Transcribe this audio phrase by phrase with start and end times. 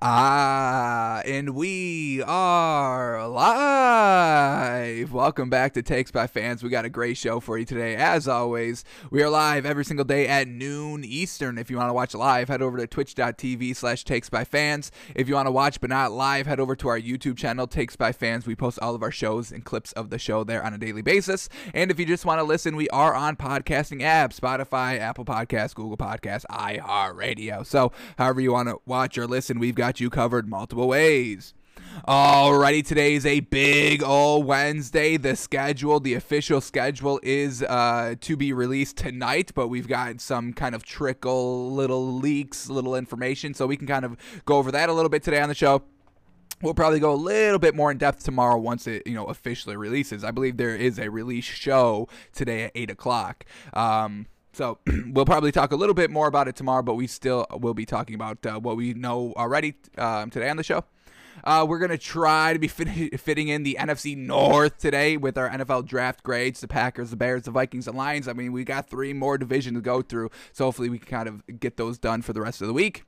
[0.00, 3.67] Ah, and we are live.
[4.08, 6.62] Welcome back to Takes by Fans.
[6.62, 7.94] We got a great show for you today.
[7.94, 11.58] As always, we are live every single day at noon Eastern.
[11.58, 14.90] If you want to watch live, head over to twitch.tv slash takes by fans.
[15.14, 17.96] If you want to watch but not live, head over to our YouTube channel, Takes
[17.96, 18.46] by Fans.
[18.46, 21.02] We post all of our shows and clips of the show there on a daily
[21.02, 21.48] basis.
[21.74, 25.74] And if you just want to listen, we are on podcasting apps, Spotify, Apple Podcasts,
[25.74, 27.66] Google Podcasts, iHeartRadio.
[27.66, 31.52] So however you want to watch or listen, we've got you covered multiple ways.
[32.06, 35.16] Alrighty, today is a big old Wednesday.
[35.16, 40.52] The schedule, the official schedule, is uh, to be released tonight, but we've got some
[40.52, 44.88] kind of trickle, little leaks, little information, so we can kind of go over that
[44.88, 45.82] a little bit today on the show.
[46.62, 49.76] We'll probably go a little bit more in depth tomorrow once it you know officially
[49.76, 50.24] releases.
[50.24, 53.44] I believe there is a release show today at eight o'clock.
[53.72, 57.46] Um, so we'll probably talk a little bit more about it tomorrow, but we still
[57.58, 60.84] will be talking about uh, what we know already um, today on the show.
[61.44, 65.38] Uh, we're going to try to be fit- fitting in the NFC North today with
[65.38, 68.28] our NFL draft grades the Packers, the Bears, the Vikings, and Lions.
[68.28, 71.28] I mean, we got three more divisions to go through, so hopefully we can kind
[71.28, 73.04] of get those done for the rest of the week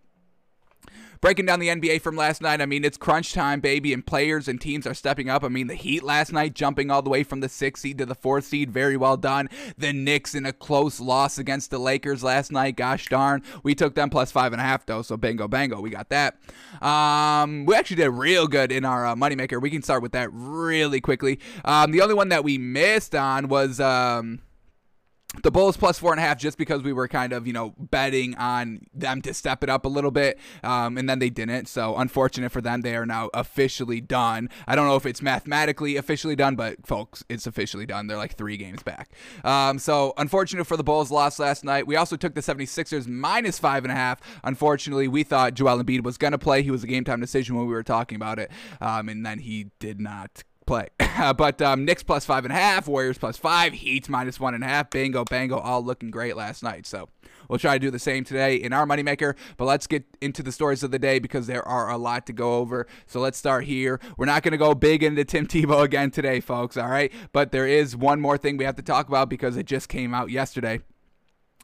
[1.20, 2.60] breaking down the NBA from last night.
[2.60, 5.44] I mean, it's crunch time, baby, and players and teams are stepping up.
[5.44, 8.06] I mean, the Heat last night jumping all the way from the sixth seed to
[8.06, 9.48] the fourth seed, very well done.
[9.76, 12.76] The Knicks in a close loss against the Lakers last night.
[12.76, 15.90] Gosh darn, we took them plus five and a half though, so bingo bango, we
[15.90, 16.38] got that.
[16.82, 19.60] Um, we actually did real good in our uh, moneymaker.
[19.60, 21.38] We can start with that really quickly.
[21.64, 24.40] Um, the only one that we missed on was um
[25.42, 27.74] the Bulls plus four and a half just because we were kind of, you know,
[27.78, 30.38] betting on them to step it up a little bit.
[30.62, 31.66] Um, and then they didn't.
[31.68, 32.80] So unfortunate for them.
[32.80, 34.50] They are now officially done.
[34.66, 38.06] I don't know if it's mathematically officially done, but folks, it's officially done.
[38.06, 39.10] They're like three games back.
[39.44, 41.86] Um, so unfortunate for the Bulls lost last night.
[41.86, 44.20] We also took the 76ers minus five and a half.
[44.42, 46.62] Unfortunately, we thought Joel Embiid was going to play.
[46.62, 48.50] He was a game time decision when we were talking about it.
[48.80, 50.88] Um, and then he did not play.
[51.36, 54.62] but um, Knicks plus five and a half, Warriors plus five, Heat minus one and
[54.62, 54.90] a half.
[54.90, 56.86] Bingo, bango, all looking great last night.
[56.86, 57.08] So
[57.48, 59.34] we'll try to do the same today in our moneymaker.
[59.56, 62.32] But let's get into the stories of the day because there are a lot to
[62.32, 62.86] go over.
[63.06, 64.00] So let's start here.
[64.16, 66.76] We're not going to go big into Tim Tebow again today, folks.
[66.76, 67.12] All right.
[67.32, 70.14] But there is one more thing we have to talk about because it just came
[70.14, 70.80] out yesterday.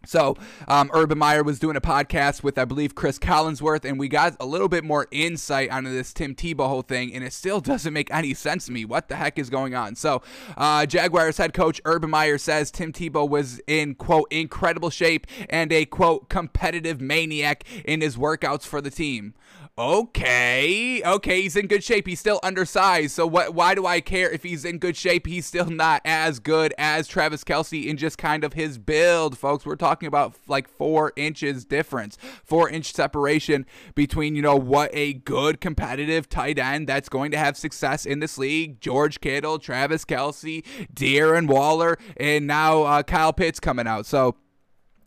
[0.06, 0.36] So,
[0.68, 4.36] um, Urban Meyer was doing a podcast with, I believe, Chris Collinsworth, and we got
[4.40, 7.92] a little bit more insight onto this Tim Tebow whole thing, and it still doesn't
[7.92, 8.84] make any sense to me.
[8.84, 9.94] What the heck is going on?
[9.94, 10.22] So,
[10.56, 15.72] uh, Jaguars head coach Urban Meyer says Tim Tebow was in, quote, incredible shape and
[15.72, 19.34] a, quote, competitive maniac in his workouts for the team
[19.78, 22.06] okay, okay, he's in good shape.
[22.06, 23.12] He's still undersized.
[23.12, 23.54] So what?
[23.54, 25.26] Why do I care if he's in good shape?
[25.26, 29.66] He's still not as good as Travis Kelce in just kind of his build, folks.
[29.66, 35.14] We're talking about like four inches difference, four inch separation between you know what a
[35.14, 38.80] good competitive tight end that's going to have success in this league.
[38.80, 40.64] George Kittle, Travis Kelce,
[40.94, 44.06] Darren Waller, and now uh, Kyle Pitts coming out.
[44.06, 44.36] So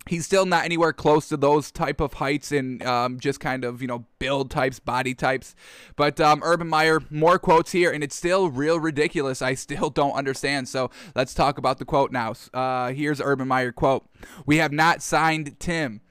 [0.09, 3.80] he's still not anywhere close to those type of heights and um, just kind of
[3.81, 5.56] you know build types body types.
[5.96, 9.42] But um, urban meyer more quotes here and it's still real ridiculous.
[9.42, 10.68] I still don't understand.
[10.68, 12.34] So let's talk about the quote now.
[12.53, 14.06] Uh, here's urban meyer quote.
[14.46, 16.02] We have not signed tim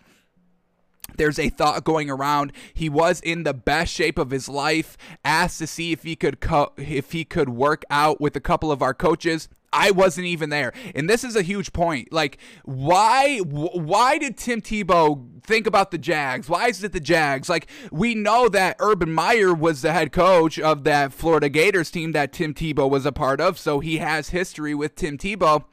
[1.19, 5.59] there's a thought going around he was in the best shape of his life asked
[5.59, 8.83] to see if he could co- if he could work out with a couple of
[8.83, 10.73] our coaches I wasn't even there.
[10.95, 12.13] And this is a huge point.
[12.13, 16.49] Like why why did Tim Tebow think about the Jags?
[16.49, 17.49] Why is it the Jags?
[17.49, 22.13] Like we know that Urban Meyer was the head coach of that Florida Gators team
[22.13, 25.65] that Tim Tebow was a part of, so he has history with Tim Tebow.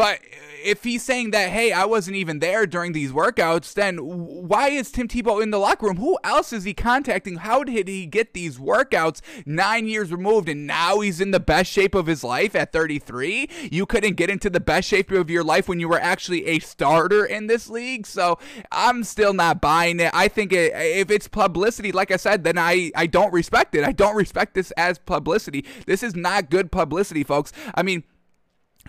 [0.00, 0.20] But
[0.64, 4.90] if he's saying that, hey, I wasn't even there during these workouts, then why is
[4.90, 5.98] Tim Tebow in the locker room?
[5.98, 7.36] Who else is he contacting?
[7.36, 11.70] How did he get these workouts nine years removed and now he's in the best
[11.70, 13.50] shape of his life at 33?
[13.70, 16.60] You couldn't get into the best shape of your life when you were actually a
[16.60, 18.06] starter in this league.
[18.06, 18.38] So
[18.72, 20.12] I'm still not buying it.
[20.14, 23.84] I think it, if it's publicity, like I said, then I, I don't respect it.
[23.84, 25.66] I don't respect this as publicity.
[25.84, 27.52] This is not good publicity, folks.
[27.74, 28.04] I mean,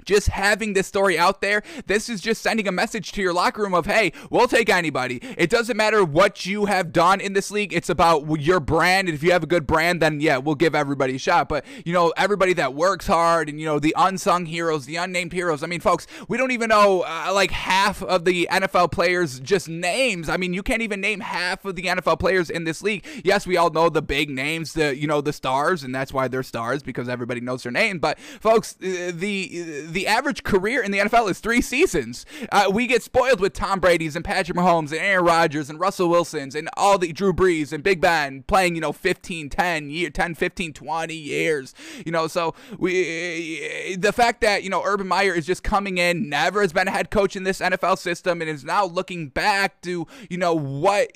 [0.06, 3.62] just having this story out there, this is just sending a message to your locker
[3.62, 5.20] room of, hey, we'll take anybody.
[5.38, 7.74] It doesn't matter what you have done in this league.
[7.74, 9.08] It's about your brand.
[9.08, 11.50] And if you have a good brand, then yeah, we'll give everybody a shot.
[11.50, 15.34] But, you know, everybody that works hard and, you know, the unsung heroes, the unnamed
[15.34, 15.64] heroes.
[15.64, 19.70] I mean, folks, we don't even know uh, like half of the NFL players just
[19.70, 20.30] names.
[20.30, 23.06] I mean, you can't even name half of the NFL players in this league.
[23.24, 26.28] Yes, we all know the big names, the, you know, the stars, and that's why
[26.28, 28.00] they're stars because everybody knows their name.
[28.00, 32.26] But, folks, uh, the, the the average career in the NFL is three seasons.
[32.52, 36.10] Uh, we get spoiled with Tom Brady's and Patrick Mahomes and Aaron Rodgers and Russell
[36.10, 40.10] Wilson's and all the Drew Brees and Big Ben playing, you know, 15, 10 year,
[40.10, 41.76] 10, 15, 20 years.
[42.04, 46.30] You know, so we the fact that, you know, Urban Meyer is just coming in,
[46.30, 49.82] never has been a head coach in this NFL system and is now looking back
[49.82, 51.12] to, you know, what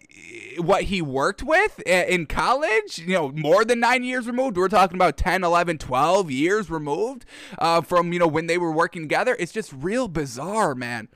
[0.57, 4.57] what he worked with in college, you know, more than 9 years removed.
[4.57, 7.25] We're talking about 10, 11, 12 years removed
[7.57, 9.35] uh, from, you know, when they were working together.
[9.37, 11.09] It's just real bizarre, man.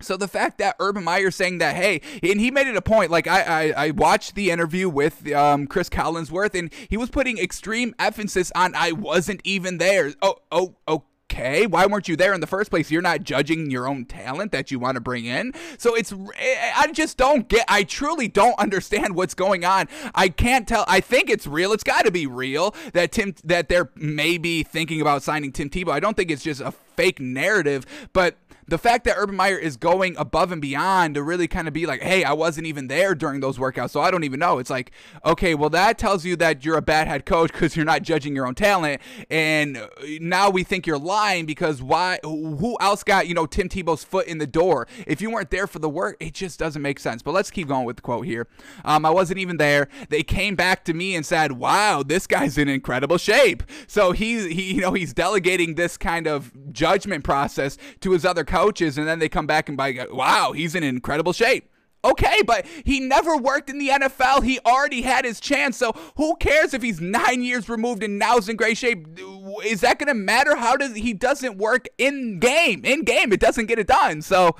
[0.00, 3.10] So the fact that Urban Meyer saying that, hey, and he made it a point.
[3.10, 7.38] Like I, I, I watched the interview with um, Chris Collinsworth, and he was putting
[7.38, 10.12] extreme emphasis on I wasn't even there.
[10.20, 12.90] Oh, oh, oh okay, why weren't you there in the first place?
[12.90, 15.52] You're not judging your own talent that you want to bring in.
[15.78, 19.88] So it's, eh, eh, I just don't get, I truly don't understand what's going on.
[20.14, 20.84] I can't tell.
[20.86, 21.72] I think it's real.
[21.72, 25.92] It's got to be real that Tim, that they're maybe thinking about signing Tim Tebow.
[25.92, 28.36] I don't think it's just a fake narrative, but
[28.66, 31.86] the fact that Urban Meyer is going above and beyond to really kind of be
[31.86, 34.58] like, hey, I wasn't even there during those workouts, so I don't even know.
[34.58, 34.92] It's like,
[35.24, 38.34] okay, well, that tells you that you're a bad head coach because you're not judging
[38.34, 39.00] your own talent.
[39.30, 39.88] And
[40.20, 42.18] now we think you're lying because why?
[42.22, 44.86] Who else got, you know, Tim Tebow's foot in the door?
[45.06, 47.22] If you weren't there for the work, it just doesn't make sense.
[47.22, 48.46] But let's keep going with the quote here.
[48.84, 49.88] Um, I wasn't even there.
[50.08, 53.62] They came back to me and said, wow, this guy's in incredible shape.
[53.86, 58.44] So he, he you know, he's delegating this kind of judgment process to his other
[58.54, 61.68] coaches, and then they come back and by, wow, he's in incredible shape.
[62.04, 64.44] Okay, but he never worked in the NFL.
[64.44, 65.78] He already had his chance.
[65.78, 69.18] So who cares if he's nine years removed and now's in great shape?
[69.64, 70.54] Is that going to matter?
[70.54, 72.84] How does he doesn't work in game?
[72.84, 74.20] In game, it doesn't get it done.
[74.20, 74.54] So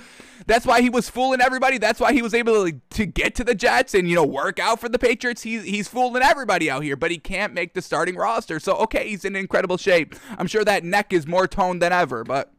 [0.47, 1.77] that's why he was fooling everybody.
[1.77, 4.59] That's why he was able to, to get to the Jets and you know work
[4.59, 5.43] out for the Patriots.
[5.43, 8.59] He's he's fooling everybody out here, but he can't make the starting roster.
[8.59, 10.15] So okay, he's in incredible shape.
[10.39, 12.54] I'm sure that neck is more toned than ever, but.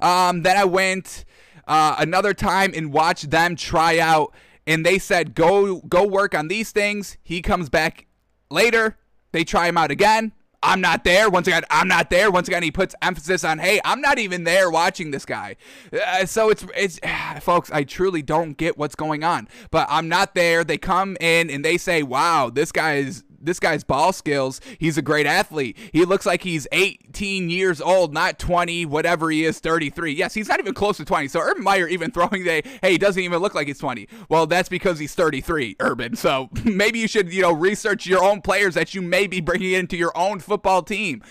[0.00, 1.24] Um, then I went
[1.66, 4.32] uh, another time and watched them try out,
[4.66, 7.16] and they said go go work on these things.
[7.22, 8.06] He comes back
[8.50, 8.98] later.
[9.32, 10.32] They try him out again.
[10.64, 11.28] I'm not there.
[11.28, 12.30] Once again, I'm not there.
[12.30, 15.56] Once again, he puts emphasis on, "Hey, I'm not even there watching this guy."
[15.92, 17.00] Uh, so it's it's,
[17.40, 17.70] folks.
[17.72, 19.48] I truly don't get what's going on.
[19.70, 20.62] But I'm not there.
[20.62, 24.60] They come in and they say, "Wow, this guy is this guy's ball skills.
[24.78, 25.76] He's a great athlete.
[25.92, 30.12] He looks like he's 18 years old, not 20, whatever he is, 33.
[30.12, 31.28] Yes, he's not even close to 20.
[31.28, 34.08] So Urban Meyer even throwing the, hey, he doesn't even look like he's 20.
[34.28, 36.16] Well, that's because he's 33, Urban.
[36.16, 39.72] So maybe you should, you know, research your own players that you may be bringing
[39.72, 41.22] into your own football team.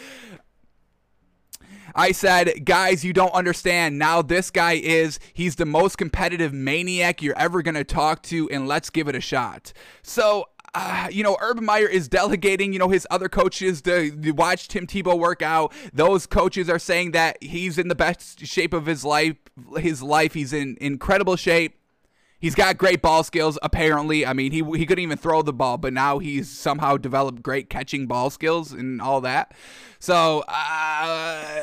[1.95, 3.99] I said, guys, you don't understand.
[3.99, 8.49] Now this guy is, he's the most competitive maniac you're ever going to talk to,
[8.49, 9.73] and let's give it a shot.
[10.01, 14.31] So uh, you know, Urban Meyer is delegating, you know, his other coaches to, to,
[14.31, 15.73] watch Tim Tebow work out.
[15.93, 19.35] Those coaches are saying that he's in the best shape of his life.
[19.77, 21.77] His life, he's in incredible shape.
[22.39, 24.25] He's got great ball skills, apparently.
[24.25, 27.69] I mean, he, he couldn't even throw the ball, but now he's somehow developed great
[27.69, 29.53] catching ball skills and all that.
[30.01, 31.61] So, uh,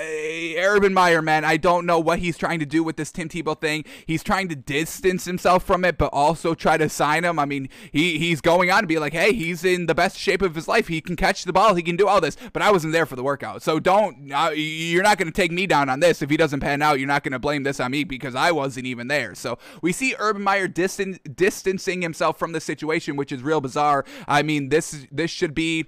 [0.58, 3.60] Urban Meyer, man, I don't know what he's trying to do with this Tim Tebow
[3.60, 3.84] thing.
[4.06, 7.40] He's trying to distance himself from it, but also try to sign him.
[7.40, 10.40] I mean, he, he's going on to be like, hey, he's in the best shape
[10.40, 10.86] of his life.
[10.86, 11.74] He can catch the ball.
[11.74, 13.60] He can do all this, but I wasn't there for the workout.
[13.60, 16.22] So don't, uh, you're not going to take me down on this.
[16.22, 18.52] If he doesn't pan out, you're not going to blame this on me because I
[18.52, 19.34] wasn't even there.
[19.34, 24.04] So we see Urban Meyer distan- distancing himself from the situation, which is real bizarre.
[24.28, 25.86] I mean, this this should be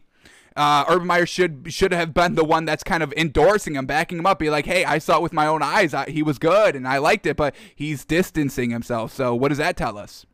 [0.60, 4.19] uh, Urban Meyer should should have been the one that's kind of endorsing him, backing
[4.19, 5.94] him up, be like, "Hey, I saw it with my own eyes.
[5.94, 9.10] I, he was good, and I liked it." But he's distancing himself.
[9.10, 10.26] So what does that tell us?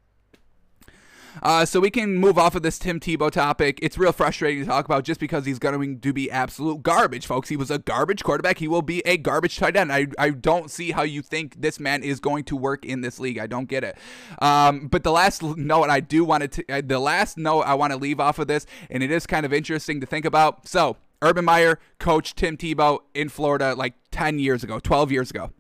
[1.42, 3.78] Uh, so we can move off of this Tim Tebow topic.
[3.82, 7.48] It's real frustrating to talk about just because he's going to be absolute garbage, folks.
[7.48, 8.58] He was a garbage quarterback.
[8.58, 9.92] He will be a garbage tight end.
[9.92, 13.18] I, I don't see how you think this man is going to work in this
[13.18, 13.38] league.
[13.38, 13.96] I don't get it.
[14.40, 17.92] Um, but the last note I do want to, uh, the last note I want
[17.92, 20.66] to leave off of this, and it is kind of interesting to think about.
[20.66, 25.50] So Urban Meyer coached Tim Tebow in Florida like 10 years ago, 12 years ago.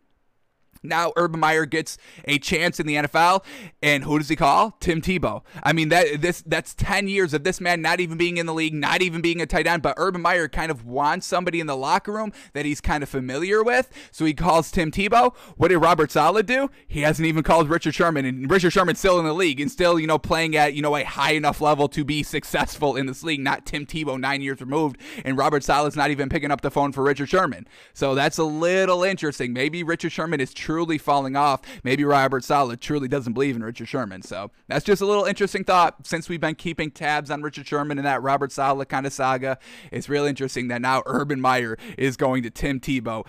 [0.82, 3.44] Now Urban Meyer gets a chance in the NFL,
[3.82, 4.76] and who does he call?
[4.80, 5.42] Tim Tebow.
[5.62, 8.54] I mean that this that's ten years of this man not even being in the
[8.54, 11.66] league, not even being a tight end, but Urban Meyer kind of wants somebody in
[11.66, 15.34] the locker room that he's kind of familiar with, so he calls Tim Tebow.
[15.56, 16.70] What did Robert Saleh do?
[16.86, 19.98] He hasn't even called Richard Sherman, and Richard Sherman's still in the league and still
[19.98, 23.22] you know playing at you know a high enough level to be successful in this
[23.22, 23.40] league.
[23.40, 26.92] Not Tim Tebow, nine years removed, and Robert Saleh's not even picking up the phone
[26.92, 27.66] for Richard Sherman.
[27.94, 29.52] So that's a little interesting.
[29.52, 30.54] Maybe Richard Sherman is.
[30.66, 31.60] Truly falling off.
[31.84, 34.22] Maybe Robert Saleh truly doesn't believe in Richard Sherman.
[34.22, 37.98] So that's just a little interesting thought since we've been keeping tabs on Richard Sherman
[37.98, 39.58] and that Robert Saleh kind of saga.
[39.92, 43.24] It's really interesting that now Urban Meyer is going to Tim Tebow.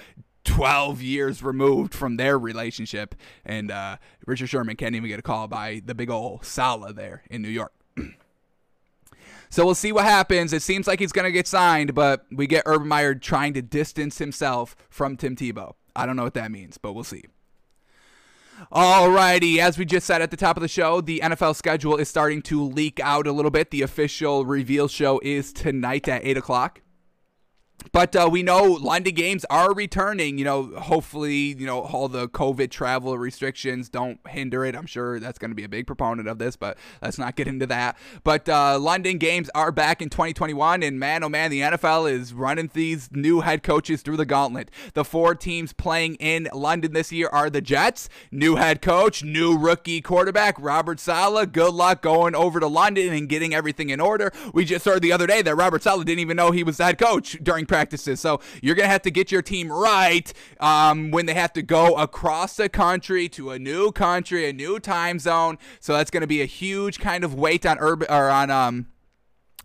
[0.46, 3.14] 12 years removed from their relationship,
[3.46, 7.22] and uh, Richard Sherman can't even get a call by the big old Saleh there
[7.30, 7.74] in New York.
[9.50, 10.52] So we'll see what happens.
[10.52, 13.62] It seems like he's going to get signed, but we get Urban Meyer trying to
[13.62, 15.76] distance himself from Tim Tebow.
[15.98, 17.24] I don't know what that means, but we'll see.
[18.72, 22.08] Alrighty, as we just said at the top of the show, the NFL schedule is
[22.08, 23.72] starting to leak out a little bit.
[23.72, 26.82] The official reveal show is tonight at 8 o'clock.
[27.92, 30.38] But uh, we know London games are returning.
[30.38, 34.76] You know, hopefully, you know, all the COVID travel restrictions don't hinder it.
[34.76, 37.48] I'm sure that's going to be a big proponent of this, but let's not get
[37.48, 37.98] into that.
[38.24, 42.34] But uh, London games are back in 2021, and man, oh man, the NFL is
[42.34, 44.70] running these new head coaches through the gauntlet.
[44.94, 49.58] The four teams playing in London this year are the Jets, new head coach, new
[49.58, 51.52] rookie quarterback, Robert Saleh.
[51.52, 54.32] Good luck going over to London and getting everything in order.
[54.54, 56.86] We just heard the other day that Robert Saleh didn't even know he was the
[56.86, 58.20] head coach during practices.
[58.20, 61.62] So you're going to have to get your team right um, when they have to
[61.62, 65.60] go across the country to a new country, a new time zone.
[65.80, 68.88] So that's going to be a huge kind of weight on urban or on um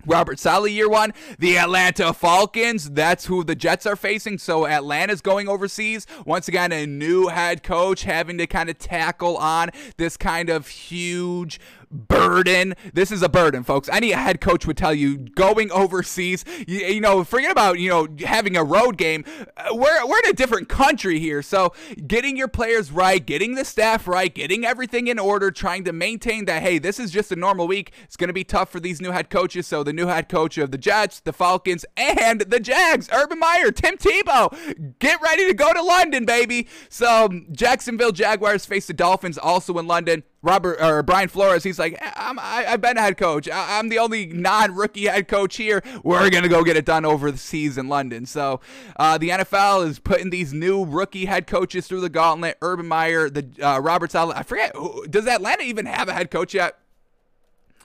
[0.05, 1.15] Robert Saleh year one.
[1.39, 4.39] The Atlanta Falcons, that's who the Jets are facing.
[4.39, 6.07] So Atlanta's going overseas.
[6.27, 10.67] Once again, a new head coach having to kind of tackle on this kind of
[10.67, 11.61] huge
[11.93, 12.75] burden.
[12.93, 13.89] This is a burden, folks.
[13.89, 18.09] Any head coach would tell you going overseas, you, you know, forget about, you know,
[18.25, 19.25] having a road game.
[19.57, 21.43] Uh, we're, we're in a different country here.
[21.43, 21.73] So
[22.07, 26.47] getting your players right, getting the staff right, getting everything in order, trying to maintain
[26.47, 27.93] that, hey, this is just a normal week.
[28.05, 29.67] It's going to be tough for these new head coaches.
[29.67, 33.71] So the new head coach of the Jets, the Falcons, and the Jags, Urban Meyer,
[33.71, 36.69] Tim Tebow, get ready to go to London, baby.
[36.89, 40.23] So Jacksonville Jaguars face the Dolphins also in London.
[40.43, 43.49] Robert or Brian Flores, he's like, I'm, I, have been a head coach.
[43.49, 45.83] I, am the only non-rookie head coach here.
[46.03, 48.27] We're gonna go get it done over the seas in London.
[48.27, 48.61] So
[48.97, 52.59] uh, the NFL is putting these new rookie head coaches through the gauntlet.
[52.61, 54.37] Urban Meyer, the uh, Robert Saleh.
[54.37, 54.75] I forget.
[54.75, 56.77] Who, does Atlanta even have a head coach yet?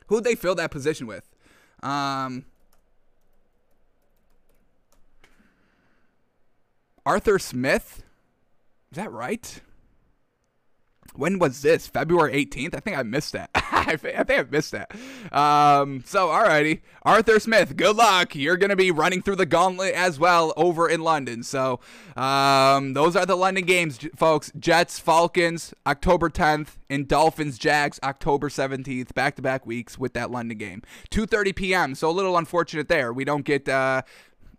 [0.08, 1.30] Who'd they fill that position with?
[1.84, 2.46] Um,
[7.06, 8.04] Arthur Smith.
[8.92, 9.62] Is that right?
[11.18, 11.88] When was this?
[11.88, 12.76] February 18th?
[12.76, 13.50] I think I missed that.
[13.56, 14.92] I think I missed that.
[15.36, 16.82] Um, so, alrighty.
[17.04, 18.36] Arthur Smith, good luck.
[18.36, 21.44] You're going to be running through the gauntlet as well over in London.
[21.44, 21.80] So,
[22.16, 24.52] um, those are the London games, folks.
[24.60, 29.14] Jets, Falcons, October 10th, and Dolphins, Jags, October 17th.
[29.14, 30.84] Back to back weeks with that London game.
[31.12, 31.96] 2.30 p.m.
[31.96, 33.12] So, a little unfortunate there.
[33.14, 34.02] We don't get, uh,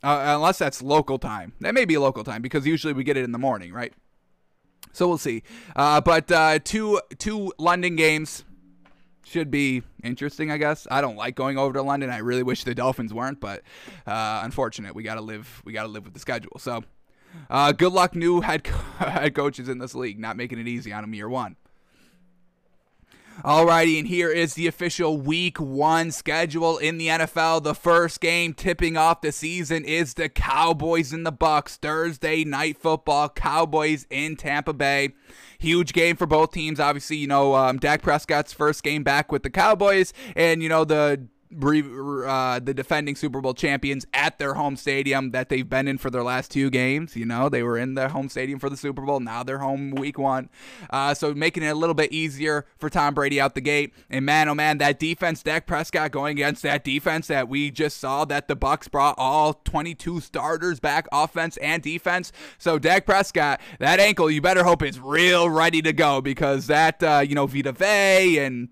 [0.02, 1.52] uh, unless that's local time.
[1.60, 3.92] That may be local time because usually we get it in the morning, right?
[4.92, 5.42] So we'll see.
[5.76, 8.44] Uh, but uh, two two London games
[9.24, 10.86] should be interesting, I guess.
[10.90, 12.10] I don't like going over to London.
[12.10, 13.62] I really wish the Dolphins weren't, but
[14.06, 14.94] uh, unfortunate.
[14.94, 15.62] We gotta live.
[15.64, 16.58] We gotta live with the schedule.
[16.58, 16.82] So,
[17.50, 20.18] uh, good luck, new head co- head coaches in this league.
[20.18, 21.56] Not making it easy on them year one.
[23.44, 27.62] Alrighty, and here is the official week one schedule in the NFL.
[27.62, 31.76] The first game tipping off the season is the Cowboys and the Bucks.
[31.76, 35.10] Thursday night football, Cowboys in Tampa Bay.
[35.60, 36.80] Huge game for both teams.
[36.80, 40.84] Obviously, you know, um, Dak Prescott's first game back with the Cowboys, and you know
[40.84, 45.98] the uh, the defending Super Bowl champions at their home stadium that they've been in
[45.98, 47.16] for their last two games.
[47.16, 49.20] You know, they were in their home stadium for the Super Bowl.
[49.20, 50.50] Now they're home week one.
[50.90, 53.94] Uh, so making it a little bit easier for Tom Brady out the gate.
[54.10, 57.98] And man, oh man, that defense, Dak Prescott going against that defense that we just
[57.98, 62.32] saw that the Bucks brought all 22 starters back, offense and defense.
[62.58, 67.02] So Dak Prescott, that ankle, you better hope it's real ready to go because that,
[67.02, 68.68] uh, you know, Vita Vea and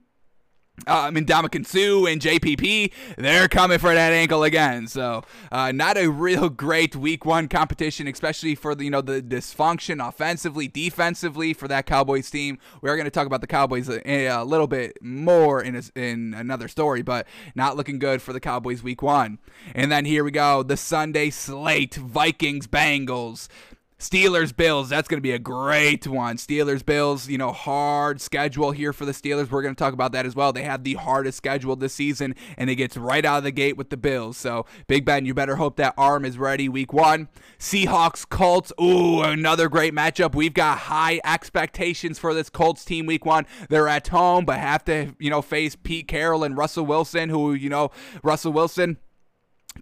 [0.87, 4.87] uh, Ndamukong Suh and JPP, they're coming for that ankle again.
[4.87, 9.23] So, uh, not a real great week one competition, especially for the, you know the
[9.23, 12.59] dysfunction offensively, defensively for that Cowboys team.
[12.83, 15.83] We are going to talk about the Cowboys a, a little bit more in a,
[15.95, 19.39] in another story, but not looking good for the Cowboys week one.
[19.75, 23.49] And then here we go, the Sunday slate: Vikings, Bengals.
[23.99, 26.37] Steelers Bills, that's going to be a great one.
[26.37, 29.51] Steelers Bills, you know, hard schedule here for the Steelers.
[29.51, 30.53] We're going to talk about that as well.
[30.53, 33.79] They have the hardest schedule this season, and it gets right out of the gate
[33.79, 34.37] with the Bills.
[34.37, 37.29] So, Big Ben, you better hope that arm is ready week one.
[37.59, 40.35] Seahawks Colts, ooh, another great matchup.
[40.35, 43.47] We've got high expectations for this Colts team week one.
[43.71, 47.55] They're at home, but have to, you know, face Pete Carroll and Russell Wilson, who,
[47.55, 47.91] you know,
[48.23, 48.99] Russell Wilson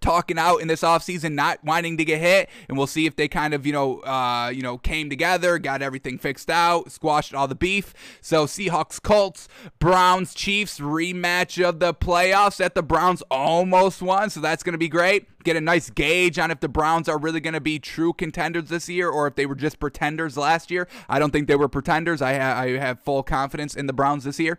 [0.01, 3.29] talking out in this offseason, not wanting to get hit, and we'll see if they
[3.29, 7.49] kind of, you know, uh, you know, came together, got everything fixed out, squashed all
[7.49, 7.95] the beef.
[8.21, 9.49] So Seahawks, Colts,
[9.79, 14.79] Browns, Chiefs rematch of the playoffs that the Browns almost won, so that's going to
[14.79, 15.29] be great.
[15.45, 18.71] Get a nice gauge on if the Browns are really going to be true contenders
[18.71, 20.89] this year or if they were just pretenders last year.
[21.09, 22.23] I don't think they were pretenders.
[22.23, 24.59] I, ha- I have full confidence in the Browns this year.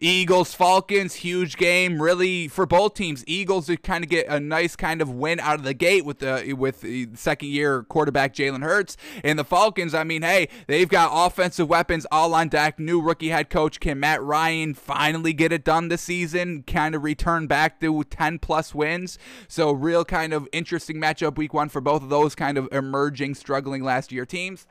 [0.00, 3.24] Eagles Falcons, huge game, really for both teams.
[3.26, 6.18] Eagles to kind of get a nice kind of win out of the gate with
[6.20, 9.94] the with the second year quarterback Jalen Hurts, and the Falcons.
[9.94, 12.78] I mean, hey, they've got offensive weapons all on deck.
[12.78, 16.62] New rookie head coach can Matt Ryan finally get it done this season?
[16.62, 19.18] Kind of return back to 10 plus wins.
[19.48, 23.34] So real kind of interesting matchup week one for both of those kind of emerging,
[23.34, 24.66] struggling last year teams.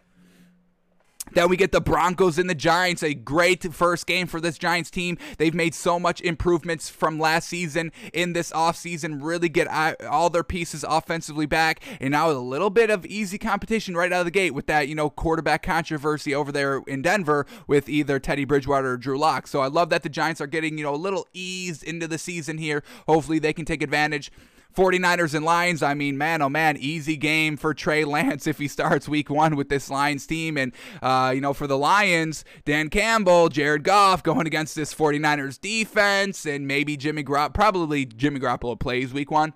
[1.34, 4.90] Then we get the Broncos and the Giants, a great first game for this Giants
[4.90, 5.18] team.
[5.38, 9.68] They've made so much improvements from last season in this offseason, really get
[10.06, 11.82] all their pieces offensively back.
[12.00, 14.88] And now a little bit of easy competition right out of the gate with that,
[14.88, 19.48] you know, quarterback controversy over there in Denver with either Teddy Bridgewater or Drew Lock.
[19.48, 22.18] So I love that the Giants are getting, you know, a little eased into the
[22.18, 22.84] season here.
[23.08, 24.32] Hopefully they can take advantage.
[24.76, 28.68] 49ers and Lions, I mean, man, oh man, easy game for Trey Lance if he
[28.68, 30.58] starts week one with this Lions team.
[30.58, 35.60] And, uh, you know, for the Lions, Dan Campbell, Jared Goff going against this 49ers
[35.60, 39.54] defense, and maybe Jimmy Garoppolo, probably Jimmy Garoppolo plays week one.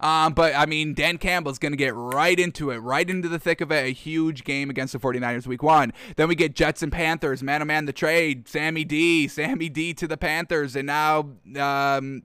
[0.00, 3.38] Um, but, I mean, Dan Campbell's going to get right into it, right into the
[3.38, 3.86] thick of it.
[3.86, 5.92] A huge game against the 49ers week one.
[6.16, 9.94] Then we get Jets and Panthers, man oh man, the trade, Sammy D, Sammy D
[9.94, 12.22] to the Panthers, and now, um,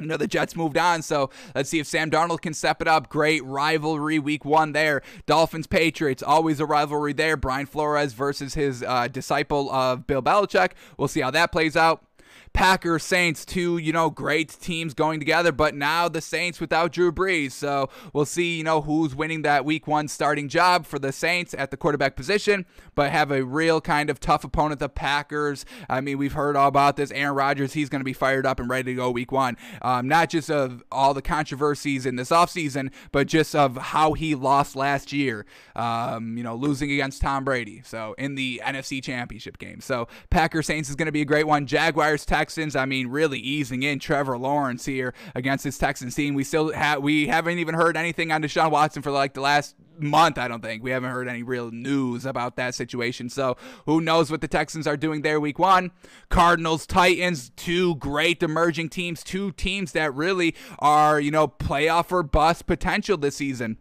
[0.00, 2.88] you know, the Jets moved on, so let's see if Sam Darnold can step it
[2.88, 3.08] up.
[3.08, 5.02] Great rivalry week one there.
[5.26, 7.36] Dolphins Patriots, always a rivalry there.
[7.36, 10.72] Brian Flores versus his uh, disciple of Bill Belichick.
[10.96, 12.07] We'll see how that plays out.
[12.52, 17.12] Packers, Saints, two, you know, great teams going together, but now the Saints without Drew
[17.12, 17.52] Brees.
[17.52, 21.54] So we'll see, you know, who's winning that week one starting job for the Saints
[21.54, 25.64] at the quarterback position, but have a real kind of tough opponent, the Packers.
[25.88, 27.10] I mean, we've heard all about this.
[27.10, 29.56] Aaron Rodgers, he's going to be fired up and ready to go week one.
[29.82, 34.34] Um, not just of all the controversies in this offseason, but just of how he
[34.34, 37.82] lost last year, um, you know, losing against Tom Brady.
[37.84, 39.80] So in the NFC Championship game.
[39.80, 41.66] So Packers Saints is going to be a great one.
[41.66, 42.37] Jaguars, Texans,
[42.76, 46.34] I mean, really easing in Trevor Lawrence here against this Texans team.
[46.34, 49.74] We still have we haven't even heard anything on Deshaun Watson for like the last
[50.00, 50.82] month, I don't think.
[50.82, 53.28] We haven't heard any real news about that situation.
[53.28, 55.90] So who knows what the Texans are doing there week one.
[56.28, 62.22] Cardinals, Titans, two great emerging teams, two teams that really are, you know, playoff or
[62.22, 63.78] bust potential this season.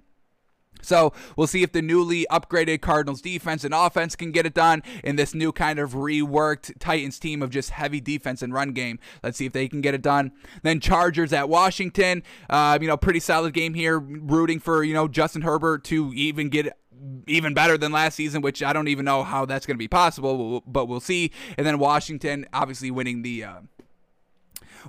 [0.81, 4.83] So we'll see if the newly upgraded Cardinals defense and offense can get it done
[5.03, 8.99] in this new kind of reworked Titans team of just heavy defense and run game.
[9.23, 10.31] Let's see if they can get it done.
[10.63, 12.23] Then Chargers at Washington.
[12.49, 13.99] Uh, you know, pretty solid game here.
[13.99, 16.77] Rooting for you know Justin Herbert to even get
[17.27, 19.87] even better than last season, which I don't even know how that's going to be
[19.87, 21.31] possible, but we'll see.
[21.57, 23.43] And then Washington obviously winning the.
[23.43, 23.59] Uh,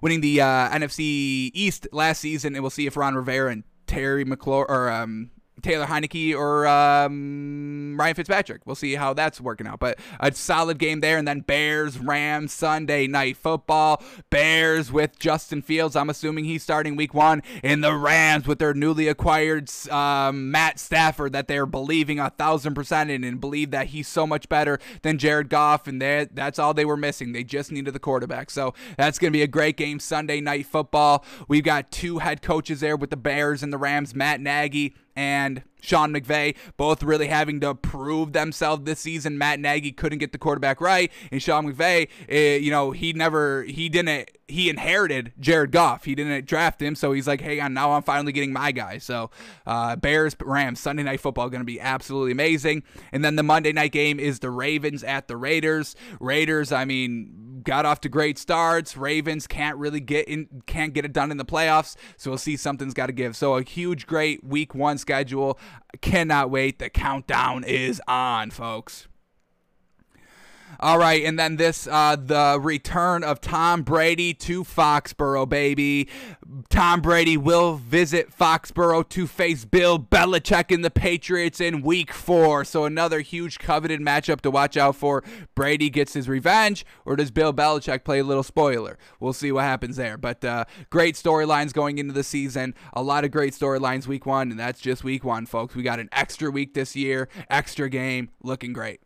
[0.01, 4.25] winning the uh, NFC East last season, and we'll see if Ron Rivera and Terry
[4.25, 5.31] McLaurin or um,
[5.63, 8.63] Taylor Heinicke or um, Ryan Fitzpatrick.
[8.65, 9.81] We'll see how that's working out.
[9.81, 11.19] But a solid game there.
[11.19, 14.03] And then Bears, Rams, Sunday night football.
[14.31, 15.97] Bears with Justin Fields.
[15.97, 17.43] I'm assuming he's starting week one.
[17.63, 22.75] And the Rams with their newly acquired um, Matt Stafford that they're believing a thousand
[22.75, 25.87] percent in and believe that he's so much better than Jared Goff.
[25.87, 27.33] And that's all they were missing.
[27.33, 28.51] They just needed the quarterback.
[28.51, 30.01] So that's going to be a great game.
[30.01, 31.25] Sunday night football.
[31.49, 35.65] We've got two head coaches there with the Bears and the Rams, Matt Nagy and
[35.81, 39.37] Sean McVay, both really having to prove themselves this season.
[39.37, 43.65] Matt Nagy couldn't get the quarterback right, and Sean McVay, uh, you know, he never,
[43.65, 46.05] he didn't, he inherited Jared Goff.
[46.05, 48.99] He didn't draft him, so he's like, hey, now I'm finally getting my guy.
[48.99, 49.31] So,
[49.67, 52.85] uh, Bears, Rams, Sunday night football going to be absolutely amazing.
[53.11, 55.97] And then the Monday night game is the Ravens at the Raiders.
[56.21, 58.97] Raiders, I mean, got off to great starts.
[58.97, 61.97] Ravens can't really get in, can't get it done in the playoffs.
[62.17, 63.37] So we'll see something's got to give.
[63.37, 65.59] So a huge, great week one schedule.
[66.01, 66.79] Cannot wait.
[66.79, 69.08] The countdown is on, folks.
[70.81, 76.09] All right, and then this, uh, the return of Tom Brady to Foxborough, baby.
[76.71, 82.65] Tom Brady will visit Foxborough to face Bill Belichick and the Patriots in Week Four.
[82.65, 85.25] So another huge coveted matchup to watch out for.
[85.57, 88.99] Brady gets his revenge, or does Bill Belichick play a little spoiler?
[89.19, 90.17] We'll see what happens there.
[90.17, 92.75] But uh, great storylines going into the season.
[92.93, 95.75] A lot of great storylines Week One, and that's just Week One, folks.
[95.75, 99.01] We got an extra week this year, extra game, looking great.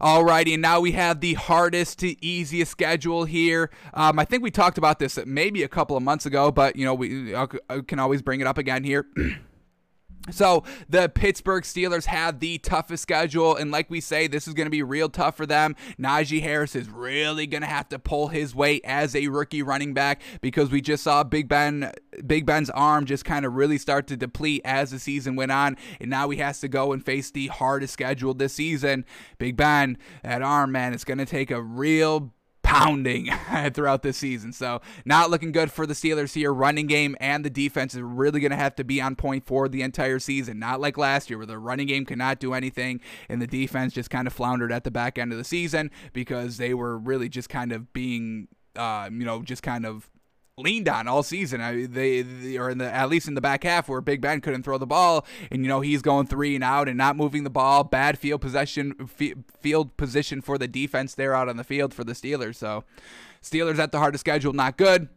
[0.00, 3.70] Alrighty, and now we have the hardest to easiest schedule here.
[3.94, 6.84] Um, I think we talked about this maybe a couple of months ago, but you
[6.84, 7.46] know we uh,
[7.86, 9.06] can always bring it up again here.
[10.30, 14.66] So the Pittsburgh Steelers have the toughest schedule, and like we say, this is going
[14.66, 15.76] to be real tough for them.
[15.98, 19.94] Najee Harris is really going to have to pull his weight as a rookie running
[19.94, 21.92] back because we just saw Big Ben,
[22.26, 25.76] Big Ben's arm just kind of really start to deplete as the season went on,
[26.00, 29.04] and now he has to go and face the hardest schedule this season.
[29.38, 32.32] Big Ben, that arm man, it's going to take a real
[32.68, 33.30] pounding
[33.72, 34.52] throughout this season.
[34.52, 36.52] So, not looking good for the Steelers here.
[36.52, 39.68] Running game and the defense is really going to have to be on point for
[39.68, 40.58] the entire season.
[40.58, 43.94] Not like last year, where the running game could not do anything and the defense
[43.94, 47.30] just kind of floundered at the back end of the season because they were really
[47.30, 50.10] just kind of being, uh, you know, just kind of
[50.58, 51.60] leaned on all season.
[51.60, 54.40] I, they, they or in the at least in the back half where Big Ben
[54.40, 57.44] couldn't throw the ball, and you know he's going three and out and not moving
[57.44, 57.84] the ball.
[57.84, 59.08] Bad field possession,
[59.60, 62.56] field position for the defense there out on the field for the Steelers.
[62.56, 62.84] So
[63.42, 65.08] Steelers at the hardest schedule, not good.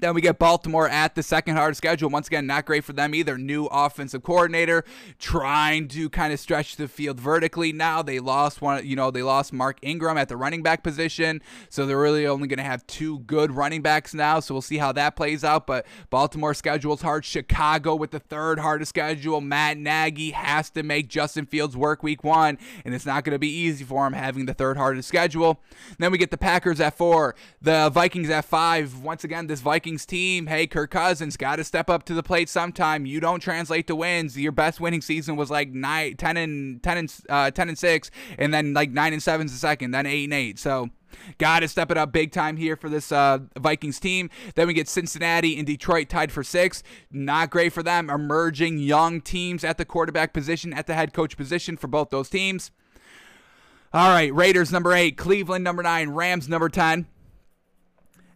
[0.00, 2.08] Then we get Baltimore at the second hardest schedule.
[2.08, 3.36] Once again, not great for them either.
[3.36, 4.84] New offensive coordinator
[5.18, 7.72] trying to kind of stretch the field vertically.
[7.72, 11.42] Now they lost one, you know, they lost Mark Ingram at the running back position.
[11.68, 14.40] So they're really only going to have two good running backs now.
[14.40, 15.66] So we'll see how that plays out.
[15.66, 17.24] But Baltimore schedule's hard.
[17.24, 19.40] Chicago with the third hardest schedule.
[19.40, 22.58] Matt Nagy has to make Justin Fields work week one.
[22.84, 25.60] And it's not going to be easy for him having the third hardest schedule.
[25.98, 29.02] Then we get the Packers at four, the Vikings at five.
[29.02, 32.22] Once again, this Vikings Vikings team, hey, Kirk Cousins got to step up to the
[32.22, 33.06] plate sometime.
[33.06, 34.38] You don't translate to wins.
[34.38, 38.10] Your best winning season was like nine, 10 and 10 and uh, 10 and 6
[38.38, 40.58] and then like 9 and 7 is the second, then 8 and 8.
[40.60, 40.90] So,
[41.38, 44.30] Got to step it up big time here for this uh, Vikings team.
[44.54, 46.84] Then we get Cincinnati and Detroit tied for six.
[47.10, 48.08] Not great for them.
[48.08, 52.30] Emerging young teams at the quarterback position, at the head coach position for both those
[52.30, 52.70] teams.
[53.92, 57.08] All right, Raiders number eight, Cleveland number nine, Rams number 10.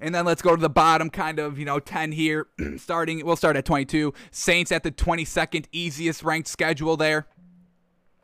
[0.05, 2.47] And then let's go to the bottom, kind of, you know, 10 here.
[2.77, 4.13] Starting, we'll start at 22.
[4.31, 7.27] Saints at the 22nd easiest ranked schedule there.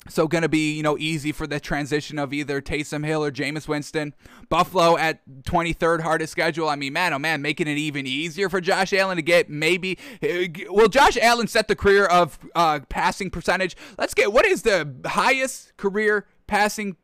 [0.07, 3.31] So going to be, you know, easy for the transition of either Taysom Hill or
[3.31, 4.15] Jameis Winston.
[4.51, 6.69] Buffalo at 23rd hardest schedule.
[6.69, 9.97] I mean, man, oh man, making it even easier for Josh Allen to get maybe.
[10.23, 13.75] Uh, will Josh Allen set the career of uh, passing percentage?
[13.97, 16.97] Let's get what is the highest career passing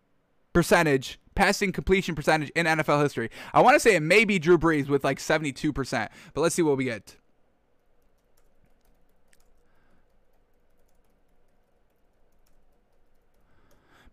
[0.53, 3.31] percentage passing completion percentage in NFL history.
[3.55, 6.63] I want to say it may be Drew Brees with like 72%, but let's see
[6.63, 7.17] what we get.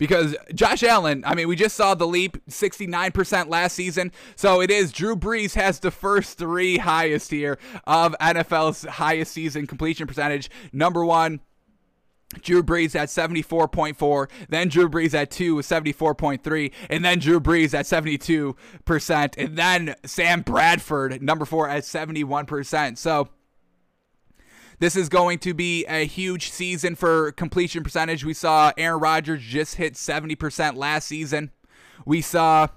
[0.04, 4.12] because Josh Allen, I mean, we just saw the leap 69% last season.
[4.36, 7.58] So it is Drew Brees has the first three highest here
[7.88, 10.50] of NFL's highest season completion percentage.
[10.74, 11.40] Number one,
[12.42, 17.74] Drew Brees at 74.4, then Drew Brees at 2 with 74.3, and then Drew Brees
[17.74, 22.98] at 72%, and then Sam Bradford, number 4, at 71%.
[22.98, 23.30] So
[24.80, 28.26] this is going to be a huge season for completion percentage.
[28.26, 31.52] We saw Aaron Rodgers just hit 70% last season.
[32.06, 32.68] We saw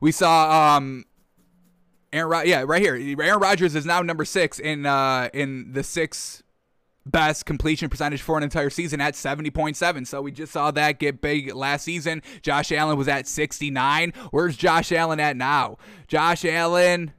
[0.00, 1.04] we saw um
[2.12, 2.96] Aaron, yeah, right here.
[3.20, 6.42] Aaron Rodgers is now number six in uh, in the six
[7.06, 10.06] best completion percentage for an entire season at 70.7.
[10.06, 12.22] So we just saw that get big last season.
[12.42, 14.12] Josh Allen was at 69.
[14.30, 15.78] Where's Josh Allen at now?
[16.08, 17.12] Josh Allen,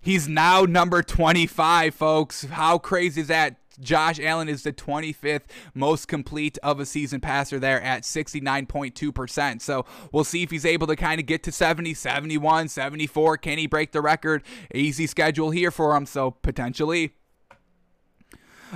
[0.00, 2.44] he's now number 25, folks.
[2.44, 3.56] How crazy is that?
[3.80, 9.60] Josh Allen is the 25th most complete of a season passer there at 69.2%.
[9.60, 13.36] So we'll see if he's able to kind of get to 70, 71, 74.
[13.38, 14.42] Can he break the record?
[14.74, 16.06] Easy schedule here for him.
[16.06, 17.14] So potentially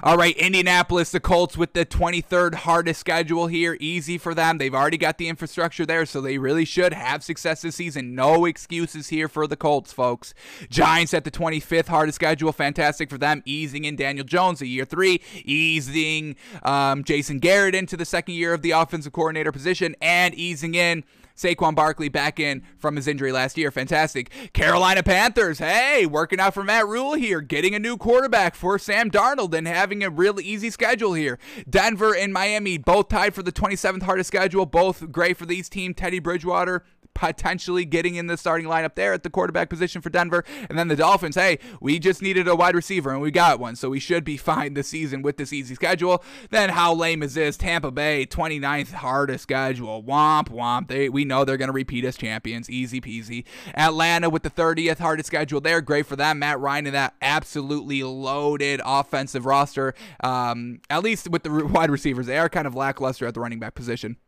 [0.02, 3.76] all right, Indianapolis, the Colts with the 23rd hardest schedule here.
[3.80, 4.58] Easy for them.
[4.58, 8.14] They've already got the infrastructure there, so they really should have success this season.
[8.14, 10.34] No excuses here for the Colts, folks.
[10.70, 12.52] Giants at the 25th hardest schedule.
[12.52, 13.42] Fantastic for them.
[13.44, 15.20] Easing in Daniel Jones, a year three.
[15.44, 20.74] Easing um, Jason Garrett into the second year of the offensive coordinator position, and easing
[20.74, 21.04] in
[21.38, 23.70] Saquon Barkley back in from his injury last year.
[23.70, 24.30] Fantastic.
[24.52, 29.10] Carolina Panthers, hey, working out for Matt Rhule here, getting a new quarterback for Sam
[29.10, 31.38] Darnold and having a really easy schedule here.
[31.68, 35.94] Denver and Miami both tied for the 27th hardest schedule, both great for these teams.
[35.96, 36.84] Teddy Bridgewater
[37.18, 40.44] potentially getting in the starting lineup there at the quarterback position for Denver.
[40.68, 43.74] And then the Dolphins, hey, we just needed a wide receiver and we got one,
[43.74, 46.22] so we should be fine this season with this easy schedule.
[46.50, 47.56] Then how lame is this?
[47.56, 50.00] Tampa Bay, 29th hardest schedule.
[50.00, 50.86] Womp womp.
[50.86, 52.70] They we know they're gonna repeat as champions.
[52.70, 53.44] Easy peasy.
[53.74, 55.80] Atlanta with the 30th hardest schedule there.
[55.80, 56.38] Great for them.
[56.38, 59.92] Matt Ryan and that absolutely loaded offensive roster.
[60.22, 63.58] Um, at least with the wide receivers, they are kind of lackluster at the running
[63.58, 64.18] back position.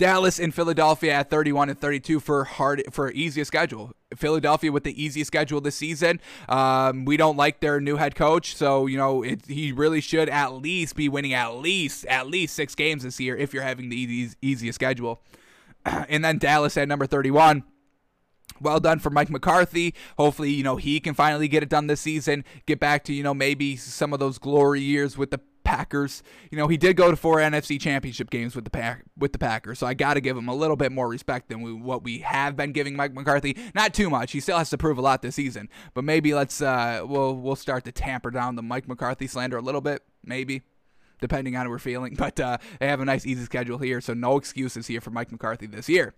[0.00, 3.92] Dallas and Philadelphia at 31 and 32 for hard for easiest schedule.
[4.16, 6.22] Philadelphia with the easiest schedule this season.
[6.48, 10.30] Um, we don't like their new head coach, so you know it, he really should
[10.30, 13.90] at least be winning at least at least six games this year if you're having
[13.90, 15.20] the easy, easiest schedule.
[15.84, 17.62] and then Dallas at number 31
[18.58, 19.94] well done for Mike McCarthy.
[20.16, 23.22] Hopefully, you know, he can finally get it done this season, get back to, you
[23.22, 26.24] know, maybe some of those glory years with the Packers.
[26.50, 29.38] You know, he did go to four NFC championship games with the pack with the
[29.38, 32.02] Packers, so I got to give him a little bit more respect than we, what
[32.02, 33.56] we have been giving Mike McCarthy.
[33.72, 34.32] Not too much.
[34.32, 37.56] He still has to prove a lot this season, but maybe let's uh we'll we'll
[37.56, 40.62] start to tamper down the Mike McCarthy slander a little bit, maybe
[41.20, 42.16] depending on how we're feeling.
[42.20, 45.30] But uh, they have a nice, easy schedule here, so no excuses here for Mike
[45.30, 46.14] McCarthy this year.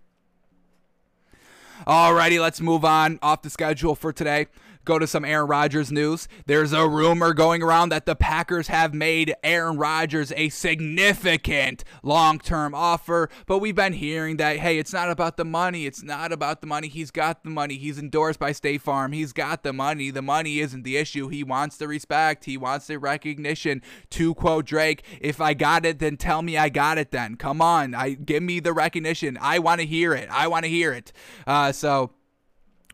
[1.85, 4.47] Alrighty, let's move on off the schedule for today
[4.85, 6.27] go to some Aaron Rodgers news.
[6.45, 12.39] There's a rumor going around that the Packers have made Aaron Rodgers a significant long
[12.39, 15.85] term offer, but we've been hearing that, hey, it's not about the money.
[15.85, 16.87] It's not about the money.
[16.87, 17.75] He's got the money.
[17.75, 19.11] He's endorsed by State Farm.
[19.11, 20.11] He's got the money.
[20.11, 21.27] The money isn't the issue.
[21.29, 22.45] He wants the respect.
[22.45, 23.81] He wants the recognition.
[24.11, 27.35] To quote Drake, if I got it, then tell me I got it then.
[27.35, 27.95] Come on.
[27.95, 29.37] I give me the recognition.
[29.41, 30.29] I want to hear it.
[30.31, 31.11] I want to hear it.
[31.47, 32.11] Uh, so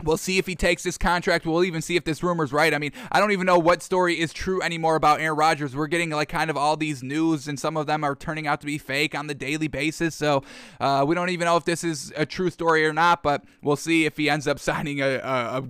[0.01, 1.45] We'll see if he takes this contract.
[1.45, 2.73] We'll even see if this rumor's right.
[2.73, 5.75] I mean, I don't even know what story is true anymore about Aaron Rodgers.
[5.75, 8.61] We're getting like kind of all these news, and some of them are turning out
[8.61, 10.15] to be fake on the daily basis.
[10.15, 10.43] So
[10.79, 13.23] uh, we don't even know if this is a true story or not.
[13.23, 15.63] But we'll see if he ends up signing a, a,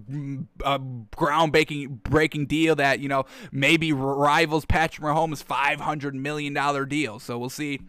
[0.64, 6.86] a groundbreaking breaking deal that you know maybe rivals Patrick Mahomes' five hundred million dollar
[6.86, 7.18] deal.
[7.18, 7.82] So we'll see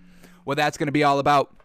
[0.44, 1.59] what that's going to be all about.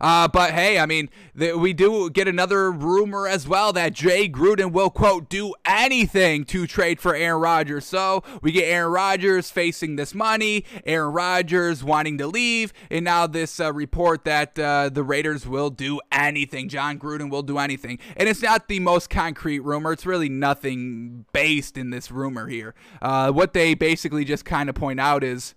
[0.00, 4.72] Uh, but hey, I mean, we do get another rumor as well that Jay Gruden
[4.72, 7.84] will, quote, do anything to trade for Aaron Rodgers.
[7.84, 13.26] So we get Aaron Rodgers facing this money, Aaron Rodgers wanting to leave, and now
[13.26, 16.68] this uh, report that uh, the Raiders will do anything.
[16.68, 17.98] Jon Gruden will do anything.
[18.16, 22.74] And it's not the most concrete rumor, it's really nothing based in this rumor here.
[23.00, 25.54] Uh, what they basically just kind of point out is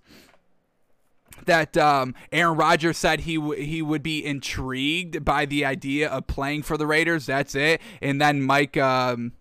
[1.46, 6.28] that um, Aaron Rodgers said he w- he would be intrigued by the idea of
[6.28, 7.26] playing for the Raiders.
[7.26, 7.82] That's it.
[8.02, 9.34] And then Mike um,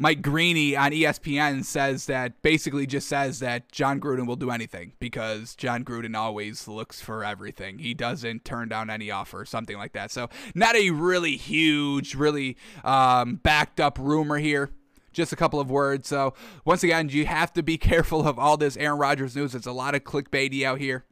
[0.00, 4.92] Mike Greeny on ESPN says that basically just says that Jon Gruden will do anything
[5.00, 7.80] because Jon Gruden always looks for everything.
[7.80, 10.12] He doesn't turn down any offer, something like that.
[10.12, 14.70] So not a really huge, really um, backed up rumor here
[15.12, 16.06] just a couple of words.
[16.06, 16.34] So
[16.64, 19.54] once again, you have to be careful of all this Aaron Rodgers news.
[19.54, 21.04] It's a lot of clickbaity out here.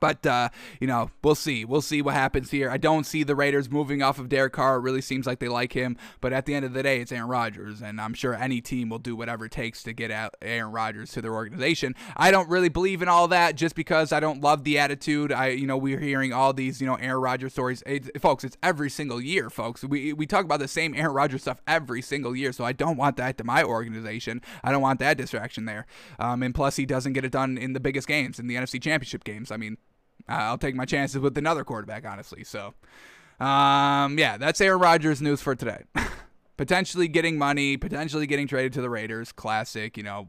[0.00, 0.48] But uh,
[0.80, 1.64] you know, we'll see.
[1.64, 2.70] We'll see what happens here.
[2.70, 4.76] I don't see the Raiders moving off of Derek Carr.
[4.76, 5.96] It really seems like they like him.
[6.20, 8.88] But at the end of the day, it's Aaron Rodgers, and I'm sure any team
[8.88, 11.94] will do whatever it takes to get out Aaron Rodgers to their organization.
[12.16, 15.32] I don't really believe in all that just because I don't love the attitude.
[15.32, 17.82] I, you know, we're hearing all these, you know, Aaron Rodgers stories,
[18.20, 18.44] folks.
[18.44, 19.84] It's every single year, folks.
[19.84, 22.52] We we talk about the same Aaron Rodgers stuff every single year.
[22.52, 24.40] So I don't want that to my organization.
[24.62, 25.86] I don't want that distraction there.
[26.18, 28.80] Um, and plus, he doesn't get it done in the biggest games, in the NFC
[28.80, 29.50] Championship games.
[29.50, 29.78] I mean,
[30.28, 32.44] I'll take my chances with another quarterback, honestly.
[32.44, 32.74] So,
[33.40, 35.84] um, yeah, that's Aaron Rodgers news for today.
[36.56, 39.32] potentially getting money, potentially getting traded to the Raiders.
[39.32, 40.28] Classic, you know,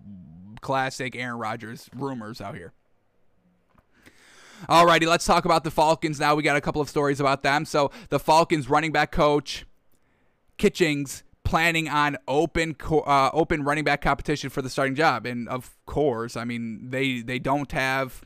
[0.62, 2.74] classic Aaron Rodgers rumors out here.
[4.70, 6.34] Alrighty, let's talk about the Falcons now.
[6.34, 7.66] We got a couple of stories about them.
[7.66, 9.66] So the Falcons running back coach
[10.58, 15.78] Kitchings planning on open uh, open running back competition for the starting job, and of
[15.86, 18.22] course, I mean they they don't have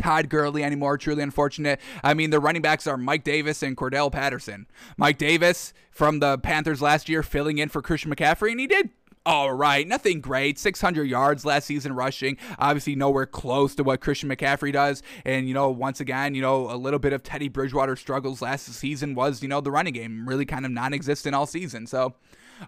[0.00, 0.98] Todd Gurley anymore.
[0.98, 1.80] Truly unfortunate.
[2.02, 4.66] I mean, the running backs are Mike Davis and Cordell Patterson.
[4.96, 8.90] Mike Davis from the Panthers last year filling in for Christian McCaffrey, and he did
[9.26, 9.86] all right.
[9.86, 10.58] Nothing great.
[10.58, 12.38] 600 yards last season rushing.
[12.58, 15.02] Obviously, nowhere close to what Christian McCaffrey does.
[15.26, 18.66] And, you know, once again, you know, a little bit of Teddy Bridgewater struggles last
[18.66, 21.86] season was, you know, the running game really kind of non existent all season.
[21.86, 22.14] So,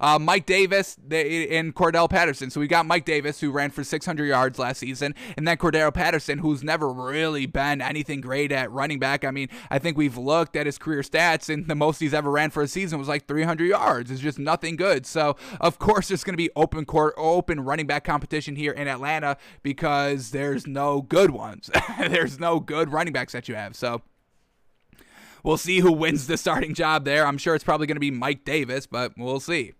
[0.01, 2.51] uh, Mike Davis and Cordell Patterson.
[2.51, 5.95] So we got Mike Davis, who ran for 600 yards last season, and then Cordarrelle
[5.95, 9.25] Patterson, who's never really been anything great at running back.
[9.25, 12.31] I mean, I think we've looked at his career stats, and the most he's ever
[12.31, 14.11] ran for a season was like 300 yards.
[14.11, 15.07] It's just nothing good.
[15.07, 18.89] So, of course, there's going to be open court, open running back competition here in
[18.89, 21.71] Atlanta because there's no good ones.
[21.99, 23.77] there's no good running backs that you have.
[23.77, 24.03] So,
[25.43, 27.27] we'll see who wins the starting job there.
[27.27, 29.73] I'm sure it's probably going to be Mike Davis, but we'll see.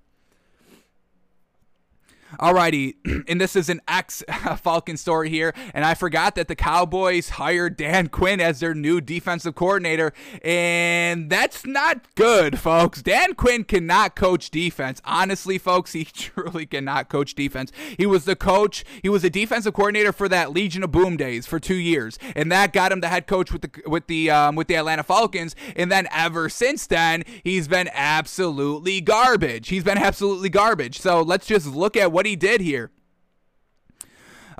[2.39, 2.97] Alrighty,
[3.29, 4.23] and this is an ex
[4.63, 9.01] Falcon story here, and I forgot that the Cowboys hired Dan Quinn as their new
[9.01, 13.03] defensive coordinator, and that's not good, folks.
[13.03, 15.01] Dan Quinn cannot coach defense.
[15.05, 17.73] Honestly, folks, he truly cannot coach defense.
[17.97, 21.47] He was the coach, he was a defensive coordinator for that Legion of Boom days
[21.47, 24.57] for two years, and that got him the head coach with the with the um,
[24.57, 29.69] with the Atlanta Falcons, and then ever since then, he's been absolutely garbage.
[29.69, 31.01] He's been absolutely garbage.
[31.01, 32.93] So let's just look at what what he did here.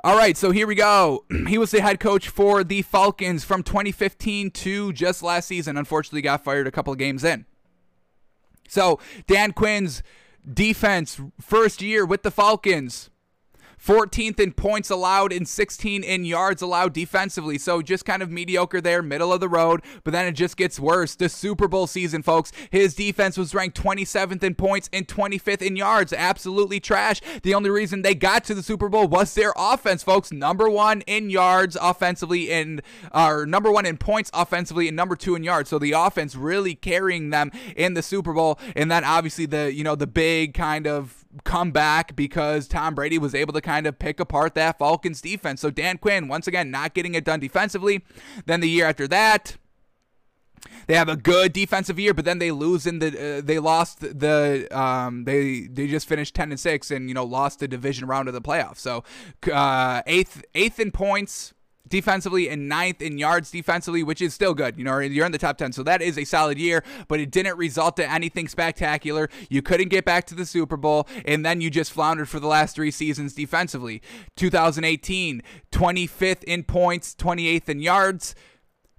[0.03, 1.23] All right, so here we go.
[1.47, 5.77] He was the head coach for the Falcons from 2015 to just last season.
[5.77, 7.45] Unfortunately, got fired a couple of games in.
[8.67, 10.03] So, Dan Quinn's
[10.45, 13.09] defense, first year with the Falcons,
[13.83, 17.57] 14th in points allowed and 16 in yards allowed defensively.
[17.57, 19.81] So just kind of mediocre there, middle of the road.
[20.03, 21.15] But then it just gets worse.
[21.15, 25.75] The Super Bowl season, folks, his defense was ranked 27th in points and 25th in
[25.75, 26.13] yards.
[26.13, 27.19] Absolutely trash.
[27.41, 30.31] The only reason they got to the Super Bowl was their offense, folks.
[30.31, 32.81] Number one in yards offensively and
[33.13, 35.69] or number one in points offensively and number two in yards.
[35.69, 38.59] So the offense really carrying them in the Super Bowl.
[38.75, 43.17] And then obviously the you know the big kind of come back because Tom Brady
[43.17, 45.61] was able to kind of pick apart that Falcons defense.
[45.61, 48.03] So Dan Quinn, once again, not getting it done defensively.
[48.45, 49.57] Then the year after that,
[50.87, 53.99] they have a good defensive year, but then they lose in the uh, they lost
[53.99, 58.07] the um they they just finished ten and six and you know lost the division
[58.07, 58.77] round of the playoffs.
[58.77, 59.03] So
[59.51, 61.53] uh, eighth eighth in points
[61.87, 64.77] defensively and ninth in yards defensively, which is still good.
[64.77, 65.73] You know, you're in the top 10.
[65.73, 69.29] So that is a solid year, but it didn't result to anything spectacular.
[69.49, 72.47] You couldn't get back to the Super Bowl, and then you just floundered for the
[72.47, 74.01] last three seasons defensively.
[74.35, 75.41] 2018,
[75.71, 78.35] 25th in points, 28th in yards.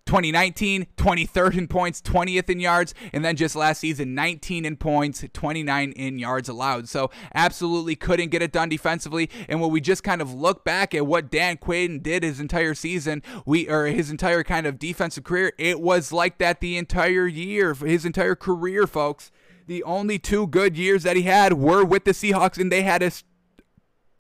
[0.07, 5.25] 2019, 23rd in points, 20th in yards, and then just last season, 19 in points,
[5.33, 6.89] 29 in yards allowed.
[6.89, 9.31] So absolutely couldn't get it done defensively.
[9.49, 12.75] And when we just kind of look back at what Dan Quinn did his entire
[12.75, 17.27] season, we or his entire kind of defensive career, it was like that the entire
[17.27, 19.31] year, his entire career, folks.
[19.67, 23.03] The only two good years that he had were with the Seahawks, and they had
[23.03, 23.11] a,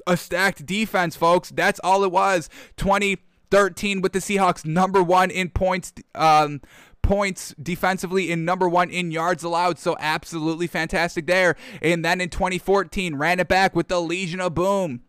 [0.07, 1.51] a stacked defense, folks.
[1.51, 2.49] That's all it was.
[2.79, 3.18] 20
[3.50, 5.92] 13 with the Seahawks, number one in points.
[6.14, 6.61] Um,
[7.02, 9.78] points defensively and number one in yards allowed.
[9.78, 11.54] So absolutely fantastic there.
[11.83, 15.02] And then in 2014, ran it back with the Legion of Boom.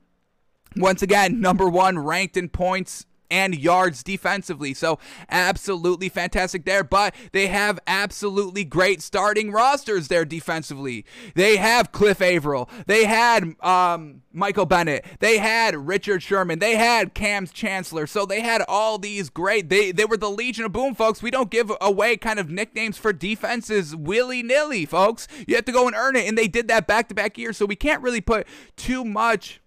[0.75, 4.73] Once again, number one ranked in points and yards defensively.
[4.73, 6.83] So absolutely fantastic there.
[6.83, 11.05] But they have absolutely great starting rosters there defensively.
[11.35, 12.69] They have Cliff Avril.
[12.87, 15.05] They had um, Michael Bennett.
[15.19, 16.59] They had Richard Sherman.
[16.59, 18.07] They had Kam's Chancellor.
[18.07, 19.69] So they had all these great.
[19.69, 21.23] They they were the Legion of Boom, folks.
[21.23, 25.27] We don't give away kind of nicknames for defenses willy nilly, folks.
[25.47, 27.57] You have to go and earn it, and they did that back to back years.
[27.57, 29.61] So we can't really put too much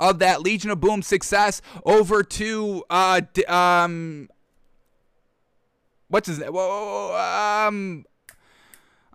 [0.00, 4.28] of that Legion of Boom success over to uh um
[6.08, 6.56] what's his name?
[6.56, 8.04] Um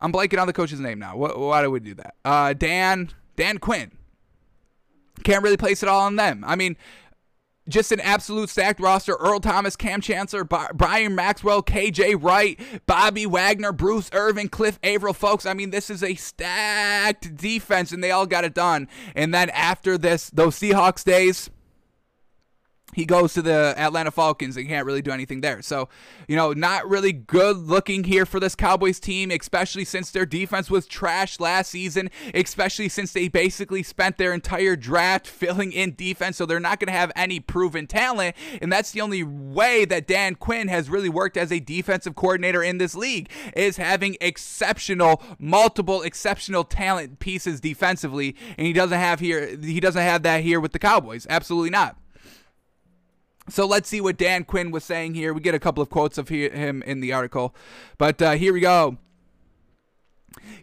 [0.02, 1.16] I'm blanking on the coach's name now.
[1.16, 2.16] why do we do that?
[2.24, 3.92] Uh Dan Dan Quinn.
[5.24, 6.44] Can't really place it all on them.
[6.48, 6.78] I mean,
[7.70, 9.16] just an absolute stacked roster.
[9.16, 15.14] Earl Thomas, Kam Chancellor, Byron Maxwell, KJ Wright, Bobby Wagner, Bruce Irvin, Cliff Avril.
[15.14, 18.88] Folks, I mean, this is a stacked defense, and they all got it done.
[19.16, 21.50] And then after this, those Seahawks days,
[22.94, 25.62] he goes to the Atlanta Falcons and can't really do anything there.
[25.62, 25.90] So,
[26.28, 30.70] you know, not really good looking here for this Cowboys team, especially since their defense
[30.70, 36.38] was trash last season, especially since they basically spent their entire draft filling in defense.
[36.38, 38.36] So they're not going to have any proven talent.
[38.62, 42.64] And that's the only way that Dan Quinn has really worked as a defensive coordinator
[42.64, 48.36] in this league is having exceptional, multiple exceptional talent pieces defensively.
[48.58, 51.28] And he doesn't have here, he doesn't have that here with the Cowboys.
[51.30, 51.98] Absolutely not.
[53.50, 55.34] So let's see what Dan Quinn was saying here.
[55.34, 57.56] We get a couple of quotes of him in the article.
[57.98, 58.98] But uh, here we go.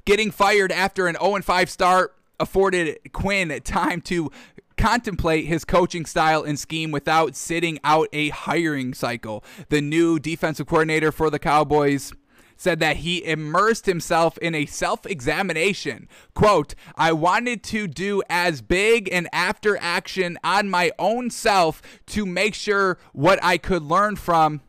[0.05, 4.31] Getting fired after an 0 5 start afforded Quinn time to
[4.77, 9.43] contemplate his coaching style and scheme without sitting out a hiring cycle.
[9.69, 12.13] The new defensive coordinator for the Cowboys
[12.57, 16.09] said that he immersed himself in a self examination.
[16.35, 22.27] Quote, I wanted to do as big an after action on my own self to
[22.27, 24.63] make sure what I could learn from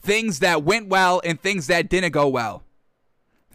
[0.00, 2.62] things that went well and things that didn't go well.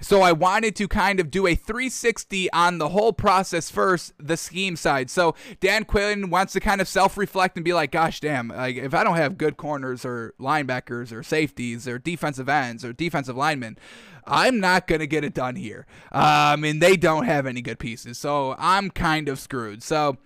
[0.04, 4.36] So I wanted to kind of do a 360 on the whole process first, the
[4.36, 5.10] scheme side.
[5.10, 8.50] So Dan Quinn wants to kind of self-reflect and be like, "Gosh, damn!
[8.50, 12.94] Like if I don't have good corners or linebackers or safeties or defensive ends or
[12.94, 13.78] defensive linemen."
[14.26, 15.86] I'm not going to get it done here.
[16.12, 18.18] Um, and they don't have any good pieces.
[18.18, 19.84] So I'm kind of screwed.
[19.84, 20.18] So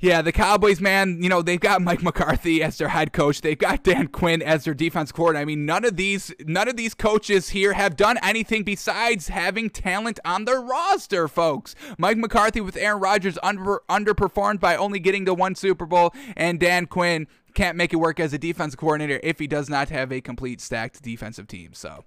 [0.00, 3.42] yeah, the Cowboys, man, you know, they've got Mike McCarthy as their head coach.
[3.42, 5.42] They've got Dan Quinn as their defense coordinator.
[5.42, 9.68] I mean, none of these none of these coaches here have done anything besides having
[9.68, 11.74] talent on their roster, folks.
[11.98, 16.58] Mike McCarthy with Aaron Rodgers under, underperformed by only getting to one Super Bowl, and
[16.58, 20.10] Dan Quinn can't make it work as a defense coordinator if he does not have
[20.12, 21.74] a complete stacked defensive team.
[21.74, 22.04] So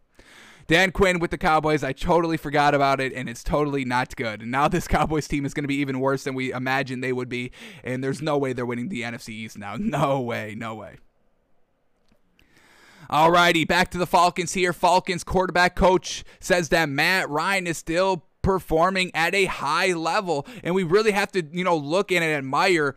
[0.67, 4.41] Dan Quinn with the Cowboys, I totally forgot about it, and it's totally not good.
[4.41, 7.13] And now this Cowboys team is going to be even worse than we imagined they
[7.13, 7.51] would be,
[7.83, 9.77] and there's no way they're winning the NFC East now.
[9.93, 10.97] No way, no way.
[13.09, 14.73] Alrighty, back to the Falcons here.
[14.73, 20.73] Falcons quarterback coach says that Matt Ryan is still performing at a high level, and
[20.73, 22.95] we really have to, you know, look and admire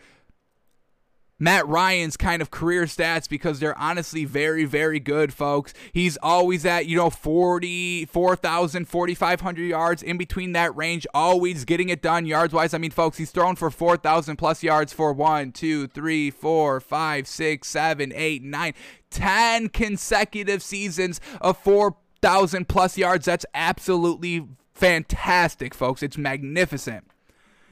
[1.38, 5.74] Matt Ryan's kind of career stats because they're honestly very, very good, folks.
[5.92, 11.90] He's always at, you know, 40, 4,000, 4,500 yards in between that range, always getting
[11.90, 12.72] it done yards wise.
[12.72, 17.26] I mean, folks, he's thrown for 4,000 plus yards for one, two, three, four, five,
[17.26, 18.72] six, seven, eight, nine,
[19.10, 23.26] 10 consecutive seasons of 4,000 plus yards.
[23.26, 26.02] That's absolutely fantastic, folks.
[26.02, 27.04] It's magnificent.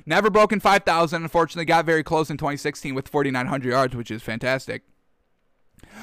[0.07, 1.23] Never broken 5,000.
[1.23, 4.83] Unfortunately, got very close in 2016 with 4,900 yards, which is fantastic.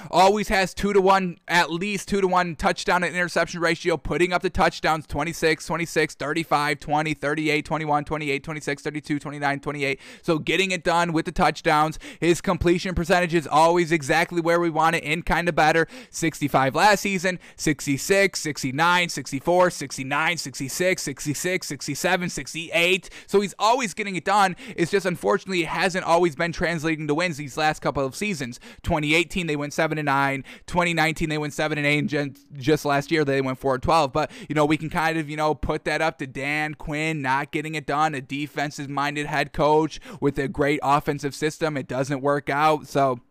[0.10, 4.34] Always has two to one, at least two to one touchdown and interception ratio, putting
[4.34, 10.00] up the touchdowns 26, 26, 35, 20, 38, 21, 28, 26, 32, 29, 28.
[10.22, 12.00] So getting it done with the touchdowns.
[12.20, 15.88] His completion percentage is always exactly where we want it and kind of better.
[16.10, 23.10] 65 last season, 66, 69, 64, 69, 66, 66, 67, 68.
[23.28, 24.56] So he's always getting it done.
[24.76, 28.60] It's just unfortunately it hasn't always been translating to wins these last couple of seasons.
[28.84, 30.44] 2018, they went seven and nine.
[30.68, 32.14] 2019 they went seven and eight.
[32.14, 34.14] And just last year they went four and 12.
[34.14, 37.22] But you know we can kind of you know put that up to Dan Quinn
[37.22, 38.14] not getting it done.
[38.14, 41.78] A defensive minded head coach with a great offensive system.
[41.78, 42.88] It doesn't work out.
[42.88, 43.22] So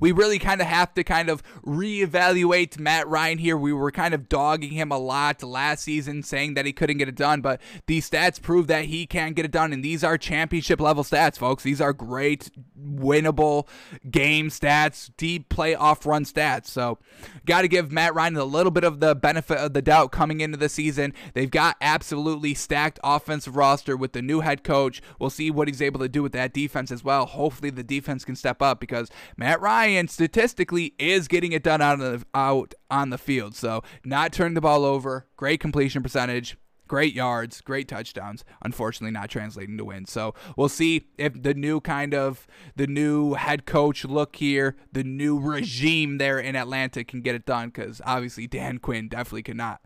[0.00, 3.56] we really kind of have to kind of reevaluate Matt Ryan here.
[3.56, 7.08] We were kind of dogging him a lot last season, saying that he couldn't get
[7.08, 10.18] it done, but these stats prove that he can get it done, and these are
[10.18, 11.62] championship level stats, folks.
[11.62, 13.66] These are great, winnable
[14.10, 16.66] game stats, deep playoff run stats.
[16.66, 16.98] So,
[17.46, 20.40] got to give Matt Ryan a little bit of the benefit of the doubt coming
[20.40, 21.14] into the season.
[21.34, 25.00] They've got absolutely stacked offensive roster with the new head coach.
[25.18, 27.26] We'll see what he's able to do with that defense as well.
[27.26, 31.98] Hopefully, the defense can step up because Matt Ryan statistically is getting it done out,
[31.98, 33.54] the, out on the field.
[33.54, 36.56] So, not turning the ball over, great completion percentage,
[36.88, 38.44] great yards, great touchdowns.
[38.62, 40.10] Unfortunately, not translating to wins.
[40.10, 42.46] So we'll see if the new kind of
[42.76, 47.46] the new head coach look here, the new regime there in Atlanta can get it
[47.46, 47.68] done.
[47.68, 49.80] Because obviously Dan Quinn definitely cannot.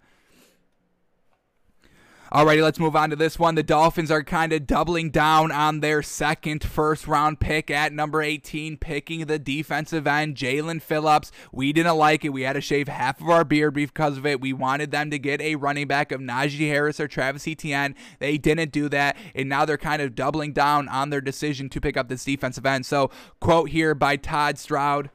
[2.31, 3.55] Alrighty, let's move on to this one.
[3.55, 8.21] The Dolphins are kind of doubling down on their second first round pick at number
[8.21, 11.33] 18, picking the defensive end, Jaelan Phillips.
[11.53, 12.29] We didn't like it.
[12.29, 14.43] We had to shave half of our beard because of it.
[14.43, 17.95] We wanted them to get a running back of Najee Harris or Travis Etienne.
[18.19, 21.81] They didn't do that, and now they're kind of doubling down on their decision to
[21.81, 22.85] pick up this defensive end.
[22.85, 23.11] So,
[23.41, 25.09] quote here by Todd Stroud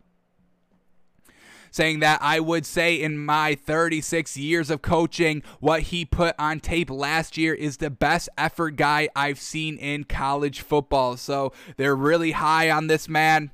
[1.73, 6.59] saying that I would say in my 36 years of coaching, what he put on
[6.59, 11.17] tape last year is the best effort guy I've seen in college football.
[11.17, 13.51] So they're really high on this man.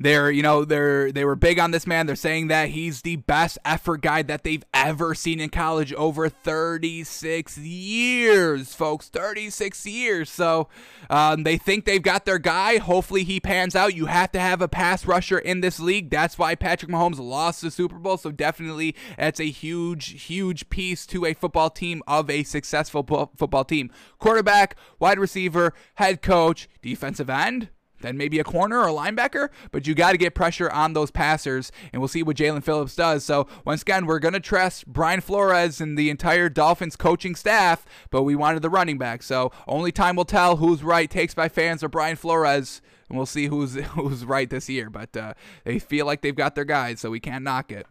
[0.00, 2.06] They're, you know, they're they were big on this man.
[2.06, 6.28] They're saying that he's the best effort guy that they've ever seen in college over
[6.28, 9.08] 36 years, folks.
[9.08, 10.30] 36 years.
[10.30, 10.68] So
[11.10, 12.78] um, they think they've got their guy.
[12.78, 13.96] Hopefully he pans out.
[13.96, 16.10] You have to have a pass rusher in this league.
[16.10, 18.18] That's why Patrick Mahomes lost the Super Bowl.
[18.18, 23.02] So definitely that's a huge, huge piece to a football team of a successful
[23.36, 23.90] football team.
[24.20, 27.70] Quarterback, wide receiver, head coach, defensive end
[28.00, 31.10] then maybe a corner or a linebacker, but you got to get pressure on those
[31.10, 33.24] passers, and we'll see what Jaelan Phillips does.
[33.24, 37.84] So, once again, we're going to trust Brian Flores and the entire Dolphins coaching staff,
[38.10, 39.22] but we wanted the running back.
[39.22, 43.26] So, only time will tell who's right, takes by fans or Brian Flores, and we'll
[43.26, 44.90] see who's who's right this year.
[44.90, 45.34] But uh,
[45.64, 47.86] they feel like they've got their guys, so we can't knock it.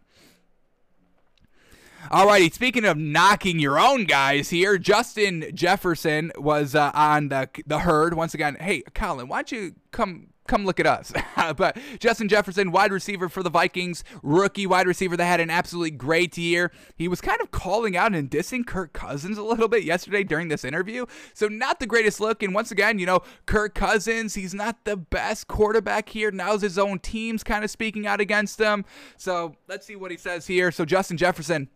[2.10, 7.80] Alrighty, speaking of knocking your own guys here, Justin Jefferson was uh, on the the
[7.80, 8.56] herd once again.
[8.60, 11.12] Hey, Colin, why don't you come come look at us.
[11.56, 15.92] but Justin Jefferson, wide receiver for the Vikings, rookie wide receiver that had an absolutely
[15.92, 16.72] great year.
[16.96, 20.48] He was kind of calling out and dissing Kirk Cousins a little bit yesterday during
[20.48, 21.06] this interview.
[21.34, 22.42] So not the greatest look.
[22.42, 26.30] And once again, you know, Kirk Cousins, he's not the best quarterback here.
[26.30, 28.84] Now's his own team's kind of speaking out against him.
[29.16, 30.72] So let's see what he says here.
[30.72, 31.68] So Justin Jefferson,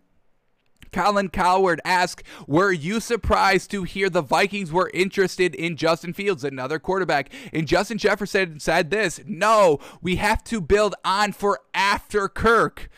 [0.90, 6.44] Colin Cowherd asked, Were you surprised to hear the Vikings were interested in Justin Fields,
[6.44, 7.30] another quarterback?
[7.52, 12.90] And Justin Jefferson said this No, we have to build on for after Kirk.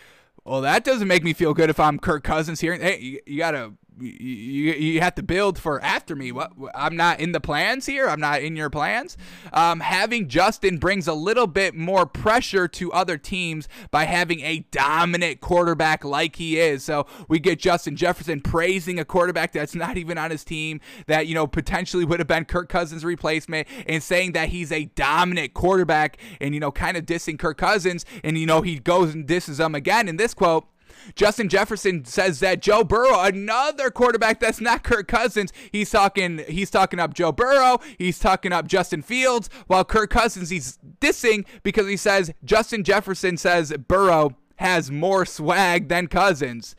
[0.45, 2.75] Well, that doesn't make me feel good if I'm Kirk Cousins here.
[2.75, 6.33] Hey, you, you got to you, you have to build for after me.
[6.33, 8.09] What I'm not in the plans here.
[8.09, 9.17] I'm not in your plans.
[9.53, 14.61] Um, having Justin brings a little bit more pressure to other teams by having a
[14.71, 16.85] dominant quarterback like he is.
[16.85, 21.27] So we get Justin Jefferson praising a quarterback that's not even on his team that
[21.27, 25.55] you know potentially would have been Kirk Cousins' replacement and saying that he's a dominant
[25.55, 29.27] quarterback and you know kind of dissing Kirk Cousins and you know he goes and
[29.27, 30.67] disses him again in this quote.
[31.15, 36.71] Justin Jefferson says that Joe Burrow, another quarterback that's not Kirk Cousins, he's talking he's
[36.71, 41.87] talking up Joe Burrow, he's talking up Justin Fields, while Kirk Cousins he's dissing because
[41.87, 46.77] he says Justin Jefferson says Burrow has more swag than Cousins.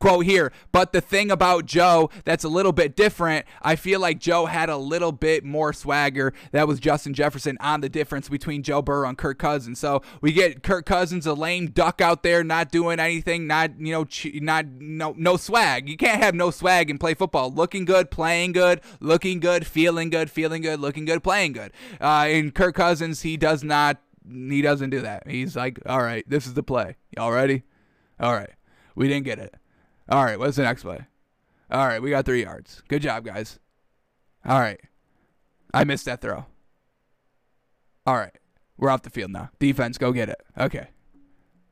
[0.00, 4.18] Quote here, but the thing about Joe that's a little bit different, I feel like
[4.18, 6.32] Joe had a little bit more swagger.
[6.52, 9.78] That was Justin Jefferson on the difference between Joe Burrow and Kirk Cousins.
[9.78, 13.92] So we get Kirk Cousins, a lame duck out there, not doing anything, not you
[13.92, 14.06] know,
[14.40, 15.86] not no no swag.
[15.86, 17.52] You can't have no swag and play football.
[17.52, 21.72] Looking good, playing good, looking good, feeling good, feeling good, looking good, playing good.
[22.00, 23.98] Uh, in Kirk Cousins, he does not.
[24.26, 25.28] He doesn't do that.
[25.28, 26.96] He's like, all right, this is the play.
[27.14, 27.64] Y'all ready?
[28.18, 28.54] All right,
[28.94, 29.54] we didn't get it.
[30.10, 31.06] All right, what's the next play?
[31.70, 32.82] All right, we got three yards.
[32.88, 33.60] Good job, guys.
[34.44, 34.80] All right.
[35.72, 36.46] I missed that throw.
[38.06, 38.36] All right.
[38.76, 39.50] We're off the field now.
[39.58, 40.40] Defense, go get it.
[40.58, 40.88] Okay.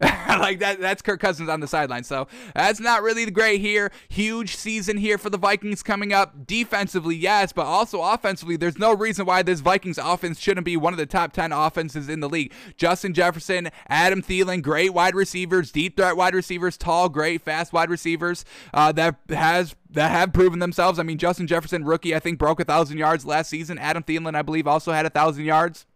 [0.28, 2.04] like that that's Kirk Cousins on the sideline.
[2.04, 3.90] So that's not really the great here.
[4.08, 6.46] Huge season here for the Vikings coming up.
[6.46, 10.92] Defensively, yes, but also offensively, there's no reason why this Vikings offense shouldn't be one
[10.92, 12.52] of the top 10 offenses in the league.
[12.76, 17.90] Justin Jefferson, Adam Thielen, great wide receivers, deep threat wide receivers, tall, great, fast wide
[17.90, 21.00] receivers uh, that has that have proven themselves.
[21.00, 23.78] I mean, Justin Jefferson, rookie, I think broke a thousand yards last season.
[23.78, 25.86] Adam Thielen, I believe, also had a thousand yards.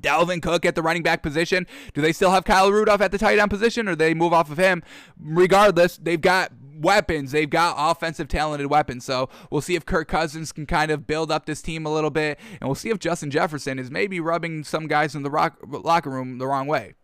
[0.00, 1.66] Dalvin Cook at the running back position.
[1.94, 4.50] Do they still have Kyle Rudolph at the tight end position or they move off
[4.50, 4.82] of him?
[5.18, 7.32] Regardless, they've got weapons.
[7.32, 9.04] They've got offensive talented weapons.
[9.04, 12.10] So we'll see if Kirk Cousins can kind of build up this team a little
[12.10, 12.38] bit.
[12.60, 16.10] And we'll see if Justin Jefferson is maybe rubbing some guys in the rock, locker
[16.10, 16.94] room the wrong way.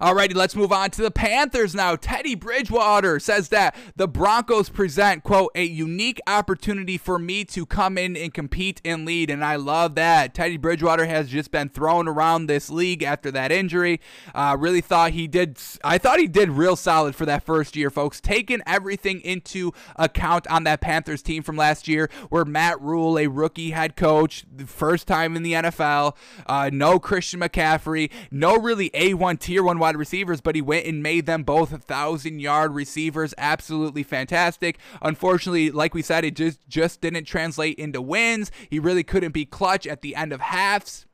[0.00, 1.94] Alrighty, let's move on to the Panthers now.
[1.94, 7.98] Teddy Bridgewater says that the Broncos present, quote, a unique opportunity for me to come
[7.98, 9.28] in and compete and lead.
[9.28, 10.32] And I love that.
[10.32, 14.00] Teddy Bridgewater has just been thrown around this league after that injury.
[14.34, 17.90] Uh, really thought he did, I thought he did real solid for that first year,
[17.90, 18.22] folks.
[18.22, 23.26] Taking everything into account on that Panthers team from last year, where Matt Rhule, a
[23.26, 28.88] rookie head coach, the first time in the NFL, uh, no Christian McCaffrey, no really
[28.94, 32.72] A1 tier one wide wide receivers, but he went and made them both thousand yard
[32.74, 33.34] receivers.
[33.36, 34.78] Absolutely fantastic.
[35.02, 38.52] Unfortunately, like we said, it just just didn't translate into wins.
[38.68, 41.06] He really couldn't be clutch at the end of halves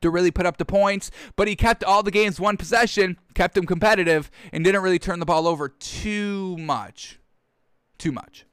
[0.00, 3.54] to really put up the points, but he kept all the games one possession, kept
[3.54, 7.20] them competitive, and didn't really turn the ball over too much.
[7.98, 8.44] Too much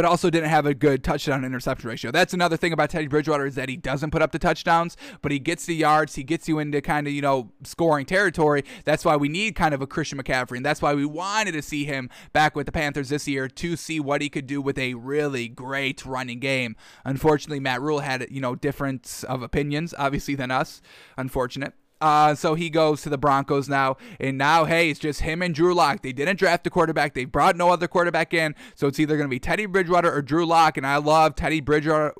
[0.00, 2.10] but also didn't have a good touchdown interception ratio.
[2.10, 5.30] That's another thing about Teddy Bridgewater is that he doesn't put up the touchdowns, but
[5.30, 6.14] he gets the yards.
[6.14, 8.64] He gets you into kind of, you know, scoring territory.
[8.86, 10.56] That's why we need kind of a Christian McCaffrey.
[10.56, 13.76] And that's why we wanted to see him back with the Panthers this year to
[13.76, 16.76] see what he could do with a really great running game.
[17.04, 20.80] Unfortunately, Matt Rhule had, you know, difference of opinions, obviously, than us.
[21.18, 21.74] Unfortunate.
[22.00, 23.96] Uh, so he goes to the Broncos now.
[24.18, 26.02] And now, hey, it's just him and Drew Lock.
[26.02, 27.14] They didn't draft a quarterback.
[27.14, 28.54] They brought no other quarterback in.
[28.74, 30.76] So it's either going to be Teddy Bridgewater or Drew Lock.
[30.76, 32.14] And I love Teddy Bridgewater.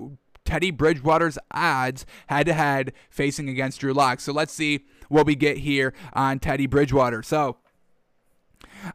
[0.44, 4.20] Teddy Bridgewater's odds head to head facing against Drew Lock.
[4.20, 7.22] So let's see what we get here on Teddy Bridgewater.
[7.22, 7.58] So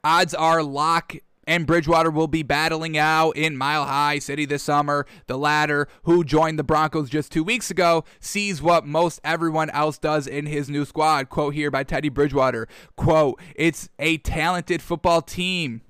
[0.04, 1.16] odds are Lock
[1.48, 5.06] and Bridgewater will be battling out in Mile High City this summer.
[5.28, 9.98] The latter, who joined the Broncos just two weeks ago, sees what most everyone else
[9.98, 11.30] does in his new squad.
[11.30, 12.68] Quote here by Teddy Bridgewater.
[12.96, 15.82] Quote, it's a talented football team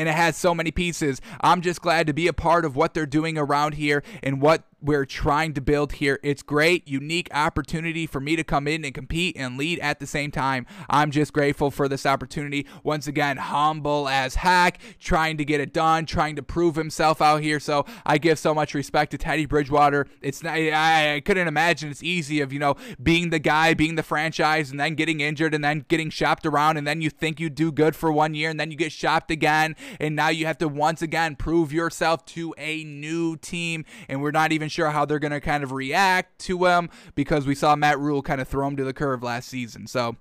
[0.00, 1.20] and it has so many pieces.
[1.42, 4.64] I'm just glad to be a part of what they're doing around here and what
[4.82, 6.18] we're trying to build here.
[6.22, 10.06] It's great, unique opportunity for me to come in and compete and lead at the
[10.06, 10.66] same time.
[10.88, 12.66] I'm just grateful for this opportunity.
[12.82, 17.42] Once again, humble as heck, trying to get it done, trying to prove himself out
[17.42, 17.60] here.
[17.60, 20.06] So I give so much respect to Teddy Bridgewater.
[20.22, 23.96] It's not, I, I couldn't imagine it's easy of you know being the guy, being
[23.96, 27.38] the franchise, and then getting injured and then getting shopped around, and then you think
[27.38, 30.46] you do good for one year, and then you get shopped again, and now you
[30.46, 34.90] have to once again prove yourself to a new team, and we're not even sure
[34.90, 38.40] how they're going to kind of react to him because we saw Matt Rhule kind
[38.40, 39.86] of throw him to the curve last season.
[39.86, 40.16] So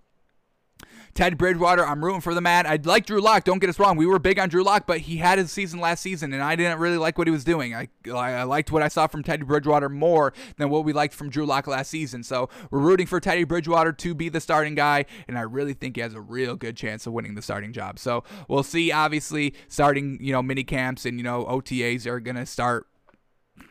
[1.13, 2.65] Ted Bridgewater, I'm rooting for the man.
[2.65, 3.43] I like Drew Lock.
[3.43, 3.97] Don't get us wrong.
[3.97, 6.55] We were big on Drew Lock, but he had his season last season, and I
[6.55, 7.75] didn't really like what he was doing.
[7.75, 11.29] I, I liked what I saw from Teddy Bridgewater more than what we liked from
[11.29, 12.23] Drew Lock last season.
[12.23, 15.95] So we're rooting for Teddy Bridgewater to be the starting guy, and I really think
[15.95, 17.99] he has a real good chance of winning the starting job.
[17.99, 18.91] So we'll see.
[18.91, 22.87] Obviously, starting you know mini camps and you know OTAs are gonna start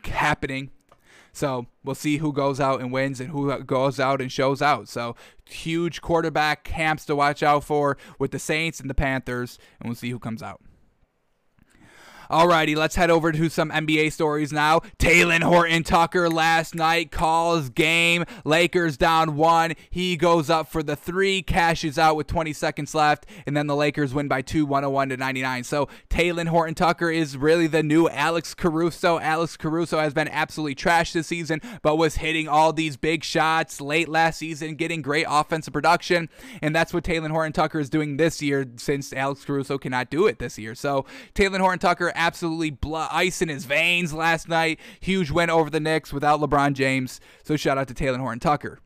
[0.05, 0.71] happening
[1.31, 4.87] so we'll see who goes out and wins and who goes out and shows out.
[4.87, 5.15] So
[5.45, 9.95] huge quarterback camps to watch out for with the Saints and the Panthers, and we'll
[9.95, 10.61] see who comes out.
[12.29, 14.81] Alrighty, let's head over to some NBA stories now.
[14.99, 18.23] Talen Horton Tucker last night calls game.
[18.45, 19.73] Lakers down one.
[19.89, 23.75] He goes up for the three, cashes out with 20 seconds left, and then the
[23.75, 25.63] Lakers win by two, 101 to 99.
[25.63, 29.17] So Talen Horton Tucker is really the new Alex Caruso.
[29.17, 33.81] Alex Caruso has been absolutely trashed this season, but was hitting all these big shots
[33.81, 36.29] late last season, getting great offensive production,
[36.61, 40.27] and that's what Talen Horton Tucker is doing this year since Alex Caruso cannot do
[40.27, 40.75] it this year.
[40.75, 44.79] So Talen Horton Tucker absolutely blood, ice in his veins last night.
[44.99, 47.19] Huge win over the Knicks without LeBron James.
[47.43, 48.79] So shout out to Talen Horton Tucker.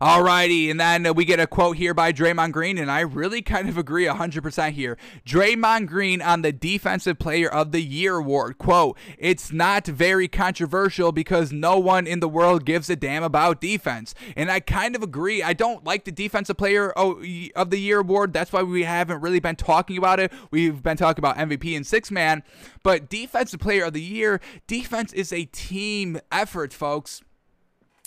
[0.00, 3.68] Alrighty, and then we get a quote here by Draymond Green, and I really kind
[3.68, 4.96] of agree 100% here.
[5.26, 8.56] Draymond Green on the Defensive Player of the Year award.
[8.56, 13.60] Quote, it's not very controversial because no one in the world gives a damn about
[13.60, 14.14] defense.
[14.36, 15.42] And I kind of agree.
[15.42, 18.32] I don't like the Defensive Player of the Year award.
[18.32, 20.32] That's why we haven't really been talking about it.
[20.50, 22.42] We've been talking about MVP and six man,
[22.82, 27.20] but Defensive Player of the Year, defense is a team effort, folks.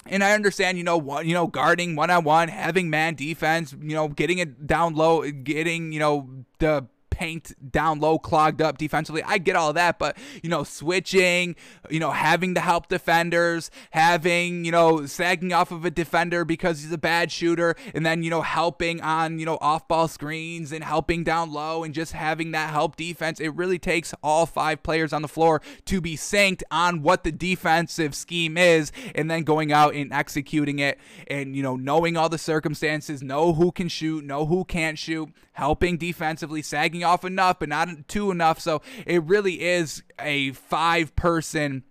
[0.06, 3.74] And I understand, you know, one, you know, guarding one on one, having man defense,
[3.80, 6.30] you know, getting it down low, getting, you know,
[6.60, 9.22] the paint down low, clogged up defensively.
[9.24, 11.56] I get all that, but you know, switching,
[11.90, 16.82] you know, having to help defenders, having, you know, sagging off of a defender because
[16.82, 20.72] he's a bad shooter, and then, you know, helping on, you know, off ball screens
[20.72, 23.40] and helping down low and just having that help defense.
[23.40, 27.32] It really takes all five players on the floor to be synced on what the
[27.32, 30.98] defensive scheme is and then going out and executing it
[31.28, 35.30] and, you know, knowing all the circumstances, know who can shoot, know who can't shoot,
[35.54, 38.60] helping defensively, sagging off enough, but not too enough.
[38.60, 41.84] So it really is a five person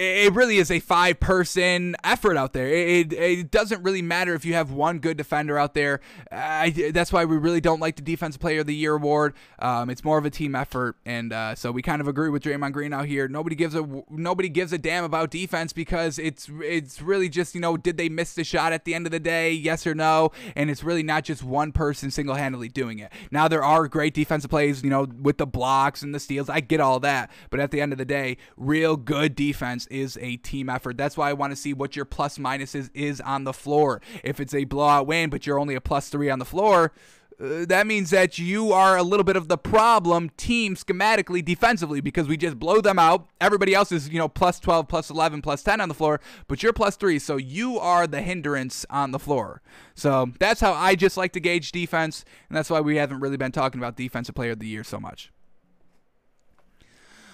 [0.00, 2.68] it really is a five person effort out there.
[2.68, 6.00] It, it, doesn't really matter if you have one good defender out there.
[6.30, 9.34] I, that's why we really don't like the Defensive Player of the Year award.
[9.58, 12.42] Um, it's more of a team effort, and uh, so we kind of agree with
[12.42, 13.28] Draymond Green out here.
[13.28, 17.60] Nobody gives a nobody gives a damn about defense because it's it's really just you
[17.60, 20.30] know did they miss the shot at the end of the day, yes or no,
[20.56, 23.12] and it's really not just one person single handedly doing it.
[23.30, 26.48] Now there are great defensive plays, you know, with the blocks and the steals.
[26.48, 30.18] I get all that, but at the end of the day, real good defense is
[30.20, 30.96] a team effort.
[30.96, 34.00] That's why I want to see what your plus minuses is on the floor.
[34.24, 36.92] If it's a blowout win, but you're only a plus three on the floor,
[37.40, 42.00] uh, that means that you are a little bit of the problem team schematically defensively
[42.00, 43.28] because we just blow them out.
[43.40, 46.62] Everybody else is, you know, plus 12, plus 11, plus 10 on the floor, but
[46.62, 49.62] you're plus 3, so you are the hindrance on the floor.
[49.94, 53.38] So that's how I just like to gauge defense, and that's why we haven't really
[53.38, 55.32] been talking about defensive player of the year so much.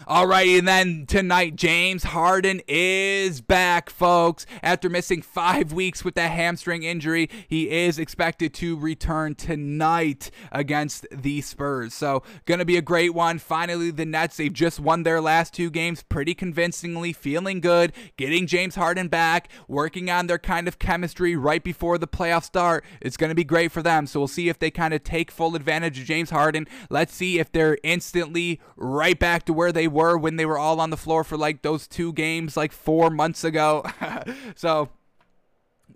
[0.08, 4.46] All right, and then tonight, James Harden is back, folks.
[4.62, 11.08] After missing five weeks with that hamstring injury, he is expected to return tonight against
[11.10, 11.92] the Spurs.
[11.92, 13.40] So, going to be a great one.
[13.40, 18.46] Finally, the Nets, they've just won their last two games pretty convincingly, feeling good, getting
[18.46, 22.84] James Harden back, working on their kind of chemistry right before the playoffs start.
[23.00, 24.06] It's going to be great for them.
[24.06, 26.68] So, we'll see if they kind of take full advantage of James Harden.
[26.90, 30.80] Let's see if they're instantly right back to where they were when they were all
[30.80, 33.84] on the floor for like those two games like four months ago.
[34.54, 34.90] so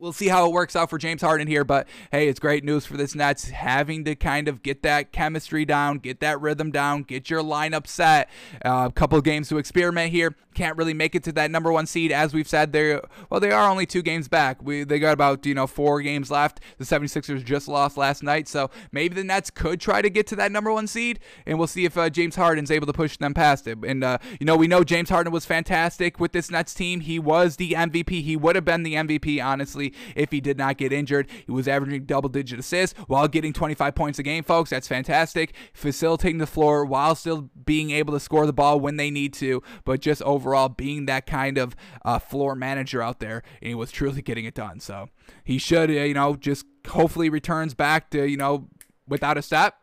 [0.01, 1.65] we'll see how it works out for James Harden here.
[1.65, 5.65] But hey, it's great news for this Nets having to kind of get that chemistry
[5.65, 8.31] down, get that rhythm down, get your lineup set.
[8.65, 10.35] Uh, a couple games to experiment here.
[10.53, 12.73] Can't really make it to that number one seed, as we've said.
[12.73, 12.99] They
[13.29, 14.61] well, they are only two games back.
[14.61, 16.61] We they got about you know four games left.
[16.79, 20.37] The 76ers just lost last night, so maybe the Nets could try to get to
[20.37, 23.33] that number one seed, and we'll see if uh, James Harden's able to push them
[23.33, 23.79] past it.
[23.85, 27.01] And uh, you know we know James Harden was fantastic with this Nets team.
[27.01, 28.23] He was the MVP.
[28.23, 31.29] He would have been the MVP honestly if he did not get injured.
[31.47, 34.71] He was averaging double digit assists while getting 25 points a game, folks.
[34.71, 35.55] That's fantastic.
[35.73, 39.63] Facilitating the floor while still being able to score the ball when they need to,
[39.85, 41.75] but just overall being that kind of
[42.05, 43.43] uh, floor manager out there.
[43.61, 44.81] And he was truly getting it done.
[44.81, 45.09] So
[45.45, 48.69] he should, uh, you know, just hopefully returns back to, you know,
[49.07, 49.75] without a step.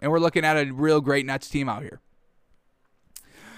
[0.00, 2.00] And we're looking at a real great Nets team out here.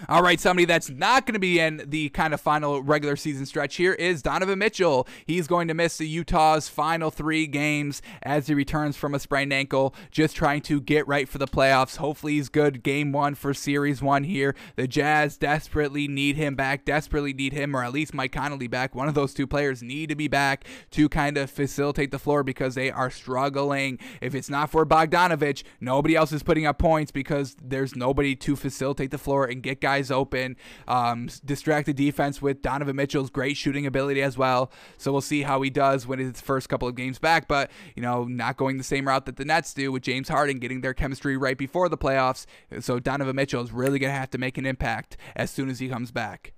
[0.09, 3.47] All right, somebody that's not going to be in the kind of final regular season
[3.47, 5.07] stretch here is Donovan Mitchell.
[5.27, 9.53] He's going to miss the Utah's final three games as he returns from a sprained
[9.53, 11.97] ankle, just trying to get right for the playoffs.
[11.97, 14.55] Hopefully, he's good game one for series one here.
[14.77, 18.95] The Jazz desperately need him back, desperately need him, or at least Mike Conley back.
[18.95, 22.43] One of those two players need to be back to kind of facilitate the floor
[22.43, 23.99] because they are struggling.
[24.21, 28.57] If it's not for Bogdanovic, nobody else is putting up points because there's nobody to
[28.57, 30.57] facilitate the floor and get guys guys open.
[30.89, 34.71] Um, distracted defense with Donovan Mitchell's great shooting ability as well.
[34.97, 37.47] So we'll see how he does when his first couple of games back.
[37.47, 40.59] But, you know, not going the same route that the Nets do with James Harden
[40.59, 42.47] getting their chemistry right before the playoffs.
[42.81, 45.79] So Donovan Mitchell is really going to have to make an impact as soon as
[45.79, 46.55] he comes back.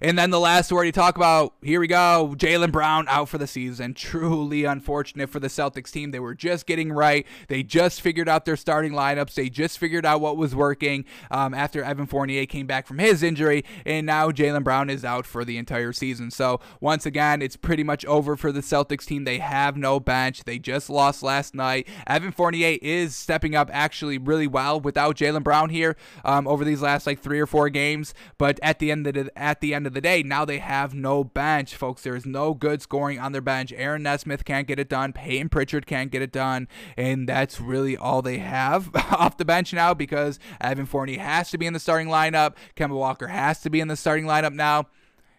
[0.00, 3.38] And then the last word you talk about, here we go, Jaylen Brown out for
[3.38, 3.94] the season.
[3.94, 6.10] Truly unfortunate for the Celtics team.
[6.10, 7.26] They were just getting right.
[7.48, 9.34] They just figured out their starting lineups.
[9.34, 13.22] They just figured out what was working um, after Evan Fournier came back from his
[13.22, 13.64] injury.
[13.84, 16.30] And now Jaylen Brown is out for the entire season.
[16.30, 19.24] So once again, it's pretty much over for the Celtics team.
[19.24, 20.44] They have no bench.
[20.44, 21.88] They just lost last night.
[22.06, 26.82] Evan Fournier is stepping up actually really well without Jaylen Brown here um, over these
[26.82, 28.14] last like three or four games.
[28.38, 30.58] But at the end of the, at the end end of the day, now they
[30.58, 32.02] have no bench, folks.
[32.02, 33.72] There is no good scoring on their bench.
[33.76, 35.12] Aaron Nesmith can't get it done.
[35.12, 36.68] Peyton Pritchard can't get it done.
[36.96, 41.58] And that's really all they have off the bench now because Evan Fournier has to
[41.58, 42.54] be in the starting lineup.
[42.76, 44.86] Kemba Walker has to be in the starting lineup now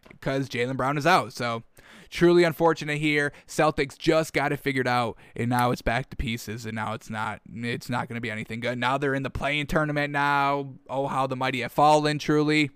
[0.09, 1.31] because Jaylen Brown is out.
[1.31, 1.63] So
[2.09, 3.31] truly unfortunate here.
[3.47, 7.09] Celtics just got it figured out, and now it's back to pieces, and now it's
[7.09, 7.41] not.
[7.53, 8.77] It's not going to be anything good.
[8.77, 10.11] Now they're in the play-in tournament.
[10.11, 12.19] Now, oh how the mighty have fallen.
[12.19, 12.69] Truly,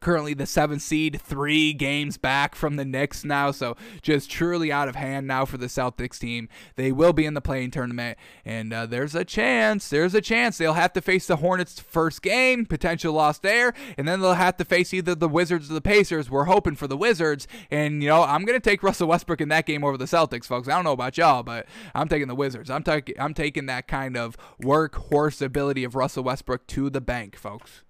[0.00, 3.50] currently the seventh seed, three games back from the Knicks now.
[3.50, 6.48] So just truly out of hand now for the Celtics team.
[6.76, 10.58] They will be in the play-in tournament, and uh, there's a chance, there's a chance
[10.58, 14.56] they'll have to face the Hornets first game, potential loss there, and then they'll have
[14.58, 16.30] to face either the Wizards or the Pacers.
[16.30, 19.66] We're hoping for the Wizards, and you know I'm gonna take Russell Westbrook in that
[19.66, 20.68] game over the Celtics, folks.
[20.68, 22.70] I don't know about y'all, but I'm taking the Wizards.
[22.70, 27.36] I'm taking I'm taking that kind of workhorse ability of Russell Westbrook to the bank,
[27.36, 27.82] folks.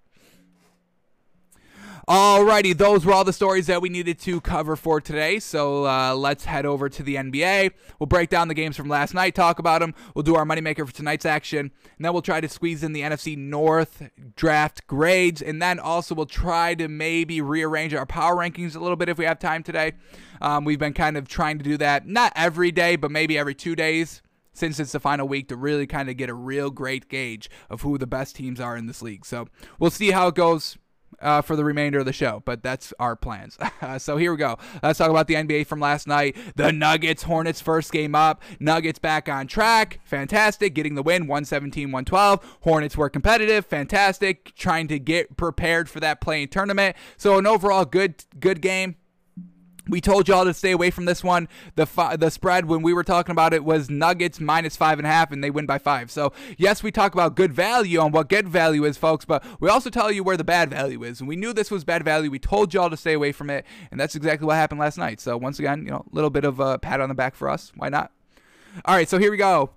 [2.07, 5.39] Alrighty, those were all the stories that we needed to cover for today.
[5.39, 7.71] So uh, let's head over to the NBA.
[7.99, 9.93] We'll break down the games from last night, talk about them.
[10.15, 13.01] We'll do our moneymaker for tonight's action, and then we'll try to squeeze in the
[13.01, 18.73] NFC North draft grades, and then also we'll try to maybe rearrange our power rankings
[18.73, 19.91] a little bit if we have time today.
[20.39, 23.53] Um, we've been kind of trying to do that, not every day, but maybe every
[23.53, 24.21] two days
[24.53, 27.81] since it's the final week to really kind of get a real great gauge of
[27.81, 29.25] who the best teams are in this league.
[29.25, 30.77] So we'll see how it goes
[31.21, 33.57] uh, for the remainder of the show, but that's our plans.
[33.97, 34.57] so here we go.
[34.83, 36.37] Let's talk about the NBA from last night.
[36.55, 38.41] The Nuggets Hornets first game up.
[38.59, 39.99] Nuggets back on track.
[40.03, 40.73] Fantastic.
[40.73, 42.57] Getting the win 117 112.
[42.61, 43.65] Hornets were competitive.
[43.65, 44.55] Fantastic.
[44.55, 46.95] Trying to get prepared for that play-in tournament.
[47.17, 48.95] So an overall good good game.
[49.89, 51.47] We told y'all to stay away from this one.
[51.75, 55.07] The fi- the spread when we were talking about it was Nuggets minus five and
[55.07, 56.11] a half, and they win by five.
[56.11, 59.69] So yes, we talk about good value on what good value is, folks, but we
[59.69, 61.19] also tell you where the bad value is.
[61.19, 62.29] And we knew this was bad value.
[62.29, 65.19] We told y'all to stay away from it, and that's exactly what happened last night.
[65.19, 67.49] So once again, you know, a little bit of a pat on the back for
[67.49, 67.71] us.
[67.75, 68.11] Why not?
[68.85, 69.71] All right, so here we go.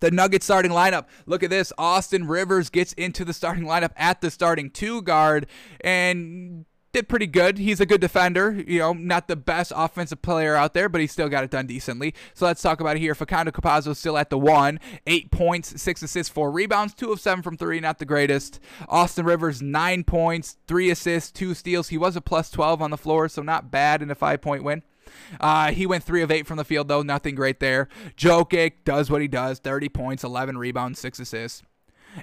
[0.00, 1.06] The Nuggets starting lineup.
[1.26, 1.72] Look at this.
[1.76, 5.46] Austin Rivers gets into the starting lineup at the starting two guard,
[5.80, 7.58] and did pretty good.
[7.58, 8.62] He's a good defender.
[8.66, 11.66] You know, not the best offensive player out there, but he still got it done
[11.66, 12.14] decently.
[12.34, 13.14] So let's talk about it here.
[13.14, 14.78] Facundo Campazzo still at the one.
[15.06, 17.80] Eight points, six assists, four rebounds, two of seven from three.
[17.80, 18.60] Not the greatest.
[18.88, 21.88] Austin Rivers, nine points, three assists, two steals.
[21.88, 24.62] He was a plus 12 on the floor, so not bad in a five point
[24.62, 24.82] win.
[25.40, 27.02] Uh, he went three of eight from the field, though.
[27.02, 27.88] Nothing great there.
[28.16, 31.62] Jokic does what he does 30 points, 11 rebounds, six assists.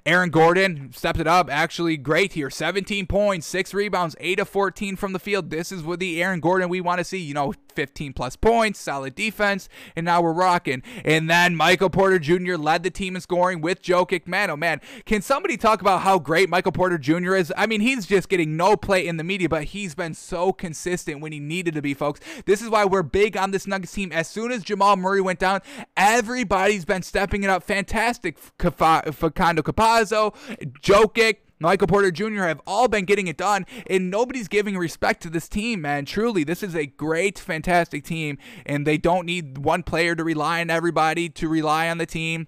[0.06, 1.50] Aaron Gordon stepped it up.
[1.50, 2.50] Actually, great here.
[2.50, 5.50] 17 points, six rebounds, 8 of 14 from the field.
[5.50, 7.20] This is what the Aaron Gordon we want to see.
[7.20, 10.84] You know, 15 plus points, solid defense, and now we're rocking.
[11.06, 12.56] And then Michael Porter Jr.
[12.56, 14.28] led the team in scoring with Jokic.
[14.28, 17.36] Man, oh man, can somebody talk about how great Michael Porter Jr.
[17.36, 17.54] is?
[17.56, 21.22] I mean, he's just getting no play in the media, but he's been so consistent
[21.22, 22.20] when he needed to be, folks.
[22.46, 24.12] This is why we're big on this Nuggets team.
[24.12, 25.62] As soon as Jamal Murray went down,
[25.96, 27.64] everybody's been stepping it up.
[27.64, 28.38] Fantastic.
[28.38, 30.36] Facundo Campazzo,
[30.82, 31.38] Jokic.
[31.60, 32.44] Michael Porter Jr.
[32.44, 36.06] have all been getting it done, and nobody's giving respect to this team, man.
[36.06, 40.62] Truly, this is a great, fantastic team, and they don't need one player to rely
[40.62, 42.48] on everybody to rely on the team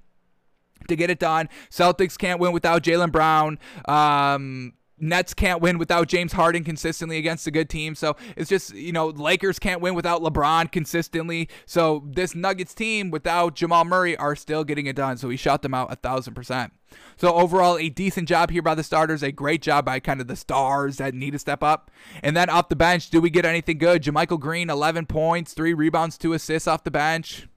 [0.88, 1.50] to get it done.
[1.70, 3.60] Celtics can't win without Jaylen Brown.
[3.86, 7.96] Um, Nets can't win without James Harden consistently against a good team.
[7.96, 11.50] So it's just, you know, Lakers can't win without LeBron consistently.
[11.66, 15.18] So this Nuggets team without Jamal Murray are still getting it done.
[15.18, 16.74] So he shot them out a thousand percent.
[17.18, 20.28] So overall, a decent job here by the starters, a great job by kind of
[20.28, 21.90] the stars that need to step up.
[22.22, 24.04] And then off the bench, do we get anything good?
[24.04, 27.48] JaMychal Green, 11 points, three rebounds, two assists off the bench.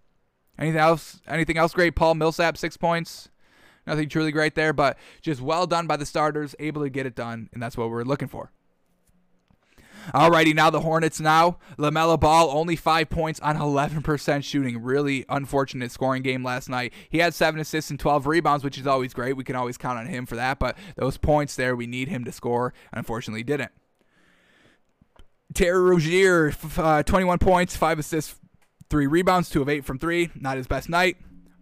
[0.58, 1.20] Anything else?
[1.26, 1.96] Anything else great?
[1.96, 3.28] Paul Millsap, six points.
[3.86, 7.14] Nothing truly great there, but just well done by the starters, able to get it
[7.14, 8.50] done, and that's what we're looking for.
[10.12, 11.58] Alrighty, now the Hornets now.
[11.78, 14.82] LaMelo Ball, only five points on 11% shooting.
[14.82, 16.92] Really unfortunate scoring game last night.
[17.08, 19.34] He had seven assists and 12 rebounds, which is always great.
[19.34, 22.24] We can always count on him for that, but those points there, we need him
[22.24, 22.74] to score.
[22.92, 23.72] Unfortunately, didn't.
[25.54, 28.36] Terry Rozier, uh, 21 points, five assists,
[28.90, 30.30] three rebounds, two of eight from three.
[30.34, 31.16] Not his best night.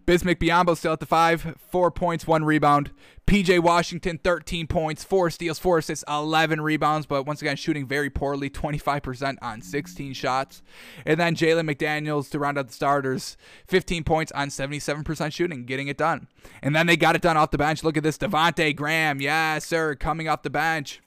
[0.05, 2.91] Bismack Biyombo still at the five, four points, one rebound.
[3.25, 8.09] PJ Washington, 13 points, four steals, four assists, 11 rebounds, but once again, shooting very
[8.09, 10.61] poorly, 25% on 16 shots.
[11.05, 13.37] And then Jalen McDaniels to round out the starters,
[13.67, 16.27] 15 points on 77% shooting, getting it done.
[16.61, 17.83] And then they got it done off the bench.
[17.83, 19.21] Look at this Devonte Graham.
[19.21, 20.99] Yes, sir, coming off the bench.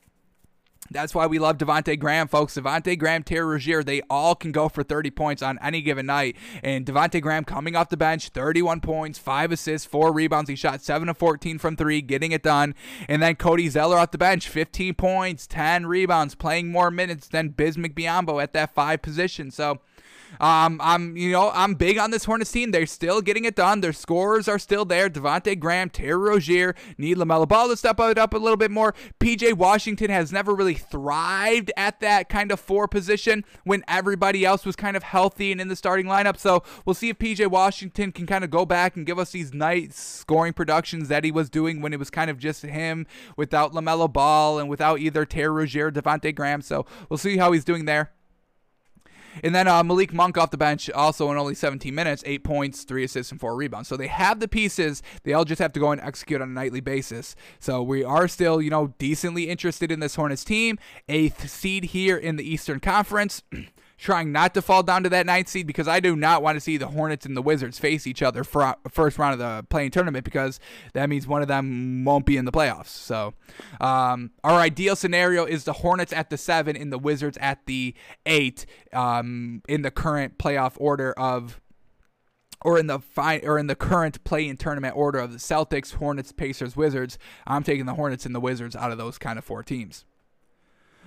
[0.90, 2.54] That's why we love Devonte Graham, folks.
[2.54, 6.36] Devonte Graham, Terry Rozier, they all can go for 30 points on any given night.
[6.62, 10.50] And Devonte Graham coming off the bench, 31 points, five assists, four rebounds.
[10.50, 12.74] He shot 7 of 14 from three, getting it done.
[13.08, 17.50] And then Cody Zeller off the bench, 15 points, 10 rebounds, playing more minutes than
[17.50, 19.50] Bismack Biyombo at that five position.
[19.50, 19.80] So
[20.40, 22.70] um, I'm you know I'm big on this Hornets team.
[22.70, 23.80] They're still getting it done.
[23.80, 25.08] Their scores are still there.
[25.08, 28.94] Devonte Graham, Terry Rozier need Lamelo Ball to step it up a little bit more.
[29.20, 34.64] PJ Washington has never really thrived at that kind of four position when everybody else
[34.64, 36.38] was kind of healthy and in the starting lineup.
[36.38, 39.52] So we'll see if PJ Washington can kind of go back and give us these
[39.54, 43.06] nice scoring productions that he was doing when it was kind of just him
[43.36, 46.62] without Lamelo Ball and without either Terry Rozier or Devonte Graham.
[46.62, 48.12] So we'll see how he's doing there.
[49.42, 52.84] And then uh, Malik Monk off the bench, also in only 17 minutes, eight points,
[52.84, 53.88] three assists, and four rebounds.
[53.88, 55.02] So they have the pieces.
[55.24, 57.36] They all just have to go and execute on a nightly basis.
[57.58, 60.78] So we are still, you know, decently interested in this Hornets team.
[61.08, 63.42] Eighth seed here in the Eastern Conference.
[63.98, 66.60] trying not to fall down to that ninth seed because I do not want to
[66.60, 69.90] see the Hornets and the Wizards face each other for first round of the playing
[69.90, 70.60] tournament because
[70.92, 72.88] that means one of them won't be in the playoffs.
[72.88, 73.34] So
[73.80, 77.94] um, our ideal scenario is the Hornets at the seven and the Wizards at the
[78.26, 81.60] eight um, in the current playoff order of
[82.62, 86.32] or in the fine or in the current play-in tournament order of the Celtics, Hornets,
[86.32, 87.18] Pacers, Wizards.
[87.46, 90.04] I'm taking the Hornets and the Wizards out of those kind of four teams.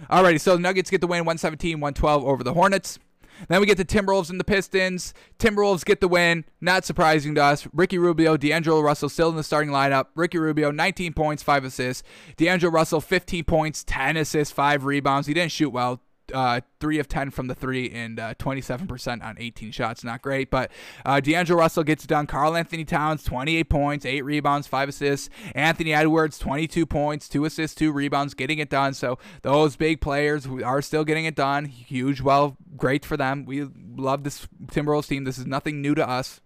[0.09, 2.99] Alrighty, so the Nuggets get the win 117 112 over the Hornets.
[3.47, 5.13] Then we get the Timberwolves and the Pistons.
[5.37, 6.43] Timberwolves get the win.
[6.59, 7.67] Not surprising to us.
[7.73, 10.07] Ricky Rubio, D'Angelo Russell still in the starting lineup.
[10.15, 12.03] Ricky Rubio, 19 points, 5 assists.
[12.35, 15.27] D'Angelo Russell, 15 points, 10 assists, 5 rebounds.
[15.27, 16.01] He didn't shoot well
[16.33, 20.03] uh, three of 10 from the three and uh, 27% on 18 shots.
[20.03, 20.71] Not great, but
[21.05, 22.27] uh, D'Angelo Russell gets it done.
[22.27, 25.29] Karl-Anthony Towns, 28 points, 8 rebounds, 5 assists.
[25.55, 28.93] Anthony Edwards, 22 points, 2 assists, 2 rebounds, getting it done.
[28.93, 31.65] So those big players are still getting it done.
[31.65, 33.45] Huge, well, great for them.
[33.45, 35.23] We love this Timberwolves team.
[35.23, 36.41] This is nothing new to us.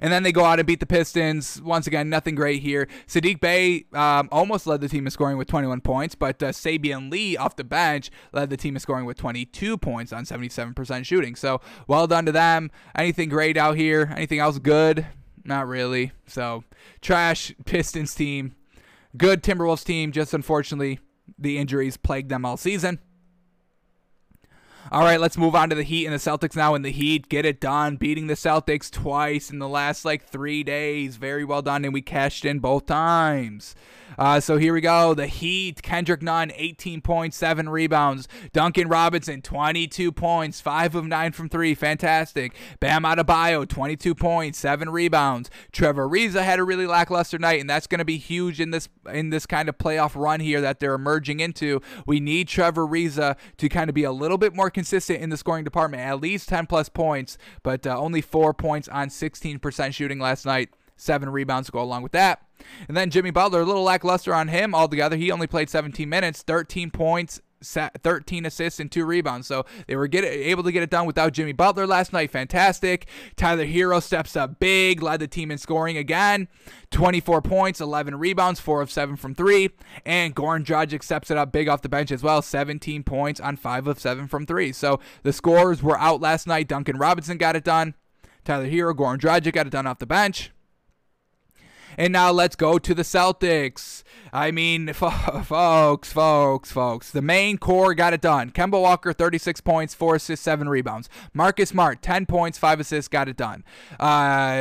[0.00, 1.60] And then they go out and beat the Pistons.
[1.62, 2.88] Once again, nothing great here.
[3.06, 7.10] Saddiq Bey um, almost led the team in scoring with 21 points, but uh, Saben
[7.10, 11.34] Lee off the bench led the team in scoring with 22 points on 77% shooting.
[11.34, 12.70] So well done to them.
[12.94, 14.12] Anything great out here?
[14.16, 15.06] Anything else good?
[15.44, 16.12] Not really.
[16.26, 16.64] So
[17.00, 18.54] trash Pistons team.
[19.16, 20.12] Good Timberwolves team.
[20.12, 21.00] Just unfortunately,
[21.38, 22.98] the injuries plagued them all season.
[24.90, 26.74] All right, let's move on to the Heat and the Celtics now.
[26.74, 30.62] And the Heat get it done, beating the Celtics twice in the last like three
[30.62, 31.16] days.
[31.16, 33.74] Very well done, and we cashed in both times.
[34.16, 35.14] Uh, so here we go.
[35.14, 38.26] The Heat, Kendrick Nunn, 18 points, 7 rebounds.
[38.52, 41.74] Duncan Robinson, 22 points, 5 of 9 from 3.
[41.74, 42.54] Fantastic.
[42.80, 45.50] Bam Adebayo, 22 points, 7 rebounds.
[45.70, 48.88] Trevor Ariza had a really lackluster night, and that's going to be huge in this
[49.12, 51.80] in this kind of playoff run here that they're emerging into.
[52.06, 55.36] We need Trevor Ariza to kind of be a little bit more consistent in the
[55.36, 60.20] scoring department, at least 10 plus points, but uh, only 4 points on 16% shooting
[60.20, 60.68] last night.
[60.96, 62.42] Seven rebounds to go along with that.
[62.86, 65.16] And then Jimmy Butler, a little lackluster on him altogether.
[65.16, 69.46] He only played 17 minutes, 13 points, 13 assists and two rebounds.
[69.46, 72.30] So they were get, able to get it done without Jimmy Butler last night.
[72.30, 73.06] Fantastic.
[73.36, 76.48] Tyler Herro steps up big, led the team in scoring again.
[76.90, 79.70] 24 points, 11 rebounds, 4 of 7 from 3.
[80.04, 82.42] And Goran Dragic steps it up big off the bench as well.
[82.42, 84.72] 17 points on 5 of 7 from 3.
[84.72, 86.68] So the scores were out last night.
[86.68, 87.94] Duncan Robinson got it done.
[88.44, 90.52] Tyler Herro, Goran Dragic got it done off the bench.
[91.98, 94.04] And now let's go to the Celtics.
[94.32, 97.10] I mean, folks, folks, folks.
[97.10, 98.50] The main core got it done.
[98.50, 101.08] Kemba Walker, 36 points, 4 assists, 7 rebounds.
[101.32, 103.64] Marcus Smart, 10 points, 5 assists, got it done.
[103.98, 104.60] Uh,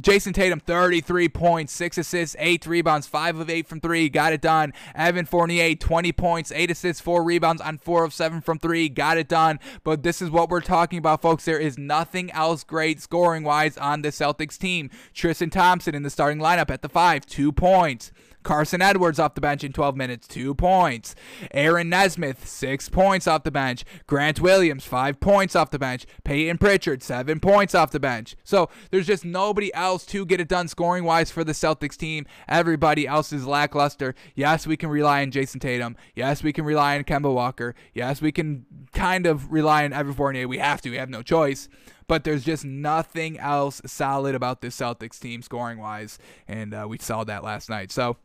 [0.00, 4.40] Jayson Tatum, 33 points, 6 assists, 8 rebounds, 5 of 8 from 3, got it
[4.40, 4.72] done.
[4.94, 9.18] Evan Fournier, 20 points, 8 assists, 4 rebounds on 4 of 7 from 3, got
[9.18, 9.60] it done.
[9.84, 11.44] But this is what we're talking about, folks.
[11.44, 14.90] There is nothing else great scoring wise on the Celtics team.
[15.14, 18.12] Tristan Thompson in the starting lineup at the 5, 2 points.
[18.42, 21.14] Carsen Edwards off the bench in 12 minutes, two points.
[21.52, 23.84] Aaron Nesmith, six points off the bench.
[24.06, 26.06] Grant Williams, five points off the bench.
[26.24, 28.36] Peyton Pritchard, seven points off the bench.
[28.44, 32.26] So there's just nobody else to get it done scoring wise for the Celtics team.
[32.48, 34.14] Everybody else is lackluster.
[34.34, 35.96] Yes, we can rely on Jayson Tatum.
[36.14, 37.74] Yes, we can rely on Kemba Walker.
[37.94, 40.48] Yes, we can kind of rely on Evan Fournier.
[40.48, 40.90] We have to.
[40.90, 41.68] We have no choice
[42.10, 46.18] but there's just nothing else solid about this Celtics team scoring wise,
[46.48, 47.92] and uh, we saw that last night.
[47.92, 48.16] So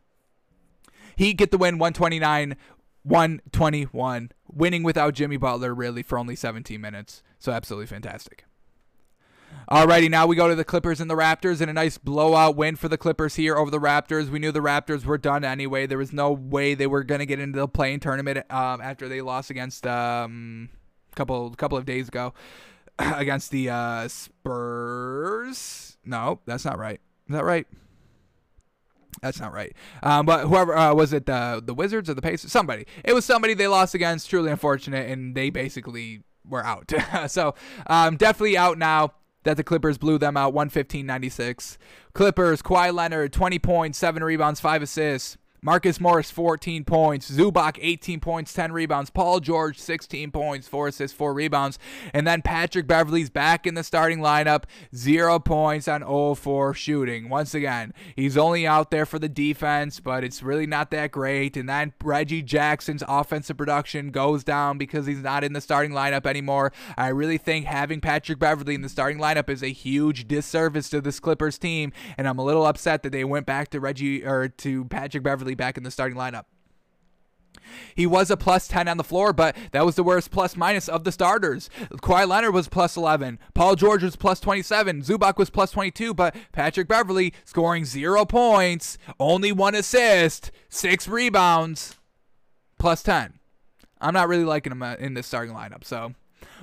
[1.16, 2.56] he get the win 129
[3.06, 7.22] 121, winning without Jimmy Butler really for only 17 minutes.
[7.38, 8.44] So absolutely fantastic.
[9.70, 12.76] Alrighty, now we go to the Clippers and the Raptors, and a nice blowout win
[12.76, 14.28] for the Clippers here over the Raptors.
[14.28, 15.86] We knew the Raptors were done anyway.
[15.86, 19.08] There was no way they were going to get into the playing tournament um, after
[19.08, 20.68] they lost against um,
[21.12, 22.34] a couple couple of days ago
[22.98, 25.96] against the uh, Spurs.
[26.04, 27.00] No, that's not right.
[27.28, 27.66] Is that right?
[29.22, 29.74] That's not right.
[30.02, 32.52] Um, but whoever uh, was it, the the Wizards or the Pacers?
[32.52, 32.86] Somebody.
[33.04, 34.28] It was somebody they lost against.
[34.28, 36.92] Truly unfortunate, and they basically were out.
[37.28, 37.54] so
[37.86, 39.12] um, definitely out now
[39.44, 41.76] that the Clippers blew them out 115-96.
[42.14, 45.36] Clippers, Kawhi Leonard, 20 points, 7 rebounds, 5 assists.
[45.66, 47.28] Marcus Morris, 14 points.
[47.28, 49.10] Zubac, 18 points, 10 rebounds.
[49.10, 51.76] Paul George, 16 points, 4 assists, 4 rebounds.
[52.14, 54.62] And then Patrick Beverley's back in the starting lineup,
[54.94, 57.28] 0 points on 0 4 shooting.
[57.28, 61.56] Once again, he's only out there for the defense, but it's really not that great.
[61.56, 66.26] And then Reggie Jackson's offensive production goes down because he's not in the starting lineup
[66.26, 66.72] anymore.
[66.96, 71.00] I really think having Patrick Beverley in the starting lineup is a huge disservice to
[71.00, 71.92] this Clippers team.
[72.16, 75.55] And I'm a little upset that they went back to Reggie or to Patrick Beverley
[75.56, 76.44] back in the starting lineup.
[77.94, 80.88] He was a plus 10 on the floor, but that was the worst plus minus
[80.88, 81.70] of the starters.
[81.90, 83.38] Kawhi Leonard was plus 11.
[83.54, 85.02] Paul George was plus 27.
[85.02, 91.96] Zubac was plus 22, but Patrick Beverley scoring zero points, only one assist, six rebounds,
[92.78, 93.34] plus 10.
[94.00, 96.14] I'm not really liking him uh, in this starting lineup, so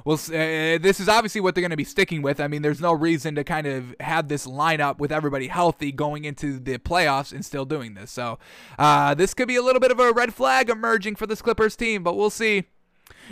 [0.05, 2.39] well, uh, this is obviously what they're going to be sticking with.
[2.39, 6.25] I mean, there's no reason to kind of have this lineup with everybody healthy going
[6.25, 8.11] into the playoffs and still doing this.
[8.11, 8.39] So,
[8.77, 11.75] uh, this could be a little bit of a red flag emerging for this Clippers
[11.75, 12.65] team, but we'll see.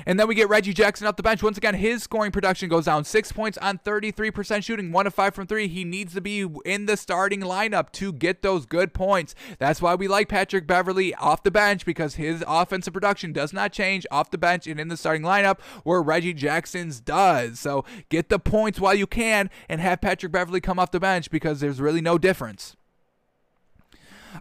[0.05, 1.43] And then we get Reggie Jackson off the bench.
[1.43, 3.03] Once again, his scoring production goes down.
[3.03, 5.67] Six points on 33% shooting, one of five from three.
[5.67, 9.35] He needs to be in the starting lineup to get those good points.
[9.59, 13.71] That's why we like Patrick Beverley off the bench because his offensive production does not
[13.71, 17.59] change off the bench and in the starting lineup where Reggie Jackson's does.
[17.59, 21.29] So get the points while you can and have Patrick Beverley come off the bench
[21.29, 22.75] because there's really no difference.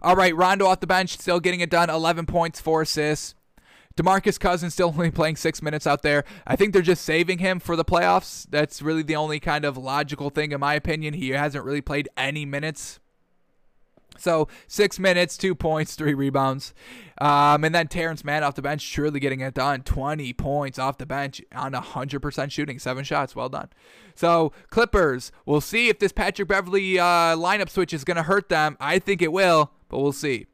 [0.01, 1.89] All right, Rondo off the bench, still getting it done.
[1.89, 3.35] 11 points, 4 assists.
[3.97, 6.23] DeMarcus Cousins still only playing six minutes out there.
[6.47, 8.47] I think they're just saving him for the playoffs.
[8.49, 11.13] That's really the only kind of logical thing, in my opinion.
[11.13, 12.99] He hasn't really played any minutes.
[14.17, 16.73] So six minutes, two points, three rebounds.
[17.19, 19.81] Um, and then Terance Mann off the bench, truly getting it done.
[19.81, 23.35] 20 points off the bench on 100% shooting, seven shots.
[23.35, 23.69] Well done.
[24.15, 28.49] So, Clippers, we'll see if this Patrick Beverley uh, lineup switch is going to hurt
[28.49, 28.77] them.
[28.79, 30.45] I think it will, but we'll see.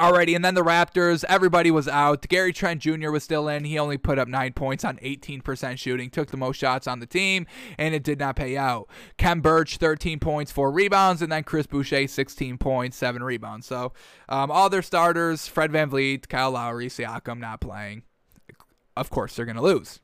[0.00, 2.26] Alrighty, and then the Raptors, everybody was out.
[2.26, 3.10] Gary Trent Jr.
[3.10, 3.64] was still in.
[3.64, 7.06] He only put up nine points on 18% shooting, took the most shots on the
[7.06, 7.46] team,
[7.76, 8.88] and it did not pay out.
[9.18, 13.66] Khem Birch, 13 points, four rebounds, and then Chris Boucher, 16 points, seven rebounds.
[13.66, 13.92] So
[14.30, 18.04] um, all their starters, Fred VanVleet, Kyle Lowry, Siakam, not playing.
[18.96, 20.00] Of course, they're going to lose.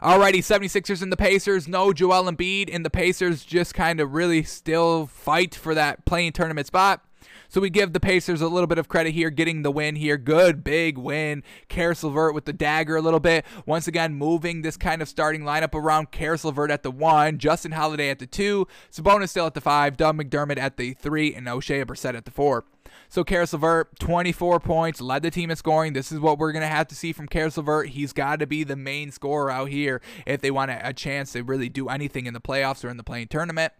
[0.00, 1.66] Alrighty, 76ers and the Pacers.
[1.66, 6.32] No Joel Embiid, and the Pacers just kind of really still fight for that play-in
[6.32, 7.02] tournament spot.
[7.48, 10.16] So we give the Pacers a little bit of credit here, getting the win here.
[10.16, 11.42] Good, big win.
[11.68, 13.44] Caris LeVert with the dagger a little bit.
[13.66, 16.10] Once again, moving this kind of starting lineup around.
[16.10, 19.96] Caris LeVert at the one, Justin Holiday at the two, Sabonis still at the five,
[19.96, 22.64] Doug McDermott at the three, and Oshae Brissett at the four.
[23.08, 25.92] So Caris LeVert, 24 points, led the team in scoring.
[25.92, 27.90] This is what we're to have to see from Caris LeVert.
[27.90, 31.42] He's got to be the main scorer out here if they want a chance to
[31.42, 33.72] really do anything in the playoffs or in the play-in tournament.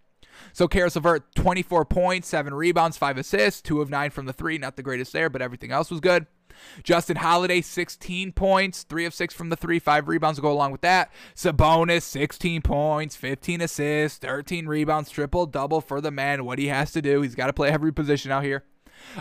[0.52, 4.58] So Caris LeVert, 24 points, 7 rebounds, 5 assists, 2 of 9 from the 3.
[4.58, 6.26] Not the greatest there, but everything else was good.
[6.82, 10.80] Justin Holiday, 16 points, 3 of 6 from the 3, 5 rebounds go along with
[10.80, 11.10] that.
[11.34, 16.44] Sabonis, 16 points, 15 assists, 13 rebounds, triple double for the man.
[16.44, 18.64] What he has to do, he's got to play every position out here.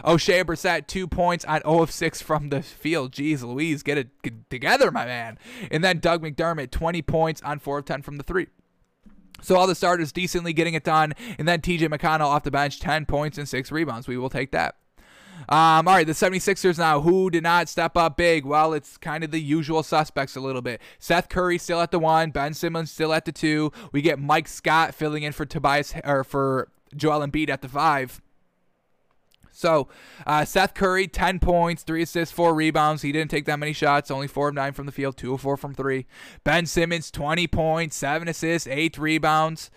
[0.03, 3.11] Oshae Brissett, two points on 0 of 6 from the field.
[3.11, 4.09] Jeez Louise, get it
[4.49, 5.38] together, my man.
[5.70, 8.47] And then Doug McDermott, 20 points on 4 of 10 from the 3.
[9.41, 11.13] So all the starters decently getting it done.
[11.38, 14.07] And then TJ McConnell off the bench, 10 points and 6 rebounds.
[14.07, 14.75] We will take that.
[15.49, 18.45] Um, all right, the 76ers now, who did not step up big?
[18.45, 20.81] Well, it's kind of the usual suspects a little bit.
[20.97, 23.71] Seth Curry still at the one, Ben Simmons still at the two.
[23.91, 28.21] We get Mike Scott filling in for Tobias or for Joel Embiid at the five.
[29.55, 29.87] So
[30.27, 33.01] uh, Seth Curry, 10 points, 3 assists, 4 rebounds.
[33.01, 35.41] He didn't take that many shots, only 4 of 9 from the field, 2 of
[35.41, 36.05] 4 from 3.
[36.43, 39.71] Ben Simmons, 20 points, 7 assists, 8 rebounds.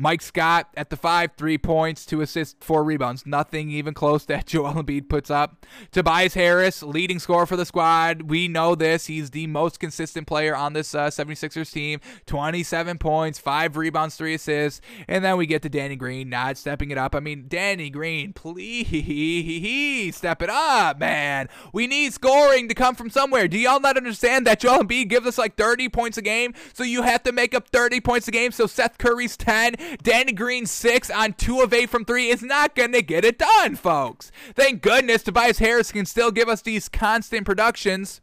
[0.00, 3.26] Mike Scott at the five, three points, two assists, four rebounds.
[3.26, 5.66] Nothing even close that Joel Embiid puts up.
[5.90, 8.22] Tobias Harris, leading scorer for the squad.
[8.22, 9.06] We know this.
[9.06, 12.00] He's the most consistent player on this uh, 76ers team.
[12.26, 14.80] 27 points, five rebounds, three assists.
[15.08, 17.16] And then we get to Danny Green not stepping it up.
[17.16, 21.48] I mean, Danny Green, please step it up, man.
[21.72, 23.48] We need scoring to come from somewhere.
[23.48, 26.54] Do y'all not understand that Joel Embiid gives us like 30 points a game?
[26.72, 28.52] So you have to make up 30 points a game.
[28.52, 29.74] So Seth Curry's 10.
[30.02, 33.38] Danny Green six on two of eight from three is not going to get it
[33.38, 34.30] done, folks.
[34.54, 38.20] Thank goodness Tobias Harris can still give us these constant productions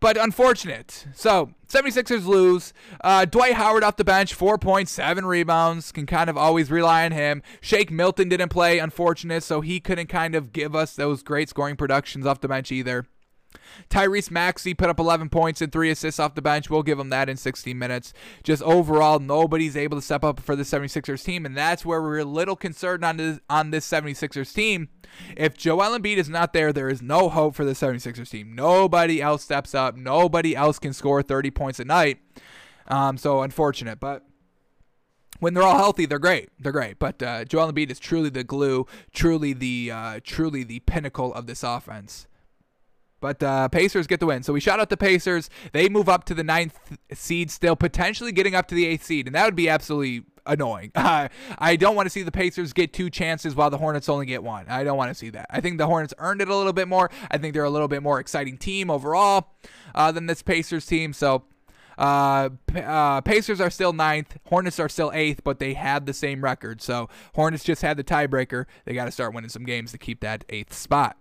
[0.00, 1.06] but unfortunate.
[1.14, 2.72] So, 76ers lose.
[3.02, 5.92] Uh, Dwight Howard off the bench, 4.7 rebounds.
[5.92, 7.42] Can kind of always rely on him.
[7.60, 11.76] Shake Milton didn't play, unfortunate, so he couldn't kind of give us those great scoring
[11.76, 13.06] productions off the bench either.
[13.90, 16.70] Tyrese Maxey put up 11 points and three assists off the bench.
[16.70, 18.12] We'll give him that in 16 minutes.
[18.42, 22.18] Just overall, nobody's able to step up for the 76ers team, and that's where we're
[22.18, 24.88] a little concerned on this, on this 76ers team.
[25.36, 28.54] If Joel Embiid is not there, there is no hope for the 76ers team.
[28.54, 29.96] Nobody else steps up.
[29.96, 32.18] Nobody else can score 30 points a night.
[32.88, 34.24] Um, so unfortunate, but
[35.40, 36.50] when they're all healthy, they're great.
[36.58, 36.98] They're great.
[36.98, 41.46] But uh, Joel Embiid is truly the glue, truly the uh, truly the pinnacle of
[41.46, 42.26] this offense.
[43.20, 44.42] But uh, Pacers get the win.
[44.42, 45.48] So we shout out the Pacers.
[45.72, 46.78] They move up to the ninth
[47.12, 49.26] seed still, potentially getting up to the eighth seed.
[49.26, 50.92] And that would be absolutely annoying.
[51.06, 54.26] Uh, I don't want to see the Pacers get two chances while the Hornets only
[54.26, 54.66] get one.
[54.68, 55.46] I don't want to see that.
[55.50, 57.10] I think the Hornets earned it a little bit more.
[57.30, 59.54] I think they're a little bit more exciting team overall
[59.94, 61.12] uh, than this Pacers team.
[61.12, 61.44] So
[61.96, 64.36] uh, uh, Pacers are still ninth.
[64.46, 66.82] Hornets are still eighth, but they had the same record.
[66.82, 68.66] So Hornets just had the tiebreaker.
[68.84, 71.16] They got to start winning some games to keep that eighth spot.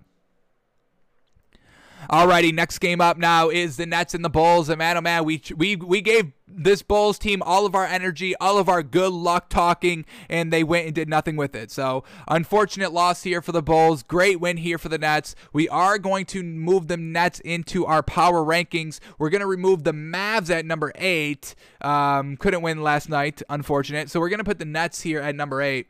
[2.09, 4.69] Alrighty, next game up now is the Nets and the Bulls.
[4.69, 8.35] And man, oh man, we we we gave this Bulls team all of our energy,
[8.37, 11.71] all of our good luck talking, and they went and did nothing with it.
[11.71, 14.03] So unfortunate loss here for the Bulls.
[14.03, 15.35] Great win here for the Nets.
[15.53, 18.99] We are going to move the Nets into our power rankings.
[19.17, 21.55] We're going to remove the Mavs at number eight.
[21.81, 24.09] Um, couldn't win last night, unfortunate.
[24.09, 25.87] So we're going to put the Nets here at number eight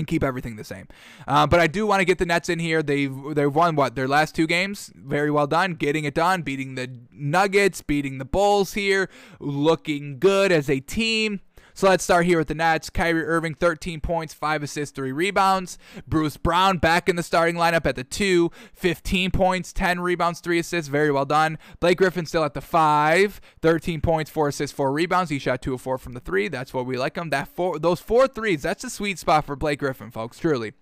[0.00, 0.88] and keep everything the same.
[1.26, 2.82] Uh, but I do want to get the Nets in here.
[2.82, 4.92] They've they've won what their last two games.
[4.96, 10.50] Very well done, getting it done, beating the Nuggets, beating the Bulls here, looking good
[10.50, 11.40] as a team.
[11.80, 12.90] So let's start here with the Nets.
[12.90, 15.78] Kyrie Irving, 13 points, 5 assists, 3 rebounds.
[16.06, 20.58] Bruce Brown back in the starting lineup at the 2, 15 points, 10 rebounds, 3
[20.58, 20.90] assists.
[20.90, 21.56] Very well done.
[21.80, 25.30] Blake Griffin still at the 5, 13 points, 4 assists, 4 rebounds.
[25.30, 26.48] He shot 2 of 4 from the 3.
[26.48, 27.30] That's what we like him.
[27.30, 30.74] That four, Those four threes, that's a sweet spot for Blake Griffin, folks, truly.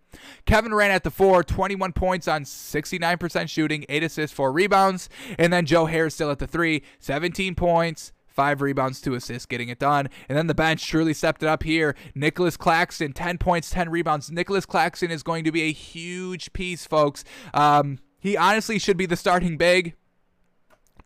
[0.47, 5.09] Kevin Durant at the four, 21 points on 69% shooting, 8 assists, 4 rebounds.
[5.39, 9.69] And then Joe Harris still at the three, 17 points, five rebounds, two assists, getting
[9.69, 10.09] it done.
[10.29, 11.97] And then the bench truly stepped it up here.
[12.15, 14.31] Nicholas Claxton, 10 points, 10 rebounds.
[14.31, 17.25] Nicholas Claxton is going to be a huge piece, folks.
[17.53, 19.95] Um, he honestly should be the starting big.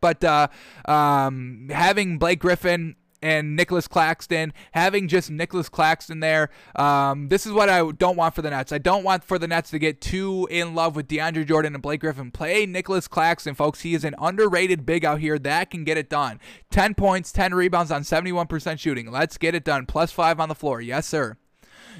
[0.02, 0.48] But uh,
[0.84, 7.52] um, having Blake Griffin and Nicholas Claxton, having just Nicholas Claxton there, um, this is
[7.52, 8.72] what I don't want for the Nets.
[8.72, 11.82] I don't want for the Nets to get too in love with DeAndre Jordan and
[11.82, 12.30] Blake Griffin.
[12.30, 13.82] Play Nicholas Claxton, folks.
[13.82, 16.40] He is an underrated big out here that can get it done.
[16.70, 19.10] 10 points, 10 rebounds on 71% shooting.
[19.10, 19.86] Let's get it done.
[19.86, 20.80] Plus five on the floor.
[20.80, 21.36] Yes, sir.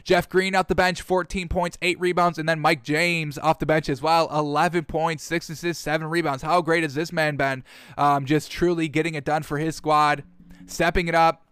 [0.05, 3.67] Jeff Green off the bench, 14 points, 8 rebounds, and then Mike James off the
[3.67, 6.43] bench as well, 11 points, 6 assists, 7 rebounds.
[6.43, 7.65] How great has this man been?
[7.97, 10.25] Um, just truly getting it done for his squad
[10.73, 11.43] stepping it up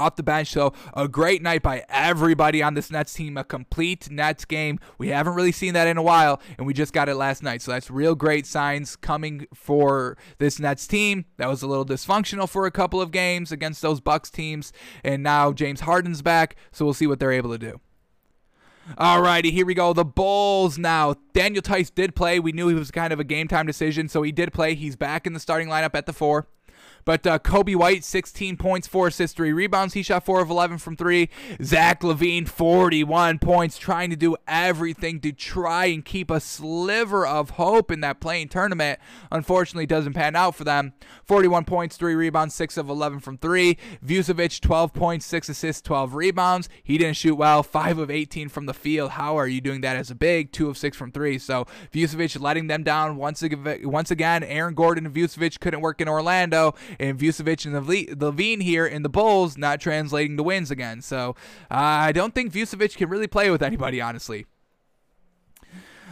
[0.00, 0.50] off the bench.
[0.50, 3.36] So a great night by everybody on this Nets team.
[3.36, 4.80] A complete Nets game.
[4.98, 7.62] We haven't really seen that in a while, and we just got it last night.
[7.62, 11.26] So that's real great signs coming for this Nets team.
[11.36, 14.72] That was a little dysfunctional for a couple of games against those Bucks teams,
[15.04, 16.56] and now James Harden's back.
[16.72, 17.80] So we'll see what they're able to do.
[18.98, 19.92] Alrighty, here we go.
[19.92, 21.14] The Bulls now.
[21.32, 22.40] Daniel Theis did play.
[22.40, 24.74] We knew he was kind of a game time decision, so he did play.
[24.74, 26.48] He's back in the starting lineup at the four.
[27.04, 29.94] But uh, Coby White, 16 points, 4 assists, 3 rebounds.
[29.94, 31.28] He shot 4 of 11 from 3.
[31.62, 37.50] Zach LaVine, 41 points, trying to do everything to try and keep a sliver of
[37.50, 38.98] hope in that play-in tournament.
[39.30, 40.92] Unfortunately, doesn't pan out for them.
[41.24, 43.76] 41 points, 3 rebounds, 6 of 11 from 3.
[44.04, 46.68] Vucevic, 12 points, 6 assists, 12 rebounds.
[46.82, 47.62] He didn't shoot well.
[47.62, 49.12] 5 of 18 from the field.
[49.12, 50.52] How are you doing that as a big?
[50.52, 51.38] 2 of 6 from 3.
[51.38, 53.80] So Vucevic letting them down once again.
[53.84, 57.74] Once again, Aaron Gordon and Vucevic couldn't work in Orlando and Vucevic and
[58.20, 61.00] LaVine here in the Bulls not translating to wins again.
[61.00, 61.30] So
[61.70, 64.46] uh, I don't think Vucevic can really play with anybody, honestly.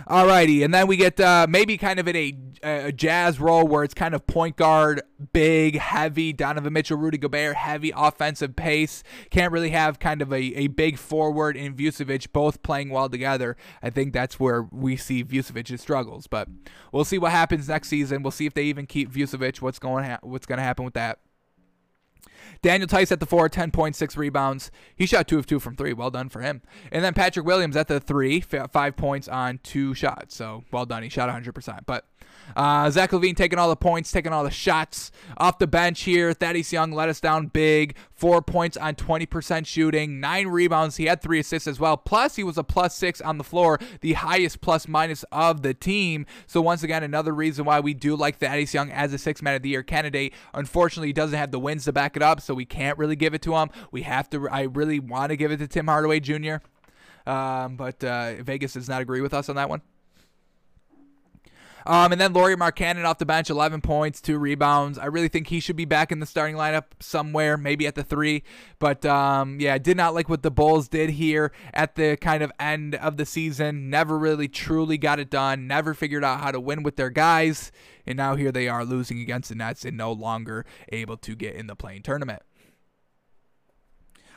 [0.09, 3.85] Alrighty, and then we get uh, maybe kind of in a, a, jazz role where
[3.85, 5.03] it's kind of point guard,
[5.35, 9.03] big, heavy, Donovan Mitchell, Rudy Gobert, heavy offensive pace.
[9.29, 13.55] Can't really have kind of a, a big forward in Vucevic both playing well together.
[13.83, 16.49] I think that's where we see Vucevic's struggles, but
[16.91, 18.23] we'll see what happens next season.
[18.23, 19.61] We'll see if they even keep Vucevic.
[19.61, 21.19] What's going ha- what's going to happen with that?
[22.63, 24.71] Daniel Theis at the four, 10.6 rebounds.
[24.97, 25.93] He shot two of two from three.
[25.93, 26.63] Well done for him.
[26.91, 30.35] And then Patrick Williams at the three, five points on two shots.
[30.35, 31.03] So well done.
[31.03, 31.81] He shot 100%.
[31.87, 32.07] But
[32.57, 36.33] uh, Zach LaVine taking all the points, taking all the shots off the bench here.
[36.33, 37.97] Thaddeus Young let us down big.
[38.13, 40.97] Four points on 20% shooting, nine rebounds.
[40.97, 41.97] He had three assists as well.
[41.97, 45.75] Plus, he was a plus six on the floor, the highest plus minus of the
[45.75, 46.27] team.
[46.47, 49.55] So, once again, another reason why we do like Thaddeus Young as a six man
[49.55, 50.35] of the year candidate.
[50.55, 53.35] Unfortunately, he doesn't have the wins to back it up, so we can't really give
[53.35, 53.71] it to him.
[53.93, 56.57] We have to, I really want to give it to Tim Hardaway Jr.,
[57.27, 59.83] um, but uh, Vegas does not agree with us on that one.
[61.87, 64.99] Um, and then Lauri Markkanen off the bench, 11 points, two rebounds.
[64.99, 68.05] I really think he should be back in the starting lineup somewhere, maybe at the
[68.05, 68.43] three.
[68.79, 72.43] But um, yeah, I did not like what the Bulls did here at the kind
[72.43, 73.91] of end of the season.
[73.91, 75.67] Never really truly got it done.
[75.67, 77.73] Never figured out how to win with their guys.
[78.07, 81.55] And now here they are losing against the Nets and no longer able to get
[81.55, 82.43] in the play-in tournament.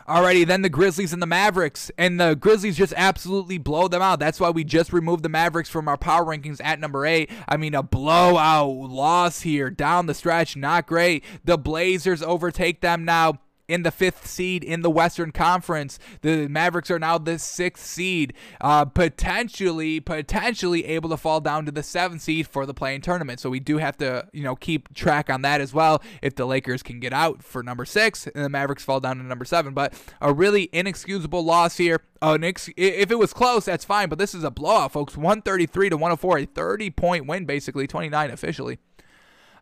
[0.07, 1.91] Alrighty, then the Grizzlies and the Mavericks.
[1.97, 4.19] And the Grizzlies just absolutely blow them out.
[4.19, 7.29] That's why we just removed the Mavericks from our power rankings at number eight.
[7.47, 10.55] I mean, a blowout loss here down the stretch.
[10.55, 11.23] Not great.
[11.43, 13.39] The Blazers overtake them now
[13.71, 15.97] in the fifth seed in the Western Conference.
[16.21, 21.71] The Mavericks are now the sixth seed, uh, potentially potentially able to fall down to
[21.71, 23.39] the seventh seed for the play-in tournament.
[23.39, 26.03] So we do have to you know keep track on that as well.
[26.21, 29.23] If the Lakers can get out for number six and the Mavericks fall down to
[29.23, 32.01] number seven, but a really inexcusable loss here.
[32.21, 35.15] Uh, if it was close, that's fine, but this is a blowout, folks.
[35.15, 38.77] 133 to 104, a 30 point win, basically 29 officially.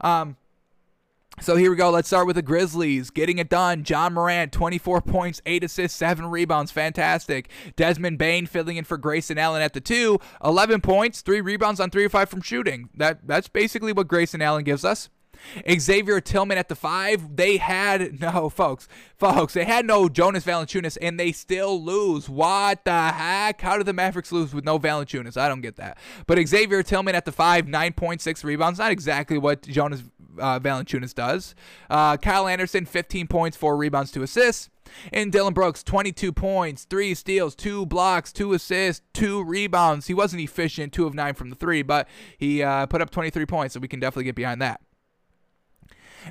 [0.02, 0.36] Um,
[1.41, 1.90] so here we go.
[1.90, 3.10] Let's start with the Grizzlies.
[3.10, 3.84] Getting it done.
[3.88, 6.72] Ja Morant, 24 points, 8 assists, 7 rebounds.
[6.72, 7.49] Fantastic.
[7.76, 10.20] Desmond Bane filling in for Grayson Allen at the 2.
[10.44, 12.90] 11 points, 3 rebounds on 3 of 5 from shooting.
[12.95, 15.10] That That's basically what Grayson Allen gives us.
[15.80, 17.36] Xavier Tillman at the five.
[17.36, 18.88] They had no folks,
[19.18, 19.53] folks.
[19.53, 22.30] They had no Jonas Valanciunas, and they still lose.
[22.30, 23.61] What the heck?
[23.61, 25.38] How did the Mavericks lose with no Valanciunas?
[25.38, 25.98] I don't get that.
[26.28, 28.80] But Xavier Tillman at the five, nine point six rebounds.
[28.80, 30.03] Not exactly what Jonas
[30.40, 31.56] uh, Valanciunas does.
[31.90, 34.70] Uh, Kyle Anderson, 15 points, 4 rebounds, 2 assists.
[35.14, 40.07] And Dillon Brooks, 22 points, 3 steals, 2 blocks, 2 assists, 2 rebounds.
[40.07, 42.07] He wasn't efficient, 2 of 9 from the 3, but
[42.38, 44.82] he uh, put up 23 points, so we can definitely get behind that.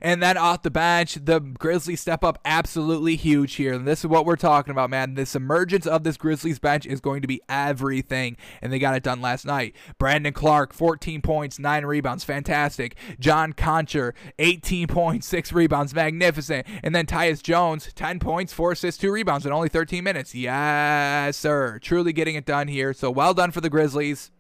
[0.01, 3.75] And then off the bench, the Grizzlies step up absolutely huge here.
[3.75, 5.15] And this is what we're talking about, man.
[5.15, 8.37] This emergence of this Grizzlies bench is going to be everything.
[8.63, 9.75] And they got it done last night.
[9.99, 12.25] Brandon Clarke, 14 points, 9 rebounds.
[12.25, 12.97] Fantastic.
[13.19, 15.95] John Konchar, 18 points, 6 rebounds.
[15.95, 16.67] Magnificent.
[16.83, 20.35] And then Tyus Jones, 10 points, 4 assists, 2 rebounds in only 13 minutes.
[20.35, 21.79] Yes, sir.
[21.81, 22.93] Truly getting it done here.
[22.93, 24.31] So well done for the Grizzlies.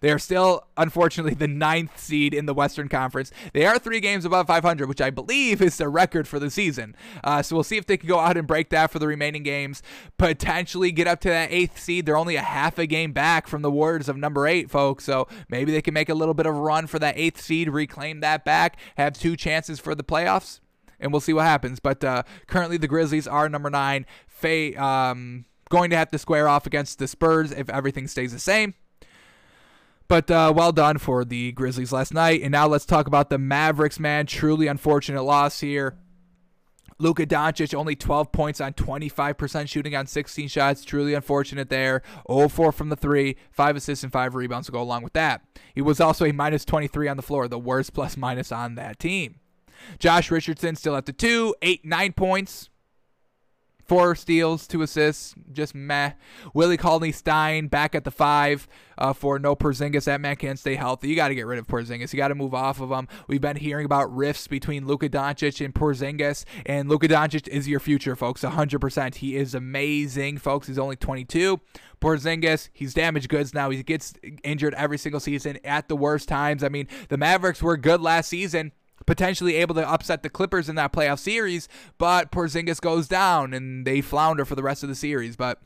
[0.00, 3.30] They are still, unfortunately, the ninth seed in the Western Conference.
[3.52, 6.96] They are three games above 500, which I believe is the record for the season.
[7.24, 9.42] Uh, so we'll see if they can go out and break that for the remaining
[9.42, 9.82] games.
[10.18, 12.06] Potentially get up to that eighth seed.
[12.06, 15.04] They're only a half a game back from the Warriors of number eight, folks.
[15.04, 17.68] So maybe they can make a little bit of a run for that eighth seed,
[17.68, 20.60] reclaim that back, have two chances for the playoffs
[20.98, 21.80] and we'll see what happens.
[21.80, 24.06] But uh, currently, the Grizzlies are number nine.
[24.76, 28.74] Um, going to have to square off against the Spurs if everything stays the same.
[30.08, 32.42] But uh, well done for the Grizzlies last night.
[32.42, 34.26] And now let's talk about the Mavericks, man.
[34.26, 35.96] Truly unfortunate loss here.
[36.98, 40.84] Luka Doncic only 12 points on 25% shooting on 16 shots.
[40.84, 42.02] Truly unfortunate there.
[42.30, 45.42] 0 4 from the three, five assists and five rebounds to go along with that.
[45.74, 48.98] He was also a minus 23 on the floor, the worst plus minus on that
[48.98, 49.40] team.
[49.98, 52.70] Josh Richardson still at the two, eight, nine points.
[53.86, 56.12] Four steals, two assists, just meh.
[56.54, 58.66] Willie Cauley Stein back at the five
[58.98, 60.04] uh, for no Porzingis.
[60.04, 61.08] That man can't stay healthy.
[61.08, 62.12] You got to get rid of Porzingis.
[62.12, 63.06] You got to move off of him.
[63.28, 67.78] We've been hearing about rifts between Luka Doncic and Porzingis, and Luka Doncic is your
[67.78, 68.42] future, folks.
[68.42, 69.16] 100%.
[69.16, 70.66] He is amazing, folks.
[70.66, 71.60] He's only 22.
[72.00, 73.70] Porzingis, he's damaged goods now.
[73.70, 76.62] He gets injured every single season at the worst times.
[76.64, 78.72] I mean, the Mavericks were good last season
[79.06, 83.86] potentially able to upset the Clippers in that playoff series, but Porzingis goes down and
[83.86, 85.36] they flounder for the rest of the series.
[85.36, 85.60] But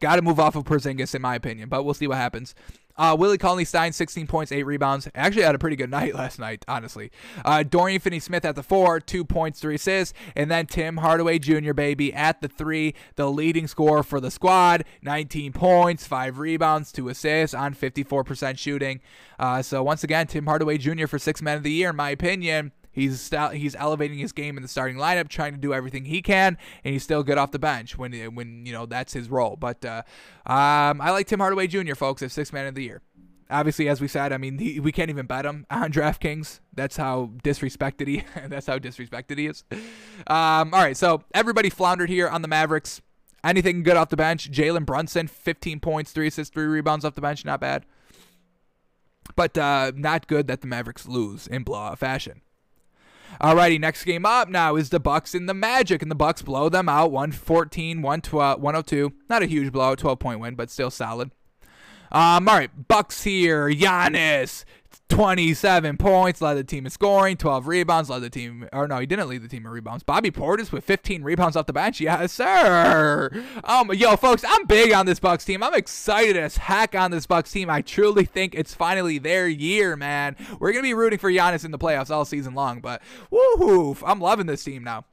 [0.00, 2.54] got to move off of Porzingis in my opinion, but we'll see what happens.
[3.00, 5.08] Uh, Willie Cauley Stein, 16 points, 8 rebounds.
[5.14, 7.10] Actually had a pretty good night last night, honestly.
[7.46, 10.12] Uh, Dorian Finney Smith at the 4, 2 points, 3 assists.
[10.36, 14.84] And then Tim Hardaway Jr., baby, at the 3, the leading scorer for the squad,
[15.00, 19.00] 19 points, 5 rebounds, 2 assists on 54% shooting.
[19.38, 21.06] Uh, so once again, Tim Hardaway Jr.
[21.06, 22.72] for Six Men of the Year, in my opinion.
[22.92, 26.22] He's st- he's elevating his game in the starting lineup, trying to do everything he
[26.22, 29.56] can, and he's still good off the bench when when you know that's his role.
[29.56, 30.02] But uh,
[30.46, 31.94] um, I like Tim Hardaway Jr.
[31.94, 33.02] folks as six man of the year.
[33.48, 36.60] Obviously, as we said, I mean he, we can't even bet him on DraftKings.
[36.74, 38.24] That's how disrespected he.
[38.48, 39.64] that's how disrespected he is.
[40.26, 43.00] Um, all right, so everybody floundered here on the Mavericks.
[43.42, 44.50] Anything good off the bench?
[44.50, 47.86] Jalen Brunson, 15 points, three assists, three rebounds off the bench, not bad.
[49.34, 52.42] But uh, not good that the Mavericks lose in blowout fashion.
[53.40, 56.68] Alrighty, next game up now is the Bucks and the Magic, and the Bucks blow
[56.68, 59.12] them out 114, 112, 102.
[59.28, 61.30] Not a huge blow, 12 point win, but still solid.
[62.12, 63.68] Um, all right, Bucks here.
[63.70, 64.64] Giannis,
[65.08, 69.06] 27 points, led the team in scoring, 12 rebounds, led the team, or no, he
[69.06, 70.02] didn't lead the team in rebounds.
[70.02, 72.00] Bobby Portis with 15 rebounds off the bench.
[72.00, 73.30] Yes, sir.
[73.64, 75.62] Um, yo, folks, I'm big on this Bucks team.
[75.62, 77.68] I'm excited as heck on this Bucks team.
[77.68, 80.36] I truly think it's finally their year, man.
[80.58, 84.20] We're gonna be rooting for Giannis in the playoffs all season long, but woohoo, I'm
[84.20, 85.04] loving this team now.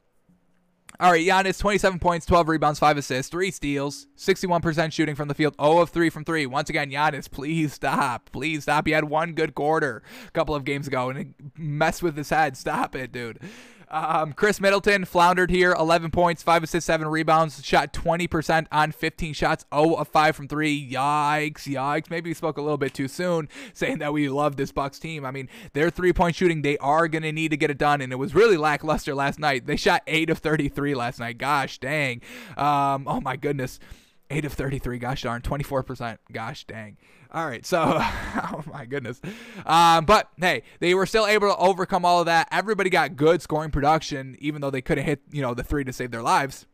[0.99, 5.35] All right, Giannis, 27 points, 12 rebounds, 5 assists, 3 steals, 61% shooting from the
[5.35, 6.47] field, 0 of 3 from 3.
[6.47, 8.31] Once again, Giannis, please stop.
[8.31, 8.87] Please stop.
[8.87, 12.31] He had one good quarter a couple of games ago and it messed with his
[12.31, 12.57] head.
[12.57, 13.39] Stop it, dude.
[13.89, 19.33] Um, Khris Middleton floundered here, 11 points, 5 assists, 7 rebounds, shot 20% on 15
[19.33, 20.91] shots, 0 of 5 from 3.
[20.91, 22.09] Yikes, yikes.
[22.09, 25.25] Maybe we spoke a little bit too soon saying that we love this Bucks team.
[25.25, 28.01] I mean, their three point shooting, they are going to need to get it done,
[28.01, 29.65] and it was really lackluster last night.
[29.65, 31.37] They shot 8 of 33 last night.
[31.37, 32.21] Gosh dang.
[32.57, 33.79] Um, oh my goodness.
[34.29, 36.17] 8 of 33, gosh darn, 24%.
[36.31, 36.97] Gosh dang.
[37.31, 39.19] All right, so oh my goodness,
[39.65, 42.47] um, but hey, they were still able to overcome all of that.
[42.51, 45.91] Everybody got good scoring production, even though they couldn't hit you know the three to
[45.91, 46.65] save their lives.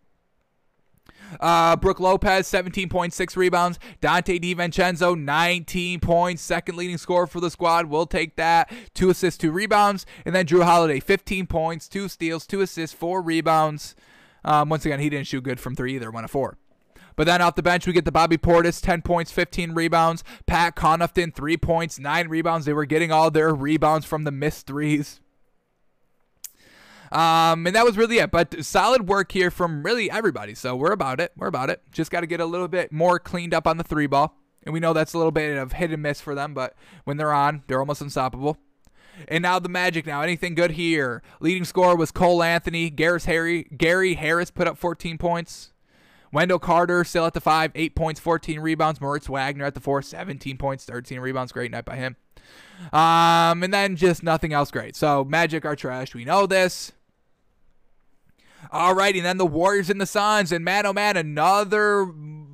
[1.39, 3.79] Uh, Brook Lopez, 17.6 rebounds.
[4.01, 6.41] Donte DiVincenzo, 19 points.
[6.41, 7.87] Second leading scorer for the squad.
[7.87, 8.71] We'll take that.
[8.93, 10.05] Two assists, two rebounds.
[10.25, 13.95] And then Jrue Holiday, 15 points, two steals, two assists, four rebounds.
[14.45, 16.57] Um, once again, he didn't shoot good from three either, one of four.
[17.15, 20.23] But then off the bench, we get the Bobby Portis, 10 points, 15 rebounds.
[20.45, 22.65] Pat Connaughton, 3 points, 9 rebounds.
[22.65, 25.19] They were getting all their rebounds from the missed threes.
[27.11, 28.31] Um, and that was really it.
[28.31, 30.55] But solid work here from really everybody.
[30.55, 31.31] So we're about it.
[31.37, 31.81] We're about it.
[31.91, 34.35] Just got to get a little bit more cleaned up on the three ball.
[34.65, 36.73] And we know that's a little bit of hit and miss for them, but
[37.03, 38.57] when they're on, they're almost unstoppable.
[39.27, 40.05] And now the Magic.
[40.05, 41.21] Now anything good here?
[41.39, 42.91] Leading scorer was Cole Anthony.
[42.97, 45.72] Harry, Gary Harris put up 14 points.
[46.33, 48.99] Wendell Carter still at the five, eight points, 14 rebounds.
[48.99, 51.51] Moritz Wagner at the four, 17 points, 13 rebounds.
[51.51, 52.15] Great night by him.
[52.91, 54.95] Um, and then just nothing else great.
[54.95, 56.15] So Magic are trash.
[56.15, 56.91] We know this.
[58.71, 62.05] All righty, then the Warriors and the Suns, and man, oh man, another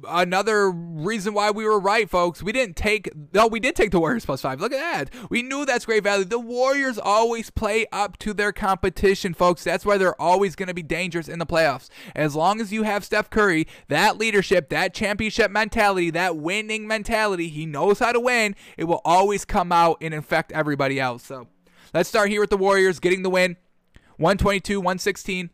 [0.08, 2.44] another reason why we were right, folks.
[2.44, 4.60] We didn't take no, we did take the Warriors plus five.
[4.60, 4.80] Look at
[5.12, 5.30] that.
[5.30, 6.26] We knew that's great value.
[6.26, 9.64] The Warriors always play up to their competition, folks.
[9.64, 11.90] That's why they're always going to be dangerous in the playoffs.
[12.16, 17.50] As long as you have Steph Curry, that leadership, that championship mentality, that winning mentality,
[17.50, 18.56] he knows how to win.
[18.78, 21.24] It will always come out and infect everybody else.
[21.24, 21.48] So
[21.94, 23.58] let's start here with the Warriors getting the win.
[24.18, 25.50] 122, 116.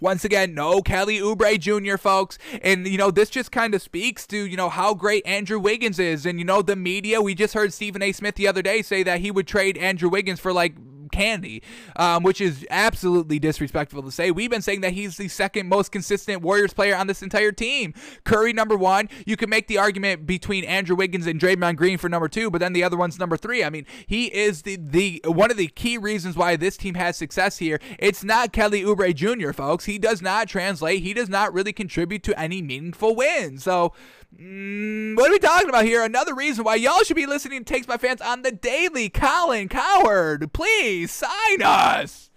[0.00, 2.38] Once again, no Kelly Oubre Jr., folks.
[2.62, 5.98] And, you know, this just kind of speaks to, you know, how great Andrew Wiggins
[5.98, 6.26] is.
[6.26, 8.12] And, you know, the media, we just heard Stephen A.
[8.12, 10.74] Smith the other day say that he would trade Andrew Wiggins for like
[11.08, 11.62] candy,
[11.96, 14.30] um, which is absolutely disrespectful to say.
[14.30, 17.94] We've been saying that he's the second most consistent Warriors player on this entire team.
[18.24, 19.08] Curry, number one.
[19.26, 22.58] You can make the argument between Andrew Wiggins and Draymond Green for number two, but
[22.58, 23.64] then the other one's number three.
[23.64, 27.16] I mean, he is the, the one of the key reasons why this team has
[27.16, 27.80] success here.
[27.98, 29.84] It's not Kelly Oubre Jr., folks.
[29.84, 31.02] He does not translate.
[31.02, 33.64] He does not really contribute to any meaningful wins.
[33.64, 33.92] So,
[34.36, 36.04] Mm, what are we talking about here?
[36.04, 39.08] Another reason why y'all should be listening to Takes by Fans on the daily.
[39.08, 42.30] Colin Cowherd, please sign us.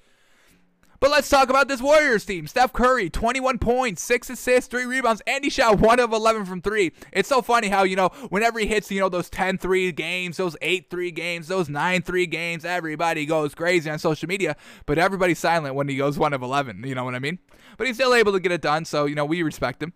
[1.01, 2.45] But let's talk about this Warriors team.
[2.45, 6.61] Steph Curry, 21 points, 6 assists, 3 rebounds, and he shot 1 of 11 from
[6.61, 6.91] 3.
[7.11, 10.38] It's so funny how, you know, whenever he hits, you know, those 10 3 games,
[10.38, 14.55] those 8 3 games, those 9 3 games, everybody goes crazy on social media,
[14.85, 16.84] but everybody's silent when he goes 1 of 11.
[16.85, 17.39] You know what I mean?
[17.77, 19.93] But he's still able to get it done, so, you know, we respect him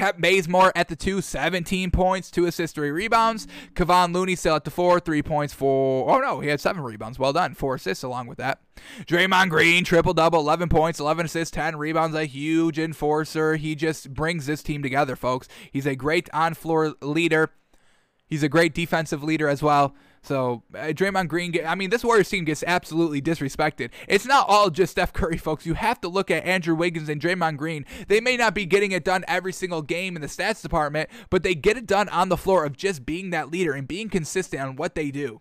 [0.00, 3.46] Kent Bazemore at the two, 17 points, two assists, three rebounds.
[3.74, 6.10] Kevon Looney still at the four, three points, four.
[6.10, 7.18] Oh no, he had seven rebounds.
[7.18, 8.62] Well done, four assists along with that.
[9.00, 12.16] Draymond Green, triple double, 11 points, 11 assists, 10 rebounds.
[12.16, 13.56] A huge enforcer.
[13.56, 15.48] He just brings this team together, folks.
[15.70, 17.50] He's a great on floor leader.
[18.26, 19.94] He's a great defensive leader as well.
[20.22, 23.90] So uh, Draymond Green, I mean, this Warriors team gets absolutely disrespected.
[24.06, 25.64] It's not all just Steph Curry, folks.
[25.64, 27.86] You have to look at Andrew Wiggins and Draymond Green.
[28.08, 31.42] They may not be getting it done every single game in the stats department, but
[31.42, 34.62] they get it done on the floor of just being that leader and being consistent
[34.62, 35.40] on what they do.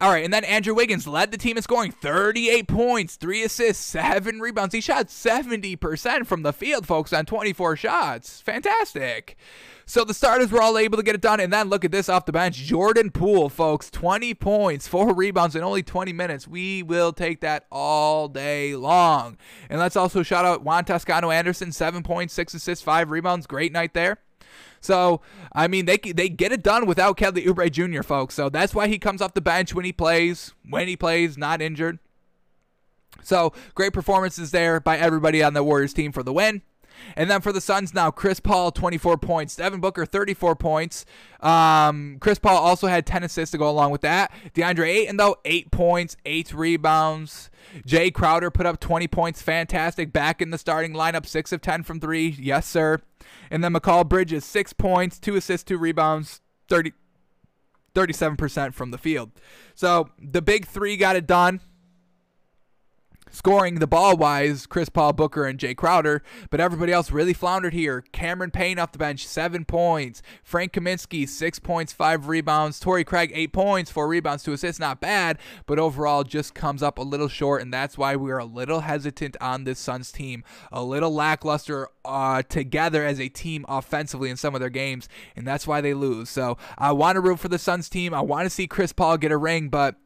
[0.00, 3.84] All right, and then Andrew Wiggins led the team in scoring 38 points, 3 assists,
[3.84, 4.72] 7 rebounds.
[4.72, 8.40] He shot 70% from the field, folks, on 24 shots.
[8.40, 9.36] Fantastic.
[9.86, 11.40] So the starters were all able to get it done.
[11.40, 12.58] And then look at this off the bench.
[12.58, 16.46] Jordan Poole, folks, 20 points, four rebounds in only 20 minutes.
[16.46, 19.36] We will take that all day long.
[19.68, 23.48] And let's also shout out Juan Toscano Anderson, seven points, six assists, five rebounds.
[23.48, 24.18] Great night there.
[24.80, 25.20] So,
[25.52, 28.34] I mean, they they get it done without Kelly Oubre Jr., folks.
[28.34, 31.60] So that's why he comes off the bench when he plays, when he plays, not
[31.60, 31.98] injured.
[33.22, 36.62] So, great performances there by everybody on the Warriors team for the win.
[37.16, 39.56] And then for the Suns now, Chris Paul, 24 points.
[39.56, 41.04] Devin Booker, 34 points.
[41.40, 44.32] Um, Chris Paul also had 10 assists to go along with that.
[44.54, 47.50] DeAndre Ayton, though, 8 points, 8 rebounds.
[47.86, 49.42] Jae Crowder put up 20 points.
[49.42, 50.12] Fantastic.
[50.12, 52.36] Back in the starting lineup, 6 of 10 from 3.
[52.38, 53.00] Yes, sir.
[53.50, 56.92] And then Mikal Bridges, 6 points, 2 assists, 2 rebounds, 30.
[57.94, 59.32] 37% from the field.
[59.74, 61.60] So the big three got it done
[63.30, 67.72] scoring the ball wise, Chris Paul, Booker, and Jae Crowder, but everybody else really floundered
[67.72, 68.04] here.
[68.12, 70.22] Cameron Payne off the bench, seven points.
[70.42, 72.80] Frank Kaminsky, six points, five rebounds.
[72.80, 74.80] Torrey Craig, eight points, four rebounds, two assists.
[74.80, 78.38] Not bad, but overall just comes up a little short, and that's why we are
[78.38, 80.44] a little hesitant on this Suns team.
[80.72, 85.46] A little lackluster uh, together as a team offensively in some of their games, and
[85.46, 86.28] that's why they lose.
[86.30, 88.14] So I want to root for the Suns team.
[88.14, 89.96] I want to see Chris Paul get a ring, but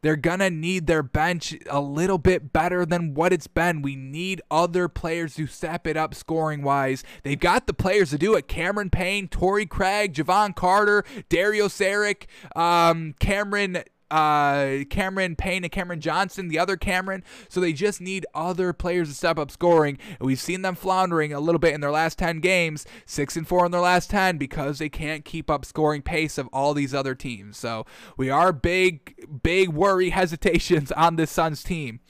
[0.00, 3.82] they're going to need their bench a little bit better than what it's been.
[3.82, 7.04] We need other players to step it up scoring wise.
[7.22, 8.48] They've got the players to do it.
[8.48, 12.26] Cameron Payne, Torrey Craig, Jevon Carter, Dario Saric,
[12.56, 13.82] um, Cameron
[14.12, 17.24] uh, Cameron Payne and Cameron Johnson, the other Cameron.
[17.48, 19.98] So they just need other players to step up scoring.
[20.20, 23.48] And we've seen them floundering a little bit in their last 10 games, 6 and
[23.48, 26.94] 4 in their last 10 because they can't keep up scoring pace of all these
[26.94, 27.56] other teams.
[27.56, 27.86] So
[28.16, 32.00] we are big big worry hesitations on this Suns team.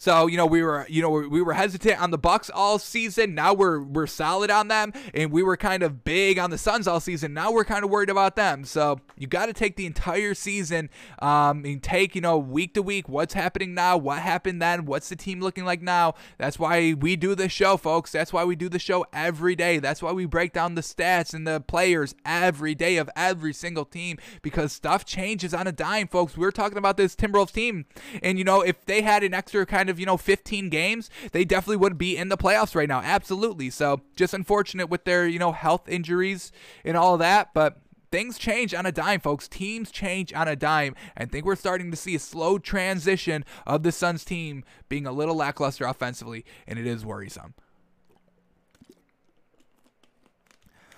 [0.00, 3.34] So you know we were you know we were hesitant on the Bucks all season.
[3.34, 6.88] Now we're we're solid on them, and we were kind of big on the Suns
[6.88, 7.34] all season.
[7.34, 8.64] Now we're kind of worried about them.
[8.64, 12.82] So you got to take the entire season um, and take you know week to
[12.82, 16.14] week what's happening now, what happened then, what's the team looking like now.
[16.38, 18.10] That's why we do this show, folks.
[18.10, 19.80] That's why we do the show every day.
[19.80, 23.84] That's why we break down the stats and the players every day of every single
[23.84, 26.38] team because stuff changes on a dime, folks.
[26.38, 27.84] We we're talking about this Timberwolves team,
[28.22, 31.44] and you know if they had an extra kind of, you know, 15 games, they
[31.44, 33.00] definitely would be in the playoffs right now.
[33.00, 33.70] Absolutely.
[33.70, 36.52] So just unfortunate with their, you know, health injuries
[36.84, 37.54] and all that.
[37.54, 37.78] But
[38.10, 39.48] things change on a dime, folks.
[39.48, 40.94] Teams change on a dime.
[41.16, 45.06] And I think we're starting to see a slow transition of the Suns team being
[45.06, 47.54] a little lackluster offensively, and it is worrisome.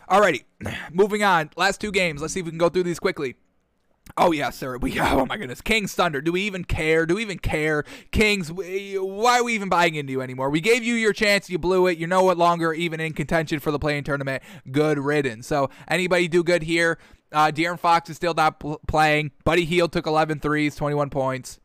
[0.09, 0.45] Alrighty,
[0.93, 1.51] moving on.
[1.57, 2.21] Last two games.
[2.21, 3.37] Let's see if we can go through these quickly.
[4.17, 4.77] Oh yeah, sir.
[4.77, 6.21] We oh my goodness, Kings Thunder.
[6.21, 7.07] Do we even care?
[7.07, 7.85] Do we even care?
[8.11, 10.51] Kings, why are we even buying into you anymore?
[10.51, 11.99] We gave you your chance, you blew it.
[11.99, 14.43] You're no longer even in contention for the play-in tournament.
[14.71, 15.47] Good riddance.
[15.47, 16.99] So anybody do good here?
[17.33, 19.31] Uh, De'Aaron Fox is still not pl- playing.
[19.45, 21.61] Buddy Hield took 11 threes, 21 points.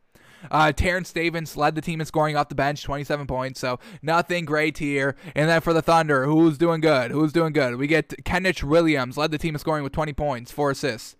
[0.50, 3.60] Uh, Terrence Stevens led the team in scoring off the bench, 27 points.
[3.60, 5.18] So nothing great here.
[5.36, 7.12] And then for the Thunder, who's doing good?
[7.12, 7.76] Who's doing good?
[7.76, 11.18] We get Kenrich Williams led the team in scoring with 20 points, four assists.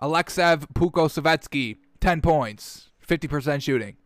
[0.00, 3.96] Aleksej Pokusevski, 10 points, 50% shooting.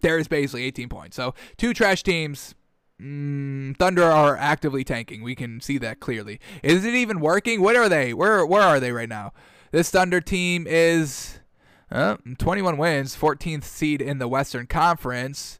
[0.00, 1.16] Darius Bazley, 18 points.
[1.16, 2.54] So two trash teams.
[3.00, 5.22] Mm, Thunder are actively tanking.
[5.22, 6.40] We can see that clearly.
[6.62, 7.60] Is it even working?
[7.60, 8.12] What are they?
[8.12, 9.32] Where where are they right now?
[9.72, 11.40] This Thunder team is
[11.90, 15.58] uh, 21 wins, 14th seed in the Western Conference.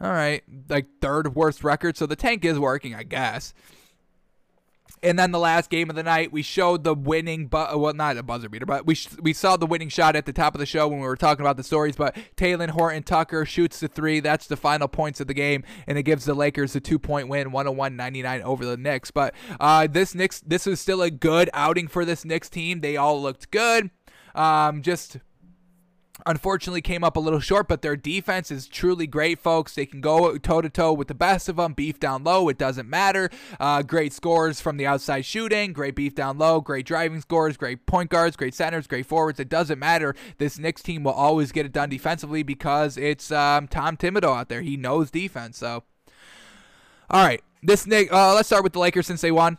[0.00, 1.96] All right, like third worst record.
[1.96, 3.54] So the tank is working, I guess.
[5.04, 8.16] And then the last game of the night, we showed the winning, bu- well, not
[8.16, 10.60] a buzzer beater, but we sh- we saw the winning shot at the top of
[10.60, 11.94] the show when we were talking about the stories.
[11.94, 14.20] But Talen Horton Tucker shoots the three.
[14.20, 17.28] That's the final points of the game, and it gives the Lakers a two point
[17.28, 19.10] win, 101 99 over the Knicks.
[19.10, 22.80] But uh, this Knicks, this is still a good outing for this Knicks team.
[22.80, 23.90] They all looked good.
[24.34, 25.18] Um, just
[26.26, 29.74] unfortunately came up a little short, but their defense is truly great, folks.
[29.74, 32.48] They can go toe to toe with the best of them, beef down low.
[32.48, 33.30] It doesn't matter.
[33.60, 37.86] Uh, great scores from the outside shooting, great beef down low, great driving scores, great
[37.86, 39.38] point guards, great centers, great forwards.
[39.38, 40.14] It doesn't matter.
[40.38, 44.48] This Knicks team will always get it done defensively because it's um, Tom Thibodeau out
[44.48, 44.62] there.
[44.62, 45.58] He knows defense.
[45.58, 45.84] So,
[47.10, 48.12] all right, this Nick.
[48.12, 49.58] Uh, let's start with the Lakers since they won.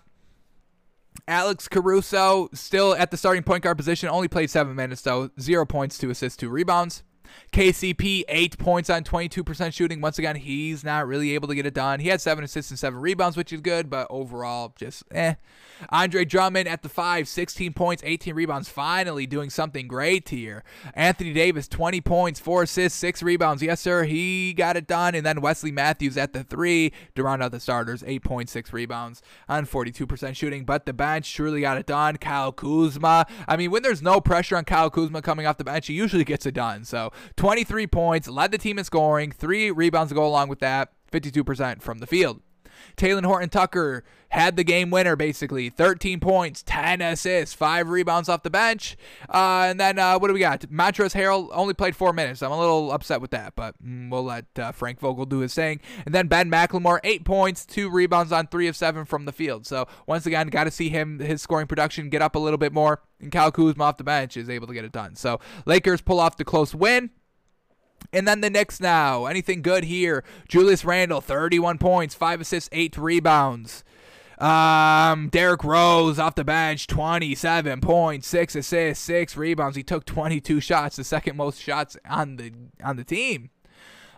[1.27, 5.65] Alex Caruso still at the starting point guard position, only played seven minutes though, zero
[5.65, 7.03] points, two assists, two rebounds.
[7.51, 10.01] KCP, eight points on 22% shooting.
[10.01, 11.99] Once again, he's not really able to get it done.
[11.99, 15.35] He had seven assists and seven rebounds, which is good, but overall, just eh.
[15.89, 20.63] Andre Drummond at the five, 16 points, 18 rebounds, finally doing something great here.
[20.93, 23.61] Anthony Davis, 20 points, four assists, six rebounds.
[23.61, 25.15] Yes, sir, he got it done.
[25.15, 29.65] And then Wesley Matthews at the three to round out the starters, 8.6 rebounds on
[29.65, 30.65] 42% shooting.
[30.65, 32.17] But the bench truly got it done.
[32.17, 33.25] Kyle Kuzma.
[33.47, 36.23] I mean, when there's no pressure on Kyle Kuzma coming off the bench, he usually
[36.23, 36.85] gets it done.
[36.85, 40.93] So 23 points, led the team in scoring, three rebounds to go along with that,
[41.11, 42.41] 52% from the field.
[42.97, 48.43] Talen Horton Tucker had the game winner, basically 13 points, 10 assists, five rebounds off
[48.43, 48.97] the bench.
[49.29, 50.61] Uh, and then uh, what do we got?
[50.61, 52.41] Montrezl Harrell only played four minutes.
[52.43, 55.53] I'm a little upset with that, but mm, we'll let uh, Frank Vogel do his
[55.53, 55.79] thing.
[56.05, 59.65] And then Ben McLemore, eight points, two rebounds on three of seven from the field.
[59.65, 62.73] So once again, got to see him his scoring production get up a little bit
[62.73, 63.01] more.
[63.21, 65.15] And Cal Kuzma off the bench is able to get it done.
[65.15, 67.11] So Lakers pull off the close win.
[68.13, 69.25] And then the Knicks now.
[69.25, 70.23] Anything good here?
[70.47, 73.83] Julius Randle, 31 points, 5 assists, 8 rebounds.
[74.37, 79.77] Um, Derrick Rose off the bench, 27 points, 6 assists, 6 rebounds.
[79.77, 82.51] He took 22 shots, the second most shots on the
[82.83, 83.49] on the team.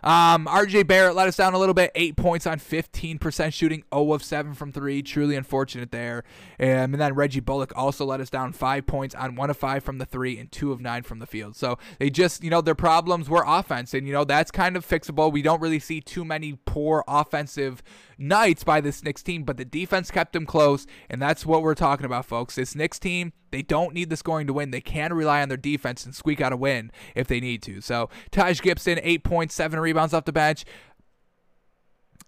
[0.02, 1.90] Um, RJ Barrett let us down a little bit.
[1.94, 5.02] Eight points on 15% shooting, 0 of 7 from three.
[5.02, 6.24] Truly unfortunate there.
[6.60, 9.82] Um, and then Reggie Bullock also let us down five points on 1 of 5
[9.82, 11.56] from the three and 2 of 9 from the field.
[11.56, 13.94] So they just, you know, their problems were offense.
[13.94, 15.32] And, you know, that's kind of fixable.
[15.32, 17.82] We don't really see too many poor offensive
[18.18, 20.86] nights by this Knicks team, but the defense kept them close.
[21.08, 22.56] And that's what we're talking about, folks.
[22.56, 24.70] This Knicks team they don't need the scoring to win.
[24.70, 27.80] They can rely on their defense and squeak out a win if they need to.
[27.80, 30.64] So Taj Gibson, eight points, seven rebounds off the bench.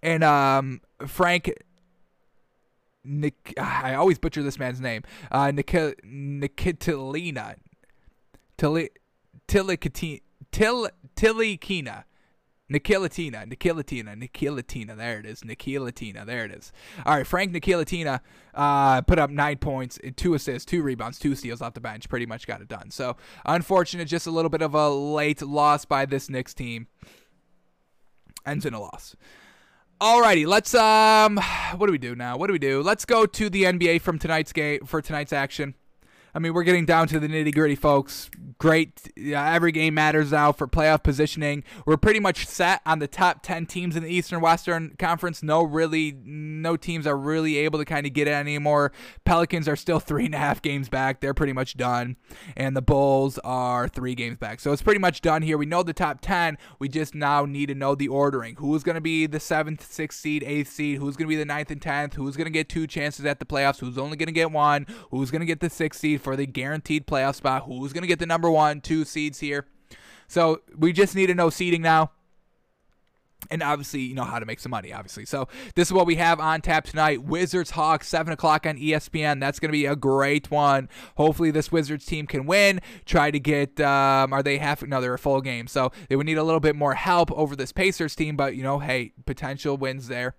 [0.02, 1.52] And um, Frank
[3.04, 5.02] Nick, I always butcher this man's name.
[5.30, 7.32] Uh, Nik- Tilly,
[12.70, 14.96] Nikilatina, Nikilatina, Nikilatina.
[14.96, 15.40] There it is.
[15.40, 16.24] Nikilatina.
[16.24, 16.72] There it is.
[17.04, 18.20] All right, Frank Nikilatina
[18.54, 22.08] uh, put up nine points, two assists, two rebounds, two steals off the bench.
[22.08, 22.90] Pretty much got it done.
[22.90, 26.86] So unfortunate, just a little bit of a late loss by this Knicks team.
[28.46, 29.16] Ends in a loss.
[30.00, 31.38] Alrighty, let's um,
[31.76, 32.38] what do we do now?
[32.38, 32.82] What do we do?
[32.82, 35.74] Let's go to the NBA from tonight's game for tonight's action.
[36.34, 38.30] I mean, we're getting down to the nitty gritty, folks.
[38.58, 39.10] Great.
[39.16, 41.64] Every game matters now for playoff positioning.
[41.86, 45.42] We're pretty much set on the top 10 teams in the Eastern Western Conference.
[45.42, 48.92] No, really, no teams are really able to kind of get it anymore.
[49.24, 51.20] Pelicans are still three and a half games back.
[51.20, 52.16] They're pretty much done.
[52.56, 54.60] And the Bulls are three games back.
[54.60, 55.58] So it's pretty much done here.
[55.58, 56.58] We know the top 10.
[56.78, 58.56] We just now need to know the ordering.
[58.56, 60.98] Who's going to be the seventh, sixth seed, eighth seed?
[60.98, 62.14] Who's going to be the ninth and tenth?
[62.14, 63.80] Who's going to get two chances at the playoffs?
[63.80, 64.86] Who's only going to get one?
[65.10, 66.19] Who's going to get the sixth seed?
[66.20, 67.64] For the guaranteed playoff spot.
[67.64, 69.66] Who's going to get the number one, two seeds here?
[70.28, 72.12] So we just need to know seeding now.
[73.50, 75.24] And obviously, you know how to make some money, obviously.
[75.24, 79.40] So, this is what we have on tap tonight Wizards Hawks, 7 o'clock on ESPN.
[79.40, 80.88] That's going to be a great one.
[81.16, 82.80] Hopefully, this Wizards team can win.
[83.06, 84.82] Try to get, um, are they half?
[84.82, 85.66] No, they're a full game.
[85.68, 88.36] So, they would need a little bit more help over this Pacers team.
[88.36, 90.36] But, you know, hey, potential wins there.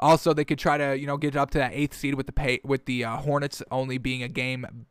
[0.00, 2.32] Also, they could try to, you know, get up to that eighth seed with the
[2.32, 4.86] pay, with the uh, Hornets only being a game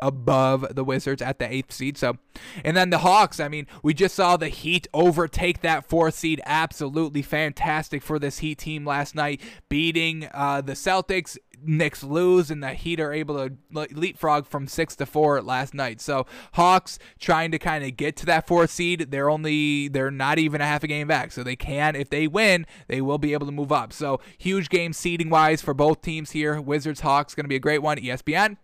[0.00, 1.96] above the Wizards at the eighth seed.
[1.96, 2.18] So,
[2.64, 3.40] and then the Hawks.
[3.40, 6.40] I mean, we just saw the Heat overtake that fourth seed.
[6.44, 11.36] Absolutely fantastic for this Heat team last night, beating uh, the Celtics.
[11.60, 16.00] Knicks lose, and the Heat are able to leapfrog from six to four last night.
[16.00, 19.10] So Hawks trying to kind of get to that fourth seed.
[19.10, 22.28] They're only they're not even a half a game back, so they can if they
[22.28, 23.92] win, they will be able to move up.
[23.92, 26.60] So huge game seeding wise for both teams here.
[26.60, 27.98] Wizards Hawks going to be a great one.
[27.98, 28.56] ESPN.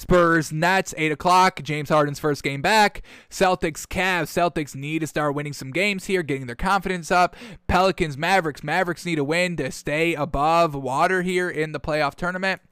[0.00, 1.62] Spurs, Nets, 8 o'clock.
[1.62, 3.02] James Harden's first game back.
[3.28, 4.28] Celtics, Cavs.
[4.28, 7.36] Celtics need to start winning some games here, getting their confidence up.
[7.68, 8.64] Pelicans, Mavericks.
[8.64, 12.62] Mavericks need a win to stay above water here in the playoff tournament.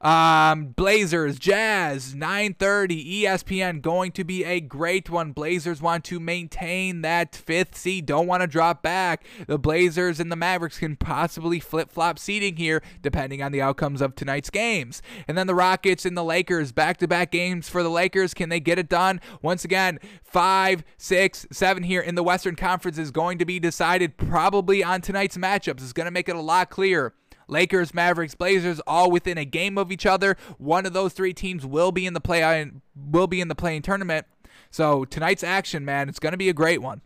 [0.00, 5.32] Um, Blazers, Jazz, 9:30 ESPN going to be a great one.
[5.32, 9.26] Blazers want to maintain that fifth seed, don't want to drop back.
[9.46, 14.14] The Blazers and the Mavericks can possibly flip-flop seeding here depending on the outcomes of
[14.14, 15.02] tonight's games.
[15.28, 18.32] And then the Rockets and the Lakers, back-to-back games for the Lakers.
[18.32, 19.20] Can they get it done?
[19.42, 24.16] Once again, five, six, seven here in the Western Conference is going to be decided
[24.16, 25.82] probably on tonight's matchups.
[25.82, 27.12] It's going to make it a lot clearer.
[27.50, 30.36] Lakers, Mavericks, Blazers, all within a game of each other.
[30.58, 33.82] One of those three teams will be in the play will be in the play-in
[33.82, 34.26] tournament.
[34.70, 37.00] So tonight's action, man, it's going to be a great one.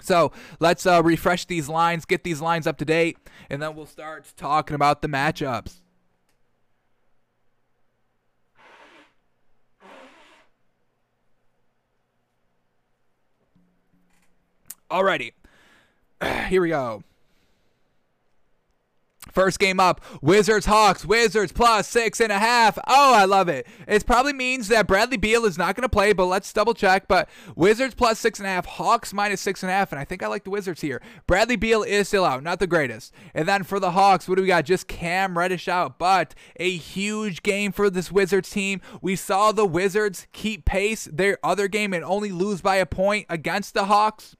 [0.00, 3.18] So let's uh, refresh these lines, get these lines up to date,
[3.50, 5.80] and then we'll start talking about the matchups.
[14.90, 15.32] Alrighty,
[16.48, 17.02] here we go.
[19.38, 21.04] First game up, Wizards Hawks.
[21.04, 22.76] Wizards plus six and a half.
[22.88, 23.68] Oh, I love it.
[23.86, 27.06] It probably means that Bradley Beal is not going to play, but let's double check.
[27.06, 30.04] But Wizards plus six and a half, Hawks minus six and a half, and I
[30.04, 31.00] think I like the Wizards here.
[31.28, 33.14] Bradley Beal is still out, not the greatest.
[33.32, 34.64] And then for the Hawks, what do we got?
[34.64, 38.80] Just Cam Reddish out, but a huge game for this Wizards team.
[39.00, 43.26] We saw the Wizards keep pace their other game and only lose by a point
[43.28, 44.34] against the Hawks.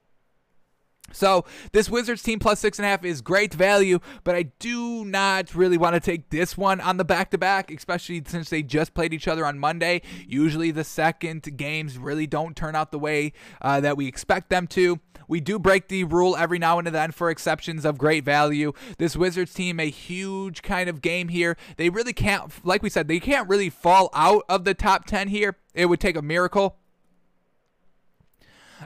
[1.12, 5.04] So this Wizards team plus six and a half is great value, but I do
[5.04, 8.62] not really want to take this one on the back to back, especially since they
[8.62, 10.02] just played each other on Monday.
[10.26, 13.32] Usually the second games really don't turn out the way
[13.62, 15.00] uh, that we expect them to.
[15.28, 18.72] We do break the rule every now and then for exceptions of great value.
[18.96, 21.56] This Wizards team, a huge kind of game here.
[21.76, 25.28] They really can't, like we said, they can't really fall out of the top 10
[25.28, 25.56] here.
[25.74, 26.76] It would take a miracle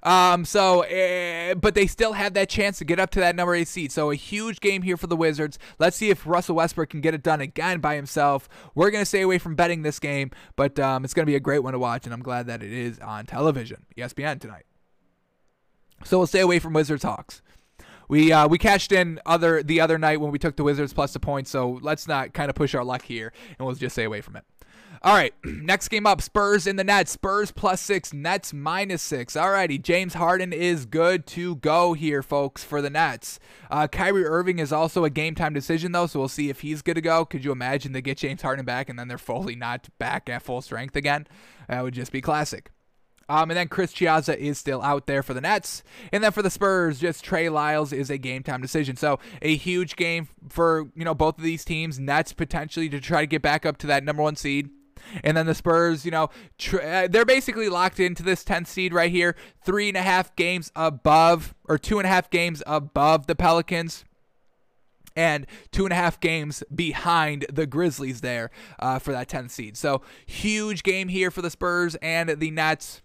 [0.03, 3.55] um, so, uh, but they still have that chance to get up to that number
[3.55, 3.93] eight seed.
[3.93, 5.59] So, a huge game here for the Wizards.
[5.79, 8.49] Let's see if Russell Westbrook can get it done again by himself.
[8.75, 11.37] We're going to stay away from betting this game, but um, it's going to be
[11.37, 14.65] a great one to watch, and I'm glad that it is on television, ESPN tonight.
[16.05, 17.43] So, we'll stay away from Wizards Hawks.
[18.09, 21.13] We uh, we cashed in other the other night when we took the Wizards plus
[21.13, 24.05] the points, so let's not kind of push our luck here, and we'll just stay
[24.05, 24.45] away from it.
[25.05, 27.11] All right, next game up Spurs in the Nets.
[27.11, 29.35] Spurs plus six, Nets minus six.
[29.35, 33.41] All righty, James Harden is good to go here, folks, for the Nets.
[33.69, 36.83] Uh, Kyrie Irving is also a game time decision, though, so we'll see if he's
[36.83, 37.25] good to go.
[37.25, 40.43] Could you imagine they get James Harden back and then they're fully not back at
[40.43, 41.27] full strength again?
[41.69, 42.71] That would just be classic.
[43.29, 45.83] Um, and then Chris Chiozza is still out there for the Nets.
[46.13, 48.95] And then for the Spurs, just Trey Lyles is a game time decision.
[48.95, 51.99] So a huge game for you know both of these teams.
[51.99, 54.71] Nets potentially to try to get back up to that number one seed.
[55.23, 58.93] And then the Spurs, you know, tr- uh, they're basically locked into this 10th seed
[58.93, 63.27] right here, three and a half games above, or two and a half games above
[63.27, 64.05] the Pelicans
[65.17, 69.77] and two and a half games behind the Grizzlies there uh, for that 10th seed.
[69.77, 73.03] So huge game here for the Spurs and the Nets.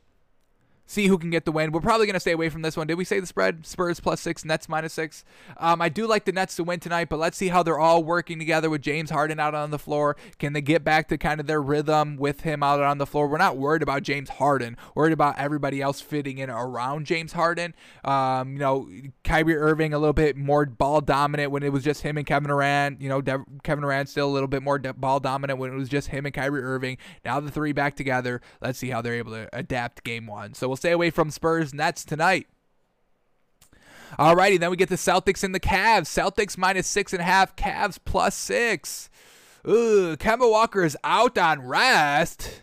[0.87, 1.71] See who can get the win.
[1.71, 2.87] We're probably going to stay away from this one.
[2.87, 3.65] Did we say the spread?
[3.65, 5.23] Spurs plus six, Nets minus six.
[5.57, 8.03] Um, I do like the Nets to win tonight, but let's see how they're all
[8.03, 10.15] working together with James Harden out on the floor.
[10.39, 13.27] Can they get back to kind of their rhythm with him out on the floor?
[13.27, 14.77] We're not worried about James Harden.
[14.95, 17.75] Worried about everybody else fitting in around James Harden.
[18.05, 18.89] Um, you know,
[19.23, 22.47] Kyrie Irving a little bit more ball dominant when it was just him and Kevin
[22.47, 23.01] Durant.
[23.01, 25.75] You know, De- Kevin Durant still a little bit more de- ball dominant when it
[25.75, 26.97] was just him and Kyrie Irving.
[27.25, 28.41] Now the three back together.
[28.61, 30.53] Let's see how they're able to adapt game one.
[30.53, 32.47] So we'll stay away from Spurs Nets tonight.
[34.17, 36.05] Alrighty, then we get the Celtics and the Cavs.
[36.05, 39.09] Celtics minus six and a half, Cavs plus six.
[39.67, 42.61] Ooh, Kemba Walker is out on rest.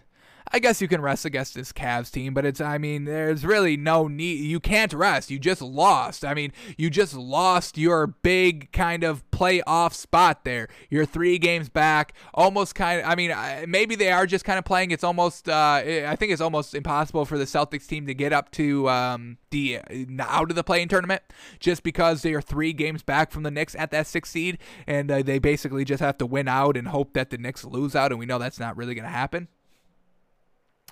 [0.55, 3.76] I guess you can rest against this Cavs team, but it's, I mean, there's really
[3.76, 4.35] no need.
[4.35, 5.28] You can't rest.
[5.28, 6.24] You just lost.
[6.24, 10.68] I mean, you just lost your big kind of playoff spot there.
[10.90, 13.35] You're three games back, almost kind of, I mean,
[13.68, 14.93] maybe they are just kind of playing.
[14.93, 18.52] It's almost, uh, I think it's almost impossible for the Celtics team to get up
[18.52, 19.81] to um, the,
[20.20, 21.22] out of the play-in tournament
[21.59, 25.10] just because they are three games back from the Knicks at that sixth seed, and
[25.10, 28.12] uh, they basically just have to win out and hope that the Knicks lose out,
[28.12, 29.48] and we know that's not really going to happen.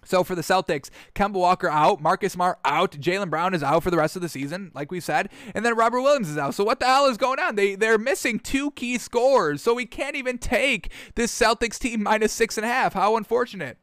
[0.05, 3.91] So for the Celtics, Kemba Walker out, Marcus Smart out, Jaylen Brown is out for
[3.91, 6.55] the rest of the season, like we said, and then Robert Williams is out.
[6.55, 7.55] So what the hell is going on?
[7.55, 12.33] They they're missing two key scores, so we can't even take this Celtics team minus
[12.33, 12.95] six and a half.
[12.95, 13.79] How unfortunate.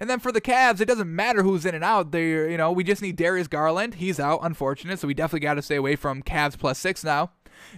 [0.00, 2.10] And then for the Cavs, it doesn't matter who's in and out.
[2.10, 3.96] They, you know, we just need Darius Garland.
[3.96, 4.98] He's out, unfortunate.
[4.98, 7.32] So we definitely got to stay away from Cavs plus six now.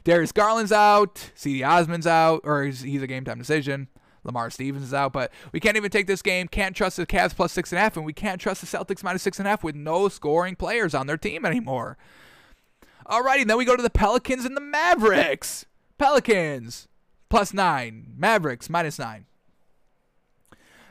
[0.05, 1.33] Darius Garland's out.
[1.37, 3.89] Cedi Osman's out, or he's a game time decision.
[4.25, 6.49] Lamar Stevens is out, but we can't even take this game.
[6.49, 9.03] Can't trust the Cavs plus six and a half, and we can't trust the Celtics
[9.03, 11.97] minus six and a half with no scoring players on their team anymore.
[13.07, 15.67] Alrighty, then we go to the Pelicans and the Mavericks.
[15.99, 16.89] Pelicans
[17.29, 19.27] plus nine, Mavericks minus nine.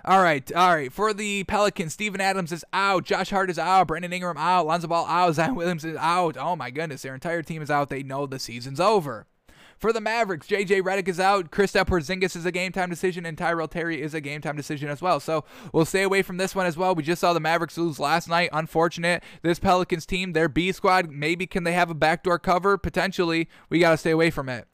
[0.04, 0.92] All right, all right.
[0.92, 3.06] For the Pelicans, Steven Adams is out.
[3.06, 3.88] Josh Hart is out.
[3.88, 4.66] Brandon Ingram out.
[4.66, 5.34] Lonzo Ball out.
[5.36, 6.38] Zion Williams is out.
[6.38, 7.90] Oh my goodness, their entire team is out.
[7.90, 9.28] They know the season's over.
[9.82, 11.50] For the Mavericks, JJ Redick is out.
[11.50, 14.90] Kristaps Porzingis is a game time decision, and Tyrell Terry is a game time decision
[14.90, 15.20] as well.
[15.20, 15.44] So
[15.74, 16.94] we'll stay away from this one as well.
[16.94, 18.52] We just saw the Mavericks lose last night.
[18.54, 19.24] Unfortunate.
[19.42, 22.78] This Pelicans team, their B squad, maybe can they have a backdoor cover?
[22.78, 23.50] Potentially.
[23.70, 24.68] We got to stay away from it.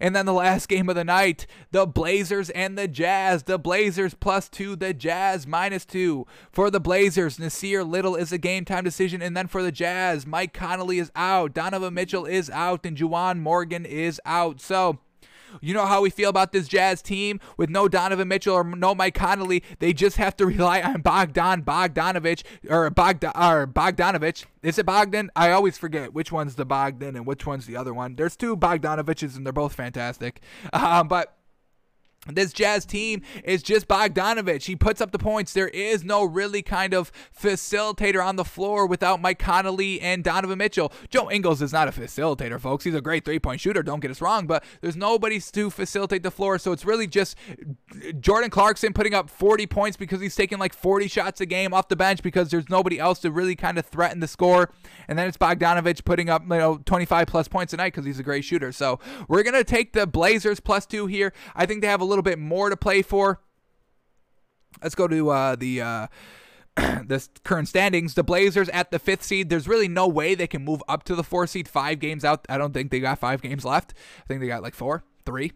[0.00, 3.44] And then the last game of the night, the Blazers and the Jazz.
[3.44, 6.26] The Blazers plus two, the Jazz minus two.
[6.50, 9.22] For the Blazers, Nassir Little is a game time decision.
[9.22, 13.40] And then for the Jazz, Mike Conley is out, Donovan Mitchell is out, and Juwan
[13.40, 14.60] Morgan is out.
[14.60, 14.98] So
[15.60, 18.94] you know how we feel about this Jazz team with no Donovan Mitchell or no
[18.94, 19.62] Mike Conley.
[19.78, 24.44] They just have to rely on Bogdan Bogdanovic or Bogdan or Bogdanovic.
[24.62, 25.30] Is it Bogdan?
[25.36, 28.16] I always forget which one's the Bogdan and which one's the other one.
[28.16, 30.40] There's two Bogdanoviches and they're both fantastic.
[30.72, 31.36] Um, but
[32.26, 34.64] this Jazz team is just Bogdanovic.
[34.64, 35.52] He puts up the points.
[35.52, 40.58] There is no really kind of facilitator on the floor without Mike Conley and Donovan
[40.58, 40.92] Mitchell.
[41.10, 42.84] Joe Ingles is not a facilitator, folks.
[42.84, 46.22] He's a great three point shooter, don't get us wrong, but there's nobody to facilitate
[46.22, 46.58] the floor.
[46.58, 47.36] So it's really just
[48.20, 51.88] Jordan Clarkson putting up 40 points because he's taking like 40 shots a game off
[51.88, 54.70] the bench because there's nobody else to really kind of threaten the score.
[55.08, 58.18] And then it's Bogdanovic putting up, you know, 25 plus points a night because he's
[58.18, 58.72] a great shooter.
[58.72, 58.98] So
[59.28, 61.32] we're going to take the Blazers plus two here.
[61.54, 63.40] I think they have a little bit more to play for.
[64.82, 65.80] Let's go to uh, the.
[65.80, 66.06] Uh,
[66.76, 69.48] the current standings, the Blazers at the fifth seed.
[69.48, 71.68] There's really no way they can move up to the four seed.
[71.68, 72.44] Five games out.
[72.48, 73.94] I don't think they got five games left.
[74.24, 75.52] I think they got like four, three.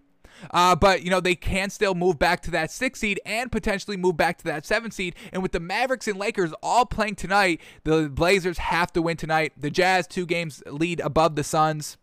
[0.52, 3.96] Uh, but you know they can still move back to that six seed and potentially
[3.96, 5.16] move back to that seven seed.
[5.32, 9.52] And with the Mavericks and Lakers all playing tonight, the Blazers have to win tonight.
[9.56, 11.96] The Jazz two games lead above the Suns.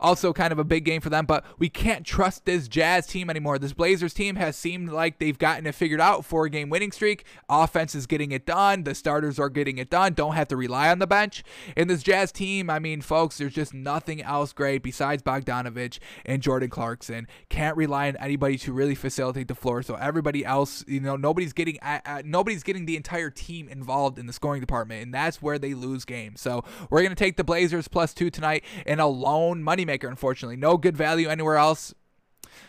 [0.00, 3.28] Also, kind of a big game for them, but we can't trust this Jazz team
[3.28, 3.58] anymore.
[3.58, 6.24] This Blazers team has seemed like they've gotten it figured out.
[6.24, 7.24] Four game winning streak.
[7.48, 8.84] Offense is getting it done.
[8.84, 10.14] The starters are getting it done.
[10.14, 11.42] Don't have to rely on the bench.
[11.76, 16.42] And this Jazz team, I mean, folks, there's just nothing else great besides Bogdanovic and
[16.42, 17.26] Jordan Clarkson.
[17.48, 19.82] Can't rely on anybody to really facilitate the floor.
[19.82, 24.18] So everybody else, you know, nobody's getting uh, uh, nobody's getting the entire team involved
[24.18, 26.40] in the scoring department, and that's where they lose games.
[26.40, 30.56] So we're gonna take the Blazers plus two tonight and a lone money maker, unfortunately.
[30.56, 31.92] No good value anywhere else.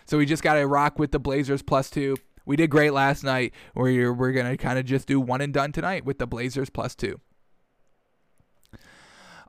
[0.05, 2.17] So we just got to rock with the Blazers plus two.
[2.45, 3.53] We did great last night.
[3.75, 6.71] We're, we're going to kind of just do one and done tonight with the Blazers
[6.71, 7.19] plus two.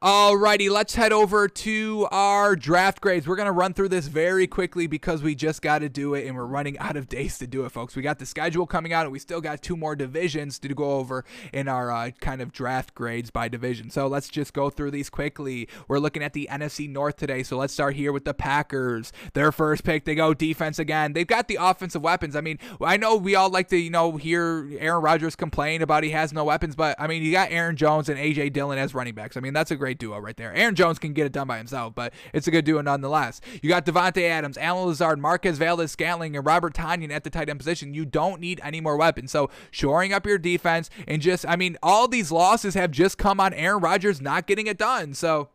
[0.03, 3.29] Alrighty, let's head over to our draft grades.
[3.29, 6.35] We're gonna run through this very quickly because we just got to do it, and
[6.35, 7.95] we're running out of days to do it, folks.
[7.95, 10.93] We got the schedule coming out, and we still got two more divisions to go
[10.93, 13.91] over in our uh, kind of draft grades by division.
[13.91, 15.69] So let's just go through these quickly.
[15.87, 19.13] We're looking at the NFC North today, so let's start here with the Packers.
[19.35, 21.13] Their first pick, they go defense again.
[21.13, 22.37] They've got the offensive weapons.
[22.37, 26.05] I mean, I know we all like to, you know, hear Aaron Rodgers complain about
[26.05, 28.95] he has no weapons, but I mean, you got Aaron Jones and AJ Dillon as
[28.95, 29.37] running backs.
[29.37, 30.55] I mean, that's a great duo right there.
[30.55, 33.41] Aaron Jones can get it done by himself, but it's a good duo nonetheless.
[33.63, 37.49] You got Davante Adams, Allen Lazard, Marquez Valdes Scantling, and Robert Tonyan at the tight
[37.49, 37.95] end position.
[37.95, 39.31] You don't need any more weapons.
[39.31, 43.41] So shoring up your defense and just, I mean, all these losses have just come
[43.41, 45.15] on Aaron Rodgers not getting it done.
[45.15, 45.51] So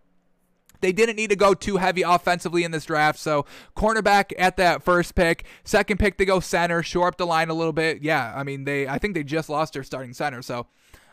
[0.81, 3.19] they didn't need to go too heavy offensively in this draft.
[3.19, 3.45] So,
[3.75, 5.45] cornerback at that first pick.
[5.63, 8.03] Second pick, they go center, shore up the line a little bit.
[8.03, 10.41] Yeah, I mean, they, I think they just lost their starting center.
[10.41, 10.67] So,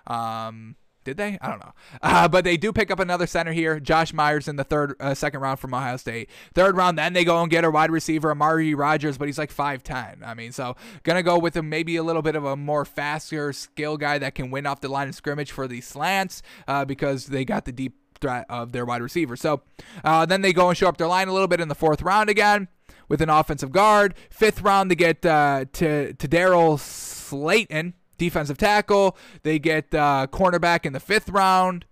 [0.06, 1.38] um, did they?
[1.40, 1.72] I don't know.
[2.02, 5.14] Uh, but they do pick up another center here, Josh Myers in the third, uh,
[5.14, 6.30] second round from Ohio State.
[6.54, 9.54] Third round, then they go and get a wide receiver, Amari Rodgers, but he's like
[9.54, 10.26] 5'10.
[10.26, 13.52] I mean, so gonna go with a, maybe a little bit of a more faster
[13.52, 17.26] skill guy that can win off the line of scrimmage for the slants uh, because
[17.26, 19.36] they got the deep threat of their wide receiver.
[19.36, 19.62] So
[20.04, 22.02] uh, then they go and show up their line a little bit in the fourth
[22.02, 22.68] round again
[23.08, 24.14] with an offensive guard.
[24.30, 29.16] Fifth round, they get uh, to to Daryl Slaton defensive tackle.
[29.42, 31.86] They get uh, cornerback in the fifth round,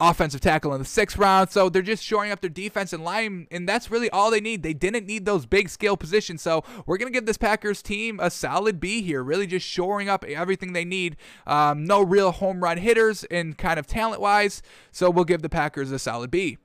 [0.00, 1.50] offensive tackle in the sixth round.
[1.50, 4.62] So they're just shoring up their defense and line, and that's really all they need.
[4.62, 6.40] They didn't need those big skill positions.
[6.40, 9.22] So we're gonna give this Packers team a solid B here.
[9.22, 11.18] Really just shoring up everything they need.
[11.46, 14.62] Um, no real home run hitters in kind of talent wise.
[14.92, 16.56] So we'll give the Packers a solid B.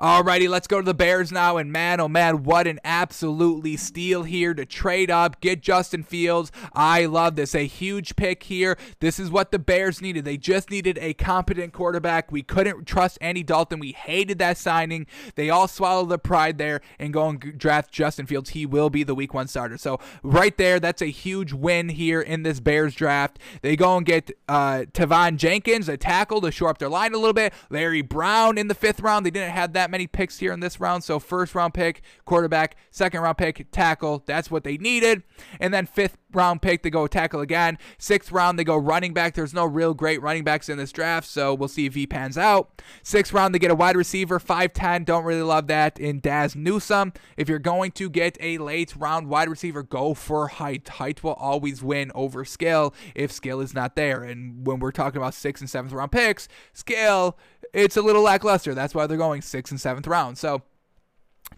[0.00, 1.56] Alrighty, let's go to the Bears now.
[1.56, 6.50] And man, oh man, what an absolutely steal here to trade up, get Justin Fields.
[6.72, 7.54] I love this.
[7.54, 8.76] A huge pick here.
[9.00, 10.24] This is what the Bears needed.
[10.24, 12.32] They just needed a competent quarterback.
[12.32, 13.78] We couldn't trust Andy Dalton.
[13.78, 15.06] We hated that signing.
[15.34, 18.50] They all swallowed the pride there and go and draft Justin Fields.
[18.50, 19.78] He will be the week one starter.
[19.78, 23.38] So, right there, that's a huge win here in this Bears draft.
[23.62, 27.18] They go and get uh, Teven Jenkins, a tackle to shore up their line a
[27.18, 27.52] little bit.
[27.70, 29.24] Larry Borom in the fifth round.
[29.24, 31.04] They didn't have that that many picks here in this round.
[31.04, 34.22] So first round pick, quarterback, second round pick, tackle.
[34.24, 35.22] That's what they needed.
[35.60, 37.76] And then fifth round pick, they go tackle again.
[37.98, 39.34] Sixth round, they go running back.
[39.34, 42.38] There's no real great running backs in this draft, so we'll see if he pans
[42.38, 42.82] out.
[43.02, 45.04] Sixth round, they get a wide receiver, 5'10.
[45.04, 47.12] Don't really love that in Dazz Newsome.
[47.36, 50.88] If you're going to get a late round wide receiver, go for height.
[50.88, 54.22] Height will always win over skill if skill is not there.
[54.22, 57.36] And when we're talking about sixth and seventh round picks, skill,
[57.74, 58.74] it's a little lackluster.
[58.74, 60.38] That's why they're going sixth and seventh round.
[60.38, 60.62] So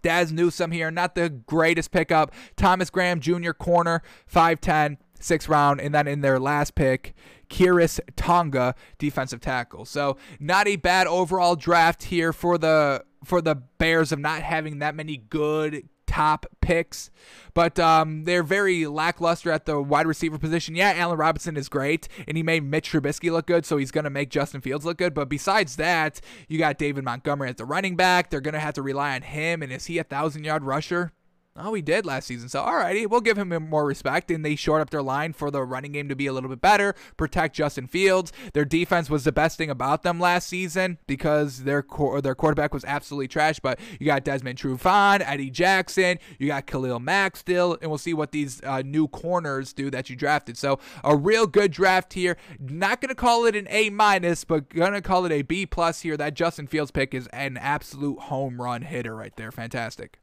[0.02, 2.32] Dazz Newsome here, not the greatest pickup.
[2.56, 3.52] Thomas Graham Jr.
[3.52, 4.02] corner,
[4.32, 5.80] 5'10, sixth round.
[5.80, 7.14] And then in their last pick,
[7.48, 9.84] Khyiris Tonga, defensive tackle.
[9.84, 14.78] So not a bad overall draft here for the for the Bears of not having
[14.78, 17.10] that many good top picks,
[17.52, 20.74] but um, they're very lackluster at the wide receiver position.
[20.74, 24.04] Yeah, Allen Robinson is great, and he made Mitch Trubisky look good, so he's going
[24.04, 25.12] to make Justin Fields look good.
[25.12, 28.30] But besides that, you got David Montgomery as the running back.
[28.30, 31.12] They're going to have to rely on him, and is he a thousand yard rusher?
[31.58, 32.48] Oh, he did last season.
[32.48, 34.30] So, alrighty, we'll give him more respect.
[34.30, 36.60] And they shored up their line for the running game to be a little bit
[36.60, 38.32] better, protect Justin Fields.
[38.52, 41.84] Their defense was the best thing about them last season because their
[42.22, 43.58] their quarterback was absolutely trash.
[43.60, 48.14] But you got Desmond Trufant, Eddie Jackson, you got Khalil Mack still, and we'll see
[48.14, 50.58] what these uh, new corners do that you drafted.
[50.58, 52.36] So, a real good draft here.
[52.58, 56.16] Not gonna call it an A minus, but gonna call it a B plus here.
[56.16, 59.50] That Justin Fields pick is an absolute home run hitter right there.
[59.50, 60.18] Fantastic.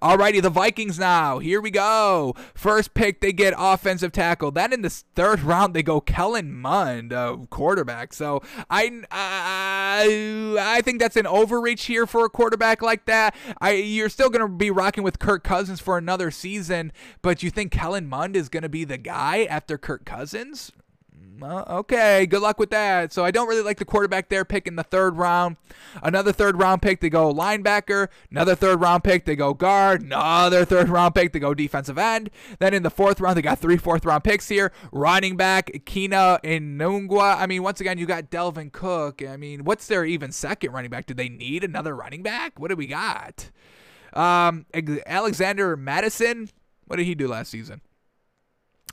[0.00, 1.38] Alrighty, the Vikings now.
[1.38, 2.34] Here we go.
[2.54, 4.50] First pick, they get offensive tackle.
[4.50, 8.14] Then in the third round, they go Kellen Mond, uh, quarterback.
[8.14, 13.34] So I, I, I think that's an overreach here for a quarterback like that.
[13.60, 17.50] I, you're still going to be rocking with Kirk Cousins for another season, but you
[17.50, 20.72] think Kellen Mond is going to be the guy after Kirk Cousins?
[21.42, 23.12] Uh, okay, good luck with that.
[23.12, 25.56] So I don't really like the quarterback there pick in the third round.
[26.02, 28.08] Another third round pick, they go linebacker.
[28.30, 30.02] Another third round pick, they go guard.
[30.02, 32.30] Another third round pick, they go defensive end.
[32.58, 34.72] Then in the fourth round, they got three fourth round picks here.
[34.92, 37.20] Running back, Kene Nwangwu.
[37.20, 39.22] I mean, once again, you got Dalvin Cook.
[39.22, 41.06] I mean, what's their even second running back?
[41.06, 42.58] Do they need another running back?
[42.58, 43.50] What do we got?
[44.12, 44.66] Um,
[45.06, 46.50] Alexander Mattison.
[46.86, 47.80] What did he do last season?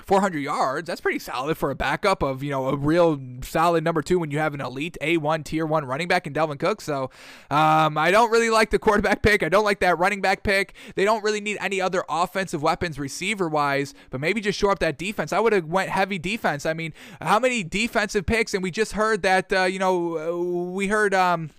[0.09, 0.87] 400 yards.
[0.87, 4.31] That's pretty solid for a backup of, you know, a real solid number two when
[4.31, 6.81] you have an elite A1 tier one running back in Dalvin Cook.
[6.81, 7.11] So
[7.51, 9.43] um, I don't really like the quarterback pick.
[9.43, 10.73] I don't like that running back pick.
[10.95, 14.79] They don't really need any other offensive weapons receiver wise, but maybe just shore up
[14.79, 15.31] that defense.
[15.31, 16.65] I would have went heavy defense.
[16.65, 16.91] I mean,
[17.21, 18.55] how many defensive picks?
[18.55, 21.13] And we just heard that, uh, you know, we heard.
[21.13, 21.51] Um,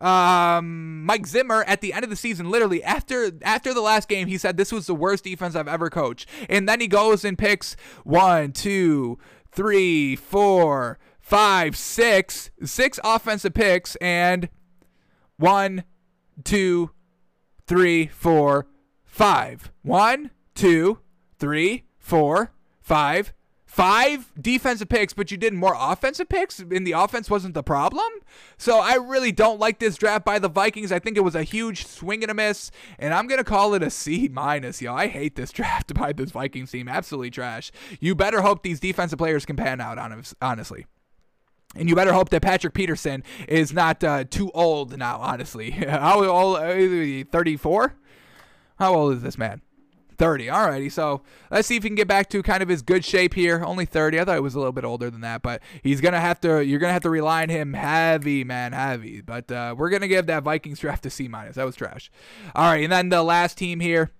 [0.00, 4.28] um, Mike Zimmer at the end of the season, literally after after the last game,
[4.28, 6.28] he said this was the worst defense I've ever coached.
[6.48, 9.18] And then he goes and picks one, two,
[9.50, 14.48] three, four, five, six, six offensive picks, and
[15.36, 15.84] one,
[16.44, 16.90] two,
[17.66, 18.66] three, four,
[19.04, 19.70] five.
[19.82, 20.98] One, two,
[21.38, 23.32] three, four, five,
[23.78, 28.08] five defensive picks, but you did more offensive picks, and the offense wasn't the problem.
[28.56, 30.90] So I really don't like this draft by the Vikings.
[30.90, 33.82] I think it was a huge swing and a miss, and I'm gonna call it
[33.84, 34.82] a C minus.
[34.82, 36.88] Yo, I hate this draft by this Vikings team.
[36.88, 37.70] Absolutely trash.
[38.00, 39.96] You better hope these defensive players can pan out.
[40.42, 40.86] Honestly.
[41.76, 45.70] And you better hope that Patrick Peterson is not uh, too old now, honestly.
[45.88, 46.58] How old?
[47.30, 47.94] 34?
[48.80, 49.60] How old is this man?
[50.18, 50.46] 30.
[50.46, 53.34] Alrighty, so let's see if he can get back to kind of his good shape
[53.34, 53.62] here.
[53.64, 54.20] Only 30.
[54.20, 56.64] I thought he was a little bit older than that, but he's gonna have to.
[56.64, 59.20] You're gonna have to rely on him heavy, man, heavy.
[59.20, 61.56] But uh, we're gonna give that Vikings draft a C minus.
[61.56, 62.10] That was trash.
[62.54, 64.10] All right, and then the last team here.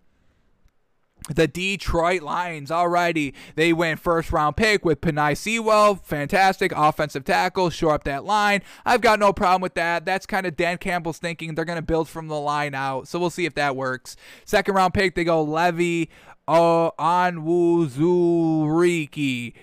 [1.29, 3.35] The Detroit Lions, alrighty.
[3.55, 5.97] They went first round pick with Penei Sewell.
[5.97, 7.71] Fantastic offensive tackle.
[7.71, 8.63] Shore up that line.
[8.85, 10.05] I've got no problem with that.
[10.05, 11.55] That's kind of Dan Campbell's thinking.
[11.55, 13.09] They're going to build from the line out.
[13.09, 14.17] So we'll see if that works.
[14.45, 16.07] Second round pick, they go Levi
[16.49, 17.93] uh, Onwuzurike,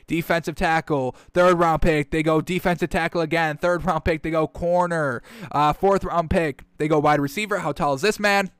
[0.07, 1.15] defensive tackle.
[1.33, 3.57] Third round pick, they go defensive tackle again.
[3.57, 5.23] Third round pick, they go corner.
[5.51, 7.57] Uh, fourth round pick, they go wide receiver.
[7.59, 8.51] How tall is this man?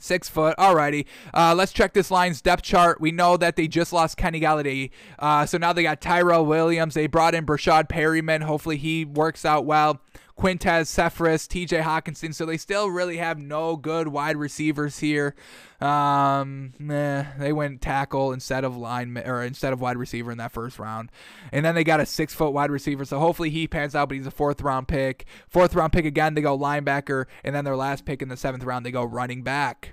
[0.00, 0.56] Six foot.
[0.56, 1.04] Alrighty.
[1.34, 3.00] Uh, let's check this line's depth chart.
[3.00, 4.90] We know that they just lost Kenny Golladay.
[5.18, 6.94] Uh, so now they got Tyrell Williams.
[6.94, 8.40] They brought in Breshad Perryman.
[8.40, 10.00] Hopefully he works out well.
[10.40, 12.34] Quintez Cephus, TJ Hockenson.
[12.34, 15.34] So they still really have no good wide receivers here.
[15.82, 20.50] Um, eh, they went tackle instead of line or instead of wide receiver in that
[20.50, 21.12] first round,
[21.52, 23.04] and then they got a six foot wide receiver.
[23.04, 25.26] So hopefully he pans out, but he's a fourth round pick.
[25.46, 28.64] Fourth round pick again, they go linebacker, and then their last pick in the seventh
[28.64, 29.92] round, they go running back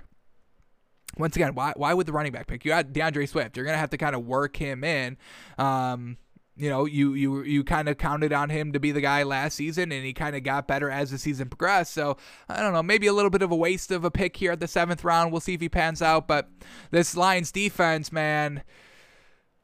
[1.18, 2.64] once again, why why would the running back pick?
[2.64, 3.56] You got D'Andre Swift.
[3.56, 5.16] You're gonna have to kind of work him in.
[5.58, 6.16] Um,
[6.58, 9.54] you know, you you you kind of counted on him to be the guy last
[9.54, 11.94] season, and he kind of got better as the season progressed.
[11.94, 12.16] So
[12.48, 14.60] I don't know, maybe a little bit of a waste of a pick here at
[14.60, 15.30] the seventh round.
[15.30, 16.26] We'll see if he pans out.
[16.26, 16.48] But
[16.90, 18.64] this Lions defense, man,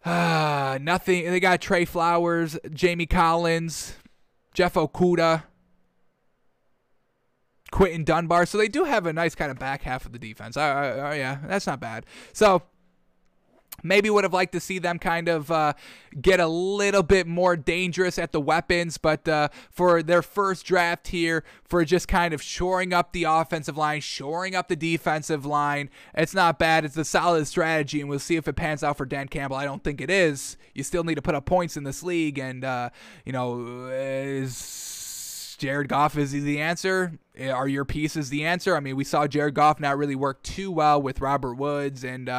[0.05, 1.25] uh, nothing.
[1.25, 3.97] They got Trey Flowers, Jamie Collins,
[4.55, 5.45] Jeff Okudah.
[7.73, 10.57] Quinton Dunbar, so they do have a nice kind of back half of the defense.
[10.57, 12.07] Uh, uh, uh yeah, that's not bad.
[12.33, 12.63] So
[13.85, 15.75] Maybe would have liked to see them kind of uh,
[16.21, 21.09] get a little bit more dangerous at the weapons, but uh, for their first draft
[21.09, 25.91] here, for just kind of shoring up the offensive line, shoring up the defensive line,
[26.15, 26.87] it's not bad.
[26.87, 29.57] It's a solid strategy, and we'll see if it pans out for Dan Campbell.
[29.57, 30.57] I don't think it is.
[30.73, 32.89] You still need to put up points in this league, and uh,
[33.27, 37.19] you know, is Jared Goff is the answer?
[37.39, 38.77] Are your pieces the answer?
[38.77, 42.31] I mean, we saw Jared Goff not really work too well with Robert Woods and.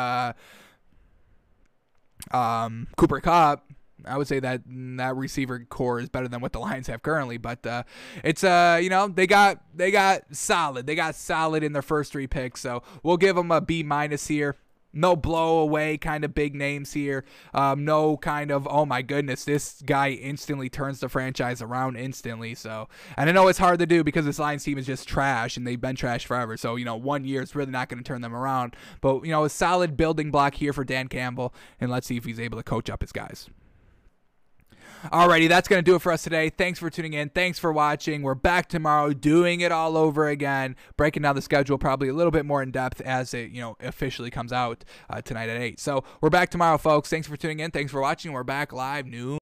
[2.32, 3.64] Um, Cooper Kupp.
[4.08, 7.38] I would say that that receiver core is better than what the Lions have currently,
[7.38, 7.84] but uh,
[8.24, 12.12] it's uh you know they got they got solid they got solid in their first
[12.12, 14.58] three picks, so we'll give them a B minus here
[14.96, 17.26] no blow away kind of big names here.
[17.54, 22.56] Um, no kind of oh my goodness, this guy instantly turns the franchise around instantly.
[22.56, 25.58] So, and I know it's hard to do because this Lions team is just trash
[25.58, 26.58] and they've been trash forever.
[26.58, 28.76] So you know, one year is really not going to turn them around.
[29.02, 32.26] But you know, a solid building block here for Dan Campbell, and let's see if
[32.26, 33.50] he's able to coach up his guys.
[35.12, 36.50] Alrighty, that's going to do it for us today.
[36.50, 37.30] Thanks for tuning in.
[37.30, 38.24] Thanks for watching.
[38.24, 42.32] We're back tomorrow doing it all over again, breaking down the schedule probably a little
[42.32, 45.80] bit more in depth as it, you know, officially comes out uh, tonight at 8.
[45.80, 47.10] So we're back tomorrow, folks.
[47.10, 47.72] Thanks for tuning in.
[47.72, 48.32] Thanks for watching.
[48.32, 49.38] We're back live noon.